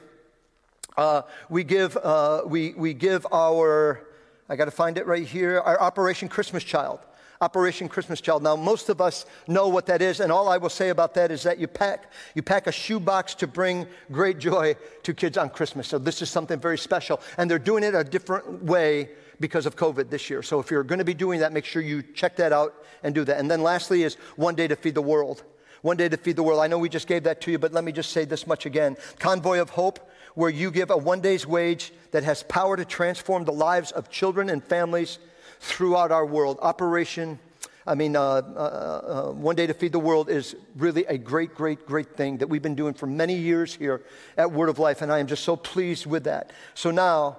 Uh, 0.96 1.22
we 1.48 1.62
give 1.62 1.96
uh, 1.98 2.42
we 2.44 2.74
we 2.74 2.92
give 2.92 3.24
our 3.31 4.08
I 4.49 4.57
got 4.57 4.65
to 4.65 4.71
find 4.71 4.97
it 4.97 5.07
right 5.07 5.27
here 5.27 5.61
our 5.61 5.81
Operation 5.81 6.29
Christmas 6.29 6.65
Child. 6.65 7.01
Operation 7.41 7.89
Christmas 7.89 8.21
Child. 8.21 8.43
Now, 8.43 8.57
most 8.57 8.89
of 8.89 9.01
us 9.01 9.25
know 9.47 9.69
what 9.69 9.87
that 9.87 10.03
is, 10.03 10.19
and 10.19 10.33
all 10.33 10.49
I 10.49 10.57
will 10.57 10.71
say 10.71 10.89
about 10.89 11.15
that 11.15 11.31
is 11.31 11.45
that 11.45 11.59
you 11.59 11.69
pack, 11.69 12.11
you 12.35 12.43
pack 12.43 12.67
a 12.67 12.73
shoebox 12.73 13.35
to 13.37 13.47
bring 13.47 13.87
great 14.11 14.39
joy 14.39 14.75
to 15.05 15.15
kids 15.15 15.39
on 15.39 15.51
Christmas. 15.51 15.87
So, 15.87 15.99
this 15.99 16.21
is 16.21 16.31
something 16.31 16.59
very 16.59 16.79
special. 16.79 17.21
And 17.37 17.49
they're 17.49 17.61
doing 17.61 17.85
it 17.85 17.95
a 17.95 18.03
different 18.03 18.65
way 18.65 19.11
because 19.39 19.67
of 19.67 19.77
COVID 19.77 20.11
this 20.11 20.29
year. 20.29 20.43
So, 20.43 20.59
if 20.59 20.71
you're 20.71 20.83
going 20.83 20.99
to 20.99 21.05
be 21.05 21.15
doing 21.15 21.39
that, 21.41 21.53
make 21.53 21.65
sure 21.65 21.81
you 21.81 22.03
check 22.03 22.35
that 22.37 22.53
out 22.53 22.75
and 23.05 23.15
do 23.15 23.25
that. 23.25 23.39
And 23.39 23.49
then, 23.49 23.63
lastly, 23.63 24.03
is 24.03 24.17
One 24.35 24.57
Day 24.57 24.67
to 24.67 24.75
Feed 24.75 24.95
the 24.95 25.03
World. 25.03 25.45
One 25.83 25.97
Day 25.97 26.09
to 26.09 26.17
Feed 26.17 26.35
the 26.35 26.43
World. 26.43 26.61
I 26.61 26.67
know 26.67 26.79
we 26.79 26.89
just 26.89 27.07
gave 27.07 27.23
that 27.25 27.41
to 27.43 27.53
you, 27.53 27.59
but 27.59 27.73
let 27.73 27.85
me 27.85 27.93
just 27.93 28.11
say 28.11 28.25
this 28.25 28.47
much 28.47 28.67
again 28.67 28.97
Convoy 29.21 29.61
of 29.61 29.71
Hope, 29.71 30.08
where 30.38 30.51
you 30.51 30.70
give 30.70 30.90
a 30.90 30.96
one 30.96 31.20
day's 31.20 31.44
wage 31.44 31.92
that 32.12 32.22
has 32.22 32.44
power 32.44 32.77
to 32.77 32.85
transform 32.85 33.44
the 33.44 33.53
lives 33.53 33.90
of 33.90 34.09
children 34.09 34.51
and 34.51 34.62
families 34.62 35.18
throughout 35.59 36.12
our 36.12 36.24
world. 36.24 36.61
Operation, 36.62 37.40
I 37.85 37.96
mean, 37.96 38.14
uh, 38.14 38.20
uh, 38.20 38.31
uh, 38.31 39.33
One 39.33 39.57
Day 39.57 39.66
to 39.66 39.74
Feed 39.74 39.90
the 39.90 39.98
World 39.98 40.31
is 40.31 40.55
really 40.77 41.05
a 41.07 41.18
great, 41.18 41.57
great, 41.57 41.85
great 41.87 42.16
thing 42.16 42.38
that 42.38 42.46
we've 42.46 42.62
been 42.62 42.77
doing 42.77 42.94
for 42.94 43.09
many 43.09 43.35
years 43.35 43.74
here 43.74 44.03
at 44.37 44.53
Word 44.53 44.68
of 44.68 44.79
Life, 44.79 45.03
and 45.03 45.11
I 45.11 45.18
am 45.18 45.27
just 45.27 45.42
so 45.42 45.57
pleased 45.57 46.07
with 46.07 46.22
that. 46.22 46.53
So 46.74 46.92
now, 46.92 47.38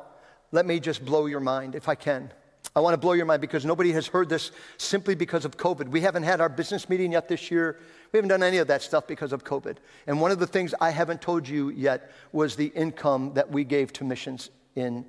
let 0.52 0.66
me 0.66 0.82
just 0.82 1.06
blow 1.06 1.26
your 1.28 1.40
mind 1.40 1.76
if 1.76 1.88
I 1.88 1.96
can. 1.96 2.34
I 2.76 2.82
want 2.82 2.96
to 2.96 2.98
blow 2.98 3.14
your 3.14 3.26
mind 3.26 3.40
because 3.40 3.64
nobody 3.64 3.94
has 3.94 4.08
heard 4.08 4.28
this 4.28 4.52
simply 4.78 5.16
because 5.16 5.46
of 5.46 5.56
COVID. 5.56 5.88
We 5.88 6.02
haven't 6.02 6.24
had 6.24 6.42
our 6.42 6.50
business 6.50 6.90
meeting 6.90 7.14
yet 7.14 7.30
this 7.30 7.50
year. 7.50 7.80
We 8.12 8.18
haven't 8.18 8.30
done 8.30 8.44
any 8.44 8.58
of 8.58 8.68
that 8.68 8.82
stuff 8.82 9.08
because 9.08 9.34
of 9.34 9.44
COVID. 9.44 9.78
And 10.08 10.20
one 10.20 10.32
of 10.32 10.40
the 10.40 10.48
things 10.48 10.74
I 10.82 10.90
haven't 10.90 11.22
told 11.22 11.48
you 11.48 11.70
yet 11.70 12.12
was 12.32 12.56
the 12.56 12.68
income 12.68 13.34
that 13.36 13.52
we 13.52 13.64
gave 13.64 13.94
to 13.94 14.04
missions 14.04 14.50
in 14.76 15.06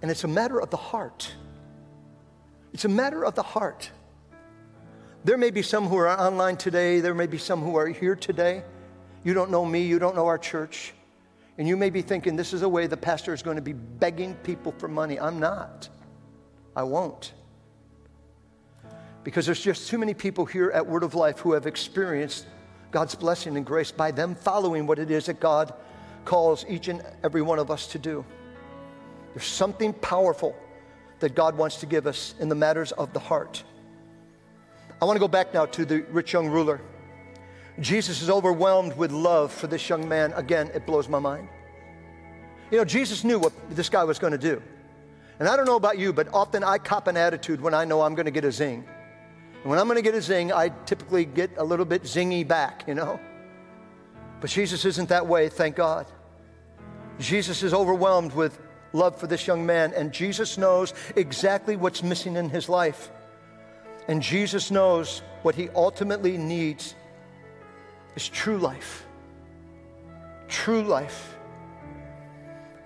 And 0.00 0.12
it's 0.12 0.22
a 0.22 0.28
matter 0.28 0.60
of 0.60 0.70
the 0.70 0.76
heart. 0.76 1.34
It's 2.72 2.84
a 2.84 2.88
matter 2.88 3.24
of 3.24 3.34
the 3.34 3.42
heart. 3.42 3.90
There 5.24 5.36
may 5.36 5.50
be 5.50 5.60
some 5.60 5.88
who 5.88 5.96
are 5.96 6.08
online 6.08 6.56
today, 6.56 7.00
there 7.00 7.14
may 7.14 7.26
be 7.26 7.36
some 7.36 7.60
who 7.62 7.74
are 7.74 7.88
here 7.88 8.14
today. 8.14 8.62
You 9.24 9.34
don't 9.34 9.50
know 9.50 9.64
me, 9.64 9.82
you 9.82 9.98
don't 9.98 10.14
know 10.14 10.26
our 10.26 10.38
church. 10.38 10.94
And 11.58 11.66
you 11.66 11.76
may 11.76 11.90
be 11.90 12.00
thinking, 12.00 12.36
this 12.36 12.52
is 12.52 12.62
a 12.62 12.68
way 12.68 12.86
the 12.86 12.96
pastor 12.96 13.34
is 13.34 13.42
going 13.42 13.56
to 13.56 13.60
be 13.60 13.72
begging 13.72 14.36
people 14.36 14.72
for 14.78 14.86
money. 14.86 15.18
I'm 15.18 15.40
not. 15.40 15.88
I 16.76 16.84
won't. 16.84 17.32
Because 19.24 19.46
there's 19.46 19.60
just 19.60 19.88
too 19.88 19.98
many 19.98 20.14
people 20.14 20.44
here 20.44 20.70
at 20.70 20.86
Word 20.86 21.02
of 21.02 21.16
Life 21.16 21.40
who 21.40 21.54
have 21.54 21.66
experienced 21.66 22.46
God's 22.90 23.14
blessing 23.14 23.56
and 23.56 23.66
grace 23.66 23.90
by 23.90 24.10
them 24.10 24.34
following 24.34 24.86
what 24.86 24.98
it 24.98 25.10
is 25.10 25.26
that 25.26 25.40
God 25.40 25.72
calls 26.24 26.64
each 26.68 26.88
and 26.88 27.02
every 27.22 27.42
one 27.42 27.58
of 27.58 27.70
us 27.70 27.86
to 27.88 27.98
do. 27.98 28.24
There's 29.34 29.46
something 29.46 29.92
powerful 29.92 30.56
that 31.20 31.34
God 31.34 31.56
wants 31.56 31.76
to 31.78 31.86
give 31.86 32.06
us 32.06 32.34
in 32.40 32.48
the 32.48 32.54
matters 32.54 32.92
of 32.92 33.12
the 33.12 33.18
heart. 33.18 33.62
I 35.00 35.04
want 35.04 35.16
to 35.16 35.20
go 35.20 35.28
back 35.28 35.52
now 35.52 35.66
to 35.66 35.84
the 35.84 36.00
rich 36.10 36.32
young 36.32 36.48
ruler. 36.48 36.80
Jesus 37.80 38.22
is 38.22 38.30
overwhelmed 38.30 38.96
with 38.96 39.12
love 39.12 39.52
for 39.52 39.66
this 39.66 39.88
young 39.88 40.08
man. 40.08 40.32
Again, 40.32 40.70
it 40.74 40.86
blows 40.86 41.08
my 41.08 41.18
mind. 41.18 41.48
You 42.70 42.78
know, 42.78 42.84
Jesus 42.84 43.22
knew 43.22 43.38
what 43.38 43.52
this 43.70 43.88
guy 43.88 44.04
was 44.04 44.18
going 44.18 44.32
to 44.32 44.38
do. 44.38 44.62
And 45.38 45.48
I 45.48 45.56
don't 45.56 45.66
know 45.66 45.76
about 45.76 45.98
you, 45.98 46.12
but 46.12 46.28
often 46.32 46.64
I 46.64 46.78
cop 46.78 47.06
an 47.06 47.16
attitude 47.16 47.60
when 47.60 47.74
I 47.74 47.84
know 47.84 48.00
I'm 48.00 48.14
going 48.14 48.24
to 48.24 48.32
get 48.32 48.44
a 48.44 48.52
zing. 48.52 48.86
And 49.66 49.70
when 49.72 49.80
I'm 49.80 49.86
going 49.86 49.96
to 49.96 50.02
get 50.02 50.14
a 50.14 50.22
zing, 50.22 50.52
I 50.52 50.68
typically 50.68 51.24
get 51.24 51.50
a 51.56 51.64
little 51.64 51.84
bit 51.84 52.04
zingy 52.04 52.46
back, 52.46 52.84
you 52.86 52.94
know? 52.94 53.18
But 54.40 54.48
Jesus 54.48 54.84
isn't 54.84 55.08
that 55.08 55.26
way, 55.26 55.48
thank 55.48 55.74
God. 55.74 56.06
Jesus 57.18 57.64
is 57.64 57.74
overwhelmed 57.74 58.32
with 58.32 58.60
love 58.92 59.18
for 59.18 59.26
this 59.26 59.44
young 59.48 59.66
man, 59.66 59.92
and 59.92 60.12
Jesus 60.12 60.56
knows 60.56 60.94
exactly 61.16 61.74
what's 61.74 62.04
missing 62.04 62.36
in 62.36 62.48
his 62.48 62.68
life. 62.68 63.10
And 64.06 64.22
Jesus 64.22 64.70
knows 64.70 65.22
what 65.42 65.56
he 65.56 65.68
ultimately 65.70 66.38
needs 66.38 66.94
is 68.14 68.28
true 68.28 68.58
life. 68.58 69.04
True 70.46 70.84
life. 70.84 71.36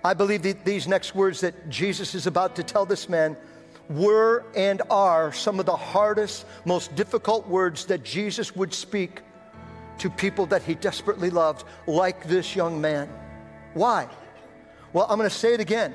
I 0.03 0.15
believe 0.15 0.41
that 0.45 0.65
these 0.65 0.89
next 0.89 1.15
words 1.15 1.43
that 1.43 1.69
Jesus 1.69 2.15
is 2.15 2.27
about 2.27 2.57
to 2.57 2.63
tell 2.63 2.87
this 2.87 3.07
man 3.07 3.37
were 3.91 4.45
and 4.55 4.81
are 4.89 5.33
some 5.33 5.59
of 5.59 5.67
the 5.67 5.77
hardest, 5.77 6.47
most 6.65 6.95
difficult 6.95 7.47
words 7.49 7.87
that 7.87 8.05
Jesus 8.05 8.55
would 8.55 8.73
speak 8.73 9.21
to 9.99 10.09
people 10.09 10.47
that 10.47 10.63
he 10.63 10.75
desperately 10.75 11.29
loved, 11.29 11.65
like 11.87 12.27
this 12.27 12.57
young 12.57 12.81
man. 12.81 13.09
Why? 13.75 14.09
Well, 14.93 15.07
I'm 15.11 15.19
going 15.19 15.29
to 15.29 15.35
say 15.35 15.53
it 15.53 15.61
again. 15.61 15.95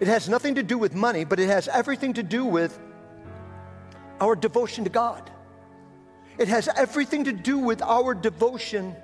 It 0.00 0.08
has 0.08 0.28
nothing 0.28 0.56
to 0.56 0.62
do 0.62 0.78
with 0.78 0.94
money, 0.94 1.24
but 1.24 1.38
it 1.38 1.48
has 1.48 1.68
everything 1.68 2.14
to 2.14 2.22
do 2.22 2.44
with 2.44 2.78
our 4.20 4.34
devotion 4.34 4.84
to 4.84 4.90
God. 4.90 5.30
It 6.38 6.48
has 6.48 6.68
everything 6.74 7.24
to 7.24 7.32
do 7.32 7.58
with 7.58 7.82
our 7.82 8.14
devotion 8.14 8.96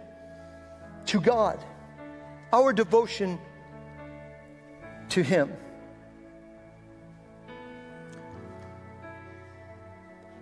to 1.06 1.20
God, 1.20 1.62
our 2.52 2.72
devotion 2.72 3.38
to 5.10 5.22
Him. 5.22 5.52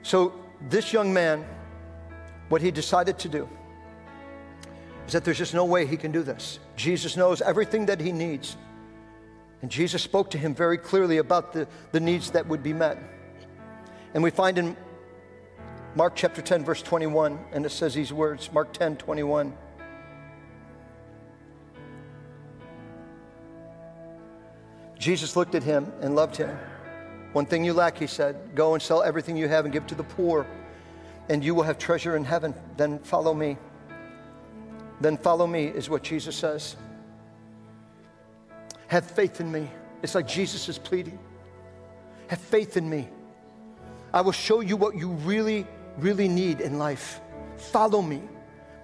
So, 0.09 0.33
this 0.71 0.91
young 0.91 1.13
man, 1.13 1.45
what 2.49 2.63
he 2.63 2.71
decided 2.71 3.19
to 3.19 3.29
do 3.29 3.47
is 5.07 5.13
that 5.13 5.23
there's 5.23 5.37
just 5.37 5.53
no 5.53 5.67
way 5.67 5.85
he 5.85 5.99
can 5.99 6.13
do 6.13 6.23
this. 6.23 6.61
Jesus 6.77 7.15
knows 7.15 7.43
everything 7.43 7.85
that 7.85 8.01
he 8.01 8.11
needs. 8.11 8.57
And 9.61 9.71
Jesus 9.71 10.03
spoke 10.03 10.31
to 10.31 10.39
him 10.39 10.55
very 10.55 10.79
clearly 10.79 11.19
about 11.19 11.53
the, 11.53 11.69
the 11.93 12.01
needs 12.01 12.31
that 12.31 12.47
would 12.47 12.63
be 12.63 12.73
met. 12.73 12.97
And 14.15 14.23
we 14.23 14.31
find 14.31 14.57
in 14.57 14.79
Mark 15.95 16.17
chapter 16.17 16.41
10, 16.41 16.65
verse 16.65 16.81
21, 16.81 17.39
and 17.53 17.67
it 17.67 17.71
says 17.71 17.93
these 17.93 18.11
words 18.11 18.51
Mark 18.51 18.73
10, 18.73 18.97
21. 18.97 19.53
Jesus 24.99 25.37
looked 25.37 25.55
at 25.55 25.63
him 25.63 25.93
and 26.01 26.17
loved 26.17 26.35
him. 26.35 26.59
One 27.33 27.47
thing 27.47 27.65
you 27.65 27.75
lack, 27.75 27.99
he 27.99 28.07
said, 28.07 28.37
go 28.55 28.75
and 28.75 28.83
sell 28.83 29.03
everything 29.03 29.37
you 29.37 29.49
have 29.49 29.65
and 29.65 29.73
give 29.73 29.87
to 29.89 29.95
the 29.95 30.05
poor, 30.05 30.47
and 31.29 31.45
you 31.45 31.55
will 31.55 31.63
have 31.63 31.79
treasure 31.79 32.17
in 32.17 32.25
heaven. 32.25 32.55
Then 32.77 32.99
follow 33.01 33.35
me. 33.35 33.59
Then 35.01 35.17
follow 35.17 35.47
me, 35.47 35.67
is 35.67 35.91
what 35.91 36.03
Jesus 36.03 36.35
says. 36.37 36.77
Have 38.89 39.05
faith 39.05 39.41
in 39.41 39.53
me. 39.53 39.71
It's 40.03 40.15
like 40.15 40.27
Jesus 40.27 40.69
is 40.69 40.79
pleading. 40.79 41.19
Have 42.29 42.41
faith 42.41 42.77
in 42.77 42.89
me. 42.89 43.09
I 44.13 44.23
will 44.23 44.33
show 44.33 44.61
you 44.61 44.77
what 44.77 44.97
you 44.97 45.11
really, 45.11 45.67
really 45.99 46.29
need 46.29 46.61
in 46.61 46.79
life. 46.79 47.21
Follow 47.57 48.01
me. 48.01 48.23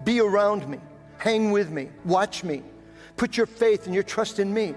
Be 0.04 0.20
around 0.20 0.68
me. 0.68 0.78
Hang 1.16 1.50
with 1.50 1.70
me. 1.70 1.88
Watch 2.04 2.44
me. 2.44 2.62
Put 3.16 3.36
your 3.36 3.46
faith 3.46 3.86
and 3.86 3.94
your 3.94 4.02
trust 4.02 4.38
in 4.38 4.52
me. 4.52 4.74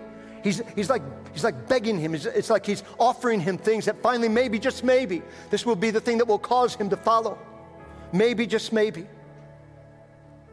He's, 0.47 0.61
he's, 0.77 0.89
like, 0.89 1.01
he's 1.33 1.43
like 1.43 1.67
begging 1.67 1.99
him. 1.99 2.15
It's, 2.15 2.49
like 2.49 2.65
he's 2.65 2.81
offering 2.97 3.41
him 3.41 3.57
things 3.57 3.83
that 3.83 4.01
finally, 4.01 4.29
maybe, 4.29 4.59
just 4.59 4.81
maybe, 4.81 5.21
this 5.49 5.65
will 5.65 5.75
be 5.75 5.91
the 5.91 5.99
thing 5.99 6.19
that 6.19 6.25
will 6.25 6.39
cause 6.39 6.73
him 6.73 6.89
to 6.89 6.95
follow. 6.95 7.37
Maybe, 8.13 8.47
just 8.47 8.71
maybe. 8.71 9.05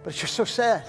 But 0.03 0.11
it's 0.11 0.21
just 0.21 0.35
so 0.35 0.45
sad. 0.45 0.83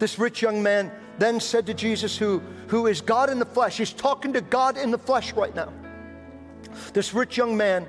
This 0.00 0.18
rich 0.18 0.42
young 0.42 0.64
man 0.64 0.90
then 1.16 1.38
said 1.38 1.64
to 1.66 1.74
Jesus, 1.74 2.18
who, 2.18 2.42
who 2.66 2.88
is 2.88 3.00
God 3.00 3.30
in 3.30 3.38
the 3.38 3.46
flesh, 3.46 3.76
he's 3.76 3.92
talking 3.92 4.32
to 4.32 4.40
God 4.40 4.76
in 4.76 4.90
the 4.90 4.98
flesh 4.98 5.32
right 5.34 5.54
now. 5.54 5.72
This 6.92 7.14
rich 7.14 7.36
young 7.36 7.56
man 7.56 7.86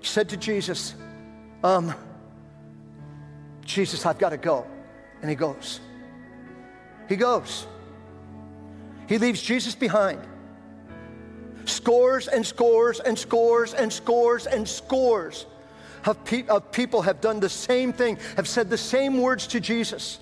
said 0.00 0.28
to 0.30 0.36
Jesus, 0.36 0.96
um, 1.62 1.94
Jesus, 3.64 4.04
I've 4.06 4.18
got 4.18 4.30
to 4.30 4.38
go. 4.38 4.66
And 5.20 5.30
he 5.30 5.36
goes. 5.36 5.78
He 7.08 7.14
goes. 7.14 7.68
He 9.12 9.18
leaves 9.18 9.42
Jesus 9.42 9.74
behind. 9.74 10.22
Scores 11.66 12.28
and 12.28 12.46
scores 12.46 12.98
and 12.98 13.18
scores 13.18 13.74
and 13.74 13.92
scores 13.92 14.46
and 14.46 14.66
scores 14.66 15.44
of, 16.06 16.24
pe- 16.24 16.46
of 16.46 16.72
people 16.72 17.02
have 17.02 17.20
done 17.20 17.38
the 17.38 17.50
same 17.50 17.92
thing, 17.92 18.16
have 18.36 18.48
said 18.48 18.70
the 18.70 18.78
same 18.78 19.18
words 19.20 19.46
to 19.48 19.60
Jesus 19.60 20.18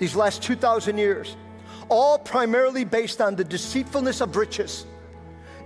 these 0.00 0.16
last 0.16 0.42
2,000 0.42 0.98
years, 0.98 1.36
all 1.88 2.18
primarily 2.18 2.84
based 2.84 3.20
on 3.20 3.36
the 3.36 3.44
deceitfulness 3.44 4.20
of 4.20 4.34
riches 4.34 4.84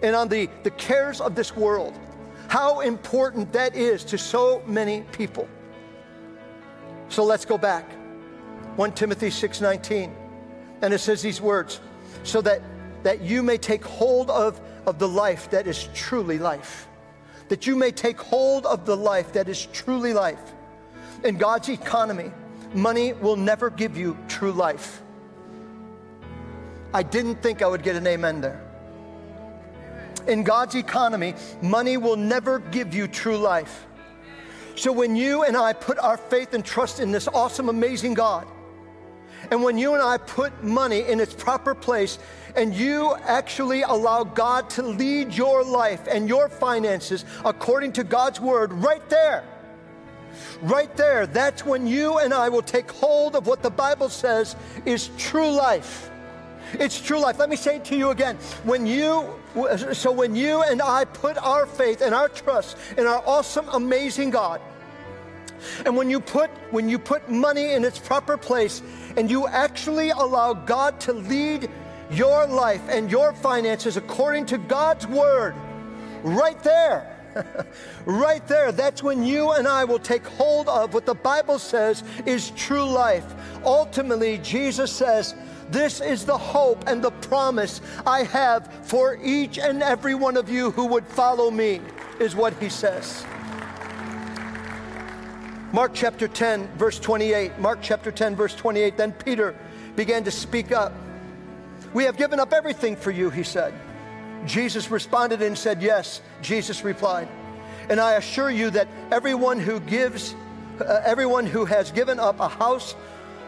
and 0.03 0.15
on 0.15 0.29
the, 0.29 0.51
the 0.65 0.71
cares 0.73 1.19
of 1.19 1.35
this 1.35 1.57
world. 1.57 1.99
How 2.49 2.81
important 2.81 3.55
that 3.55 3.75
is 3.75 4.05
to 4.05 4.19
so 4.19 4.63
many 4.67 5.01
people. 5.13 5.49
So 7.09 7.25
let's 7.25 7.47
go 7.47 7.57
back. 7.57 7.91
1 8.77 8.93
Timothy 8.93 9.31
6:19. 9.31 10.13
And 10.83 10.93
it 10.93 10.99
says 10.99 11.23
these 11.23 11.41
words, 11.41 11.81
so 12.23 12.41
that 12.43 12.63
that 13.03 13.21
you 13.21 13.43
may 13.43 13.59
take 13.59 13.85
hold 13.85 14.31
of, 14.31 14.61
of 14.87 14.99
the 14.99 15.09
life 15.09 15.51
that 15.51 15.67
is 15.67 15.89
truly 15.95 16.39
life. 16.39 16.89
That 17.49 17.67
you 17.67 17.77
may 17.77 17.91
take 17.91 18.21
hold 18.21 18.65
of 18.67 18.87
the 18.87 18.97
life 18.97 19.33
that 19.33 19.49
is 19.49 19.67
truly 19.67 20.15
life. 20.15 20.41
In 21.25 21.37
God's 21.37 21.69
economy, 21.69 22.31
money 22.75 23.13
will 23.13 23.37
never 23.37 23.71
give 23.71 23.97
you 23.97 24.17
true 24.29 24.53
life. 24.53 25.03
I 26.95 27.03
didn't 27.03 27.43
think 27.43 27.63
I 27.63 27.67
would 27.67 27.83
get 27.83 27.97
an 27.97 28.07
amen 28.07 28.41
there. 28.41 28.61
In 30.27 30.45
God's 30.45 30.75
economy, 30.75 31.35
money 31.61 31.97
will 31.97 32.17
never 32.17 32.59
give 32.59 32.95
you 32.95 33.09
true 33.09 33.37
life. 33.37 33.87
So 34.77 34.93
when 34.93 35.17
you 35.17 35.43
and 35.43 35.57
I 35.57 35.73
put 35.73 35.99
our 35.99 36.17
faith 36.17 36.55
and 36.55 36.65
trust 36.65 37.01
in 37.01 37.11
this 37.11 37.29
awesome, 37.29 37.69
amazing 37.69 38.15
God, 38.15 38.47
and 39.53 39.63
when 39.63 39.77
you 39.77 39.93
and 39.93 40.03
I 40.03 40.17
put 40.17 40.65
money 40.65 41.01
in 41.01 41.21
its 41.21 41.35
proper 41.35 41.75
place, 41.75 42.19
and 42.57 42.73
you 42.73 43.15
actually 43.25 43.83
allow 43.83 44.25
God 44.25 44.71
to 44.71 44.83
lead 44.83 45.35
your 45.35 45.63
life 45.63 46.09
and 46.11 46.27
your 46.27 46.49
finances 46.49 47.27
according 47.45 47.93
to 47.93 48.03
God's 48.03 48.41
word, 48.41 48.73
right 48.73 49.07
there, 49.11 49.45
right 50.63 50.97
there, 50.97 51.27
that's 51.27 51.67
when 51.67 51.87
you 51.87 52.17
and 52.17 52.33
I 52.33 52.49
will 52.49 52.63
take 52.63 52.91
hold 52.93 53.37
of 53.37 53.47
what 53.47 53.63
the 53.63 53.69
Bible 53.69 54.09
says 54.09 54.57
is 54.87 55.11
true 55.19 55.51
life. 55.51 56.11
It's 56.73 56.99
true 56.99 57.21
life. 57.21 57.39
Let 57.39 57.51
me 57.51 57.57
say 57.57 57.77
it 57.77 57.85
to 57.87 57.95
you 57.95 58.09
again. 58.09 58.37
When 58.65 58.87
you, 58.87 59.39
so 59.93 60.13
when 60.13 60.35
you 60.35 60.63
and 60.63 60.81
I 60.81 61.05
put 61.05 61.37
our 61.37 61.67
faith 61.67 62.01
and 62.01 62.15
our 62.15 62.31
trust 62.31 62.79
in 62.97 63.07
our 63.07 63.23
awesome, 63.27 63.69
amazing 63.69 64.31
God, 64.31 64.63
and 65.85 65.97
when 65.97 66.11
you 66.11 66.21
put 66.21 66.51
when 66.71 66.89
you 66.89 66.99
put 66.99 67.29
money 67.31 67.73
in 67.73 67.85
its 67.85 67.99
proper 67.99 68.37
place 68.37 68.83
and 69.17 69.31
you 69.31 69.47
actually 69.47 70.11
allow 70.11 70.53
God 70.53 71.01
to 71.01 71.13
lead 71.13 71.71
your 72.11 72.47
life 72.47 72.83
and 72.89 73.11
your 73.11 73.33
finances 73.33 73.97
according 73.97 74.47
to 74.47 74.59
God's 74.59 75.07
word, 75.07 75.55
right 76.23 76.63
there, 76.63 77.17
right 78.05 78.47
there, 78.47 78.73
that's 78.73 79.03
when 79.03 79.25
you 79.25 79.53
and 79.53 79.67
I 79.67 79.85
will 79.85 79.99
take 79.99 80.27
hold 80.27 80.69
of 80.69 80.95
what 80.95 81.07
the 81.07 81.15
Bible 81.15 81.59
says 81.59 82.05
is 82.27 82.51
true 82.51 82.85
life. 82.85 83.25
Ultimately, 83.65 84.39
Jesus 84.39 84.93
says, 84.93 85.35
This 85.71 86.01
is 86.01 86.25
the 86.25 86.37
hope 86.37 86.85
and 86.87 87.03
the 87.03 87.11
promise 87.11 87.81
I 88.07 88.25
have 88.25 88.71
for 88.83 89.19
each 89.23 89.59
and 89.59 89.83
every 89.83 90.15
one 90.15 90.37
of 90.37 90.49
you 90.49 90.71
who 90.71 90.87
would 90.87 91.07
follow 91.07 91.51
me, 91.51 91.81
is 92.21 92.37
what 92.37 92.55
he 92.61 92.69
says. 92.69 93.25
Mark 95.73 95.93
chapter 95.95 96.29
10, 96.29 96.69
verse 96.77 96.99
28. 97.01 97.59
Mark 97.59 97.79
chapter 97.81 98.13
10, 98.13 98.37
verse 98.37 98.55
28. 98.55 98.99
Then 98.99 99.11
Peter 99.13 99.55
began 99.97 100.23
to 100.25 100.31
speak 100.31 100.71
up. 100.71 100.93
We 101.95 102.05
have 102.05 102.19
given 102.19 102.39
up 102.39 102.53
everything 102.53 102.95
for 102.95 103.11
you, 103.11 103.31
he 103.31 103.43
said. 103.43 103.73
Jesus 104.45 104.91
responded 104.91 105.41
and 105.41 105.57
said, 105.57 105.81
Yes. 105.81 106.21
Jesus 106.43 106.85
replied, 106.85 107.27
And 107.89 107.99
I 107.99 108.15
assure 108.15 108.51
you 108.51 108.69
that 108.71 108.87
everyone 109.11 109.59
who 109.59 109.81
gives, 109.81 110.35
uh, 110.79 111.01
everyone 111.07 111.47
who 111.47 111.65
has 111.65 111.91
given 111.91 112.21
up 112.21 112.39
a 112.41 112.49
house, 112.49 112.95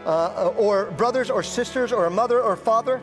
uh, 0.07 0.51
or 0.57 0.85
brothers 0.91 1.29
or 1.29 1.43
sisters, 1.43 1.91
or 1.91 2.07
a 2.07 2.11
mother 2.11 2.41
or 2.41 2.55
father, 2.55 3.01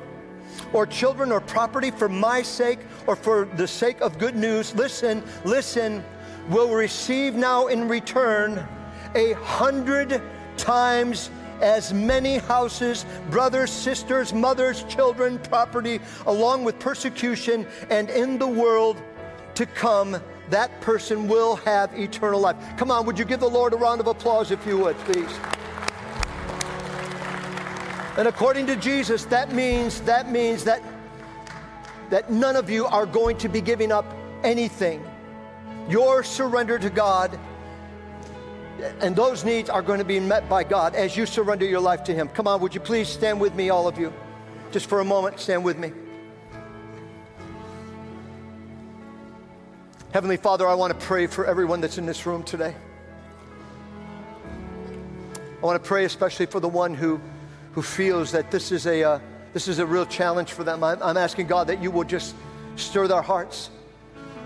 or 0.72 0.84
children 0.84 1.30
or 1.30 1.40
property 1.40 1.92
for 1.92 2.08
my 2.08 2.42
sake 2.42 2.80
or 3.06 3.14
for 3.14 3.44
the 3.56 3.68
sake 3.68 4.00
of 4.00 4.18
good 4.18 4.34
news, 4.34 4.74
listen, 4.74 5.22
listen, 5.44 6.02
will 6.48 6.74
receive 6.74 7.34
now 7.34 7.68
in 7.68 7.88
return 7.88 8.66
a 9.14 9.32
hundred 9.34 10.22
times 10.56 11.30
as 11.60 11.92
many 11.92 12.38
houses, 12.38 13.06
brothers, 13.30 13.70
sisters, 13.70 14.32
mothers, 14.32 14.82
children, 14.84 15.38
property, 15.38 16.00
along 16.26 16.64
with 16.64 16.78
persecution, 16.78 17.66
and 17.88 18.10
in 18.10 18.36
the 18.38 18.46
world 18.46 19.00
to 19.54 19.64
come, 19.66 20.20
that 20.50 20.80
person 20.80 21.28
will 21.28 21.56
have 21.56 21.96
eternal 21.98 22.40
life. 22.40 22.56
Come 22.76 22.90
on, 22.90 23.06
would 23.06 23.18
you 23.18 23.24
give 23.24 23.40
the 23.40 23.48
Lord 23.48 23.72
a 23.72 23.76
round 23.76 24.00
of 24.00 24.08
applause 24.08 24.50
if 24.50 24.66
you 24.66 24.76
would, 24.78 24.96
please? 24.98 25.38
And 28.18 28.28
according 28.28 28.66
to 28.66 28.76
Jesus, 28.76 29.24
that 29.26 29.52
means 29.52 30.00
that 30.02 30.30
means 30.30 30.64
that 30.64 30.82
that 32.10 32.30
none 32.30 32.56
of 32.56 32.68
you 32.68 32.84
are 32.86 33.06
going 33.06 33.38
to 33.38 33.48
be 33.48 33.62
giving 33.62 33.90
up 33.90 34.04
anything. 34.44 35.02
Your 35.88 36.22
surrender 36.22 36.78
to 36.78 36.90
God 36.90 37.38
and 39.00 39.14
those 39.14 39.44
needs 39.44 39.70
are 39.70 39.82
going 39.82 39.98
to 39.98 40.04
be 40.04 40.18
met 40.18 40.48
by 40.48 40.64
God 40.64 40.94
as 40.94 41.16
you 41.16 41.26
surrender 41.26 41.64
your 41.64 41.80
life 41.80 42.04
to 42.04 42.14
Him. 42.14 42.28
Come 42.28 42.46
on, 42.46 42.60
would 42.60 42.74
you 42.74 42.80
please 42.80 43.08
stand 43.08 43.40
with 43.40 43.54
me, 43.54 43.70
all 43.70 43.86
of 43.86 43.98
you? 43.98 44.12
Just 44.70 44.86
for 44.86 45.00
a 45.00 45.04
moment, 45.04 45.38
stand 45.38 45.64
with 45.64 45.78
me. 45.78 45.92
Heavenly 50.12 50.36
Father, 50.36 50.66
I 50.66 50.74
want 50.74 50.98
to 50.98 51.06
pray 51.06 51.26
for 51.26 51.46
everyone 51.46 51.80
that's 51.80 51.98
in 51.98 52.06
this 52.06 52.26
room 52.26 52.42
today. 52.42 52.74
I 55.62 55.66
want 55.66 55.82
to 55.82 55.88
pray 55.88 56.04
especially 56.04 56.46
for 56.46 56.60
the 56.60 56.68
one 56.68 56.92
who, 56.92 57.20
who 57.72 57.82
feels 57.82 58.32
that 58.32 58.50
this 58.50 58.72
is 58.72 58.86
a, 58.86 59.02
uh, 59.02 59.20
this 59.52 59.68
is 59.68 59.78
a 59.78 59.86
real 59.86 60.04
challenge 60.04 60.52
for 60.52 60.64
them. 60.64 60.82
I'm, 60.82 61.02
I'm 61.02 61.16
asking 61.16 61.46
God 61.46 61.68
that 61.68 61.82
you 61.82 61.90
will 61.90 62.04
just 62.04 62.34
stir 62.76 63.06
their 63.06 63.22
hearts 63.22 63.70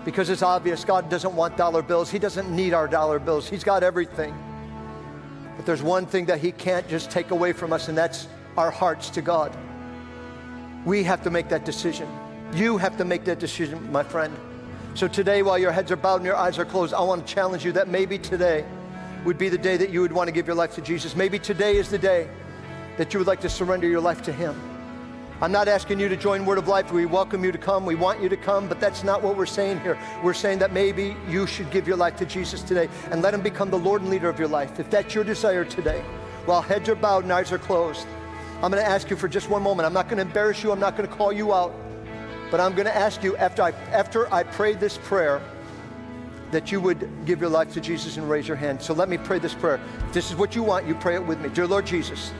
because 0.07 0.29
it's 0.29 0.41
obvious 0.41 0.85
God 0.85 1.09
doesn't 1.09 1.35
want 1.35 1.57
dollar 1.57 1.81
bills. 1.81 2.09
He 2.09 2.17
doesn't 2.17 2.49
need 2.49 2.73
our 2.73 2.87
dollar 2.87 3.19
bills. 3.19 3.49
He's 3.49 3.65
got 3.65 3.83
everything. 3.83 4.33
But 5.57 5.65
there's 5.65 5.83
one 5.83 6.05
thing 6.05 6.27
that 6.27 6.39
He 6.39 6.53
can't 6.53 6.87
just 6.87 7.11
take 7.11 7.31
away 7.31 7.51
from 7.51 7.73
us, 7.73 7.89
and 7.89 7.97
that's 7.97 8.29
our 8.55 8.71
hearts 8.71 9.09
to 9.09 9.21
God. 9.21 9.53
We 10.85 11.03
have 11.03 11.21
to 11.23 11.29
make 11.29 11.49
that 11.49 11.65
decision. 11.65 12.07
You 12.53 12.77
have 12.77 12.95
to 12.99 13.03
make 13.03 13.25
that 13.25 13.39
decision, 13.39 13.91
my 13.91 14.01
friend. 14.01 14.33
So 14.93 15.09
today, 15.09 15.43
while 15.43 15.57
your 15.57 15.73
heads 15.73 15.91
are 15.91 15.97
bowed 15.97 16.21
and 16.21 16.25
your 16.25 16.37
eyes 16.37 16.57
are 16.57 16.63
closed, 16.63 16.93
I 16.93 17.01
want 17.01 17.27
to 17.27 17.33
challenge 17.33 17.65
you 17.65 17.73
that 17.73 17.89
maybe 17.89 18.17
today 18.17 18.63
would 19.25 19.37
be 19.37 19.49
the 19.49 19.57
day 19.57 19.75
that 19.75 19.89
you 19.89 19.99
would 19.99 20.13
want 20.13 20.29
to 20.29 20.31
give 20.31 20.47
your 20.47 20.55
life 20.55 20.73
to 20.75 20.81
Jesus. 20.81 21.17
Maybe 21.17 21.37
today 21.37 21.75
is 21.75 21.89
the 21.89 21.99
day 21.99 22.29
that 22.95 23.13
you 23.13 23.19
would 23.19 23.27
like 23.27 23.41
to 23.41 23.49
surrender 23.49 23.89
your 23.89 23.99
life 23.99 24.21
to 24.21 24.31
Him. 24.31 24.55
I'm 25.39 25.51
not 25.51 25.67
asking 25.67 25.99
you 25.99 26.09
to 26.09 26.17
join 26.17 26.47
Word 26.47 26.57
of 26.57 26.67
Life. 26.67 26.91
We 26.91 27.05
welcome 27.05 27.43
you 27.43 27.51
to 27.51 27.59
come. 27.59 27.85
We 27.85 27.93
want 27.93 28.23
you 28.23 28.27
to 28.27 28.37
come, 28.37 28.67
but 28.67 28.79
that's 28.79 29.03
not 29.03 29.21
what 29.21 29.37
we're 29.37 29.45
saying 29.45 29.81
here. 29.81 29.95
We're 30.23 30.33
saying 30.33 30.57
that 30.59 30.73
maybe 30.73 31.15
you 31.29 31.45
should 31.45 31.69
give 31.69 31.87
your 31.87 31.95
life 31.95 32.15
to 32.17 32.25
Jesus 32.25 32.63
today 32.63 32.89
and 33.11 33.21
let 33.21 33.35
Him 33.35 33.41
become 33.41 33.69
the 33.69 33.77
Lord 33.77 34.01
and 34.01 34.09
leader 34.09 34.29
of 34.29 34.39
your 34.39 34.47
life. 34.47 34.79
If 34.79 34.89
that's 34.89 35.13
your 35.13 35.23
desire 35.23 35.63
today, 35.63 36.03
while 36.45 36.63
heads 36.63 36.89
are 36.89 36.95
bowed 36.95 37.23
and 37.23 37.31
eyes 37.31 37.51
are 37.51 37.59
closed, 37.59 38.07
I'm 38.63 38.71
going 38.71 38.83
to 38.83 38.89
ask 38.89 39.11
you 39.11 39.15
for 39.15 39.27
just 39.27 39.47
one 39.47 39.61
moment. 39.61 39.85
I'm 39.85 39.93
not 39.93 40.07
going 40.07 40.17
to 40.17 40.23
embarrass 40.23 40.63
you. 40.63 40.71
I'm 40.71 40.79
not 40.79 40.97
going 40.97 41.07
to 41.07 41.15
call 41.15 41.31
you 41.31 41.53
out. 41.53 41.71
But 42.49 42.59
I'm 42.59 42.73
going 42.73 42.87
to 42.87 42.95
ask 42.95 43.21
you 43.21 43.37
after 43.37 43.61
I, 43.61 43.71
after 43.91 44.33
I 44.33 44.41
pray 44.41 44.73
this 44.73 44.97
prayer 44.97 45.39
that 46.49 46.71
you 46.71 46.81
would 46.81 47.07
give 47.27 47.41
your 47.41 47.51
life 47.51 47.73
to 47.73 47.81
Jesus 47.81 48.17
and 48.17 48.27
raise 48.27 48.47
your 48.47 48.57
hand. 48.57 48.81
So 48.81 48.95
let 48.95 49.07
me 49.07 49.19
pray 49.19 49.37
this 49.37 49.53
prayer. 49.53 49.79
If 50.07 50.13
this 50.13 50.31
is 50.31 50.35
what 50.35 50.55
you 50.55 50.63
want, 50.63 50.87
you 50.87 50.95
pray 50.95 51.13
it 51.13 51.23
with 51.23 51.39
me. 51.41 51.49
Dear 51.49 51.67
Lord 51.67 51.85
Jesus, 51.85 52.33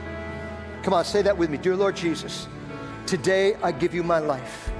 come 0.82 0.94
on, 0.94 1.04
say 1.04 1.22
that 1.22 1.38
with 1.38 1.48
me. 1.48 1.58
Dear 1.58 1.76
Lord 1.76 1.94
Jesus, 1.94 2.48
Today, 3.08 3.54
I 3.62 3.72
give 3.72 3.94
you 3.94 4.02
my 4.02 4.18
life. 4.18 4.70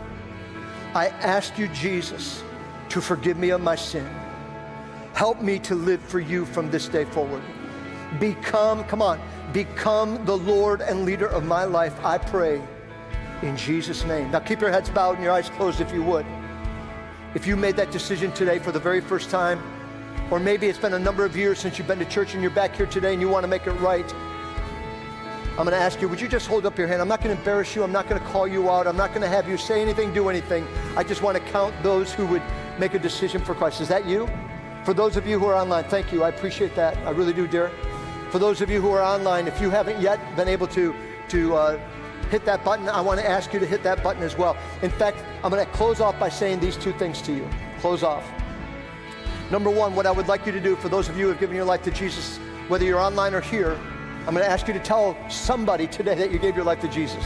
I 0.95 1.07
ask 1.07 1.57
you, 1.57 1.67
Jesus, 1.69 2.43
to 2.91 3.01
forgive 3.01 3.39
me 3.39 3.49
of 3.49 3.63
my 3.63 3.75
sin. 3.75 4.07
Help 5.15 5.41
me 5.41 5.59
to 5.61 5.75
live 5.75 6.03
for 6.03 6.21
you 6.21 6.45
from 6.45 6.71
this 6.71 6.89
day 6.89 7.07
forward. 7.07 7.41
Become, 8.21 8.85
come 8.85 9.01
on, 9.01 9.19
become 9.55 10.23
the 10.27 10.37
Lord 10.37 10.83
and 10.83 11.07
leader 11.07 11.27
of 11.27 11.47
my 11.47 11.65
life, 11.65 11.95
I 12.05 12.19
pray, 12.19 12.61
in 13.41 13.57
Jesus' 13.57 14.05
name. 14.05 14.31
Now 14.31 14.41
keep 14.41 14.61
your 14.61 14.71
heads 14.71 14.91
bowed 14.91 15.15
and 15.15 15.25
your 15.25 15.33
eyes 15.33 15.49
closed 15.49 15.81
if 15.81 15.91
you 15.91 16.03
would. 16.03 16.27
If 17.35 17.47
you 17.47 17.57
made 17.57 17.77
that 17.77 17.91
decision 17.91 18.31
today 18.33 18.59
for 18.59 18.73
the 18.73 18.79
very 18.79 19.01
first 19.01 19.31
time, 19.31 19.59
or 20.31 20.39
maybe 20.39 20.67
it's 20.67 20.79
been 20.79 20.93
a 20.93 20.99
number 20.99 21.25
of 21.25 21.35
years 21.35 21.59
since 21.59 21.79
you've 21.79 21.89
been 21.89 21.99
to 21.99 22.05
church 22.05 22.35
and 22.35 22.43
you're 22.43 22.51
back 22.51 22.77
here 22.77 22.85
today 22.85 23.15
and 23.15 23.23
you 23.23 23.29
want 23.31 23.45
to 23.45 23.49
make 23.49 23.67
it 23.67 23.73
right, 23.81 24.15
I'm 25.59 25.65
going 25.65 25.77
to 25.77 25.85
ask 25.85 26.01
you, 26.01 26.09
would 26.09 26.21
you 26.21 26.29
just 26.29 26.47
hold 26.47 26.67
up 26.67 26.79
your 26.79 26.87
hand? 26.87 27.03
I'm 27.03 27.09
not 27.09 27.21
going 27.21 27.35
to 27.35 27.41
embarrass 27.41 27.75
you. 27.75 27.83
I'm 27.83 27.91
not 27.91 28.09
going 28.09 28.21
to 28.21 28.27
call 28.29 28.47
you 28.47 28.71
out. 28.71 28.87
I'm 28.87 28.97
not 28.97 29.09
going 29.09 29.23
to 29.23 29.29
have 29.29 29.49
you 29.49 29.59
say 29.59 29.83
anything, 29.83 30.15
do 30.15 30.29
anything. 30.29 30.65
I 30.97 31.03
just 31.03 31.21
want 31.21 31.37
to 31.37 31.43
count 31.51 31.75
those 31.83 32.15
who 32.15 32.27
would 32.27 32.43
make 32.79 32.95
a 32.95 32.99
decision 33.01 33.41
for 33.41 33.57
Christ. 33.57 33.81
Is 33.81 33.89
that 33.89 34.07
you? 34.07 34.31
For 34.85 34.95
those 34.95 35.17
of 35.17 35.27
you 35.27 35.37
who 35.37 35.47
are 35.47 35.57
online, 35.57 35.83
thank 35.83 36.13
you. 36.13 36.23
I 36.23 36.29
appreciate 36.29 36.77
that. 36.77 36.97
I 36.99 37.11
really 37.11 37.33
do, 37.33 37.49
dear. 37.49 37.73
For 38.31 38.39
those 38.39 38.61
of 38.61 38.71
you 38.71 38.81
who 38.81 38.93
are 38.93 39.03
online, 39.03 39.49
if 39.49 39.61
you 39.61 39.69
haven't 39.69 40.01
yet 40.01 40.21
been 40.37 40.47
able 40.47 40.69
to, 40.69 40.95
to 41.31 41.57
uh, 41.57 41.81
hit 42.31 42.45
that 42.45 42.65
button, 42.65 42.89
I 42.89 43.01
want 43.01 43.19
to 43.19 43.29
ask 43.29 43.53
you 43.53 43.59
to 43.59 43.67
hit 43.67 43.83
that 43.83 44.01
button 44.01 44.23
as 44.23 44.39
well. 44.39 44.57
In 44.83 44.93
fact, 44.93 45.25
I'm 45.43 45.51
going 45.51 45.67
to 45.67 45.73
close 45.73 46.01
off 46.01 46.21
by 46.21 46.29
saying 46.29 46.61
these 46.61 46.77
two 46.77 46.93
things 46.93 47.21
to 47.23 47.33
you. 47.33 47.51
Close 47.81 48.05
off. 48.05 48.25
Number 49.51 49.71
one, 49.71 49.97
what 49.97 50.07
I 50.07 50.13
would 50.13 50.29
like 50.29 50.47
you 50.47 50.53
to 50.53 50.61
do 50.61 50.77
for 50.77 50.89
those 50.89 51.09
of 51.09 51.17
you 51.17 51.25
who 51.25 51.31
have 51.31 51.41
given 51.41 51.57
your 51.57 51.65
life 51.65 51.83
to 51.83 51.91
Jesus, 51.91 52.37
whether 52.69 52.85
you're 52.85 53.01
online 53.01 53.35
or 53.35 53.41
here, 53.41 53.77
I'm 54.29 54.35
going 54.35 54.45
to 54.45 54.53
ask 54.53 54.69
you 54.69 54.75
to 54.75 54.81
tell 54.81 55.17
somebody 55.31 55.87
today 55.87 56.15
that 56.15 56.31
you 56.31 56.39
gave 56.39 56.55
your 56.55 56.67
life 56.67 56.83
to 56.83 56.89
Jesus. 56.89 57.25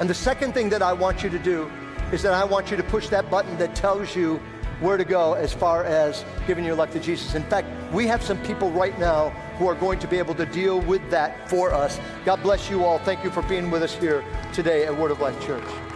And 0.00 0.08
the 0.08 0.14
second 0.14 0.54
thing 0.54 0.70
that 0.70 0.80
I 0.80 0.90
want 0.90 1.22
you 1.22 1.28
to 1.28 1.38
do 1.38 1.70
is 2.12 2.22
that 2.22 2.32
I 2.32 2.44
want 2.44 2.70
you 2.70 2.78
to 2.78 2.82
push 2.82 3.08
that 3.08 3.28
button 3.28 3.58
that 3.58 3.74
tells 3.74 4.16
you 4.16 4.40
where 4.80 4.96
to 4.96 5.04
go 5.04 5.34
as 5.34 5.52
far 5.52 5.84
as 5.84 6.24
giving 6.46 6.64
your 6.64 6.76
life 6.76 6.92
to 6.92 6.98
Jesus. 6.98 7.34
In 7.34 7.42
fact, 7.42 7.68
we 7.92 8.06
have 8.06 8.22
some 8.22 8.42
people 8.42 8.70
right 8.70 8.98
now 8.98 9.28
who 9.58 9.66
are 9.66 9.74
going 9.74 9.98
to 9.98 10.08
be 10.08 10.16
able 10.16 10.34
to 10.36 10.46
deal 10.46 10.80
with 10.80 11.02
that 11.10 11.46
for 11.46 11.74
us. 11.74 12.00
God 12.24 12.42
bless 12.42 12.70
you 12.70 12.86
all. 12.86 12.98
Thank 13.00 13.22
you 13.22 13.30
for 13.30 13.42
being 13.42 13.70
with 13.70 13.82
us 13.82 13.94
here 13.94 14.24
today 14.54 14.86
at 14.86 14.96
Word 14.96 15.10
of 15.10 15.20
Life 15.20 15.38
Church. 15.44 15.89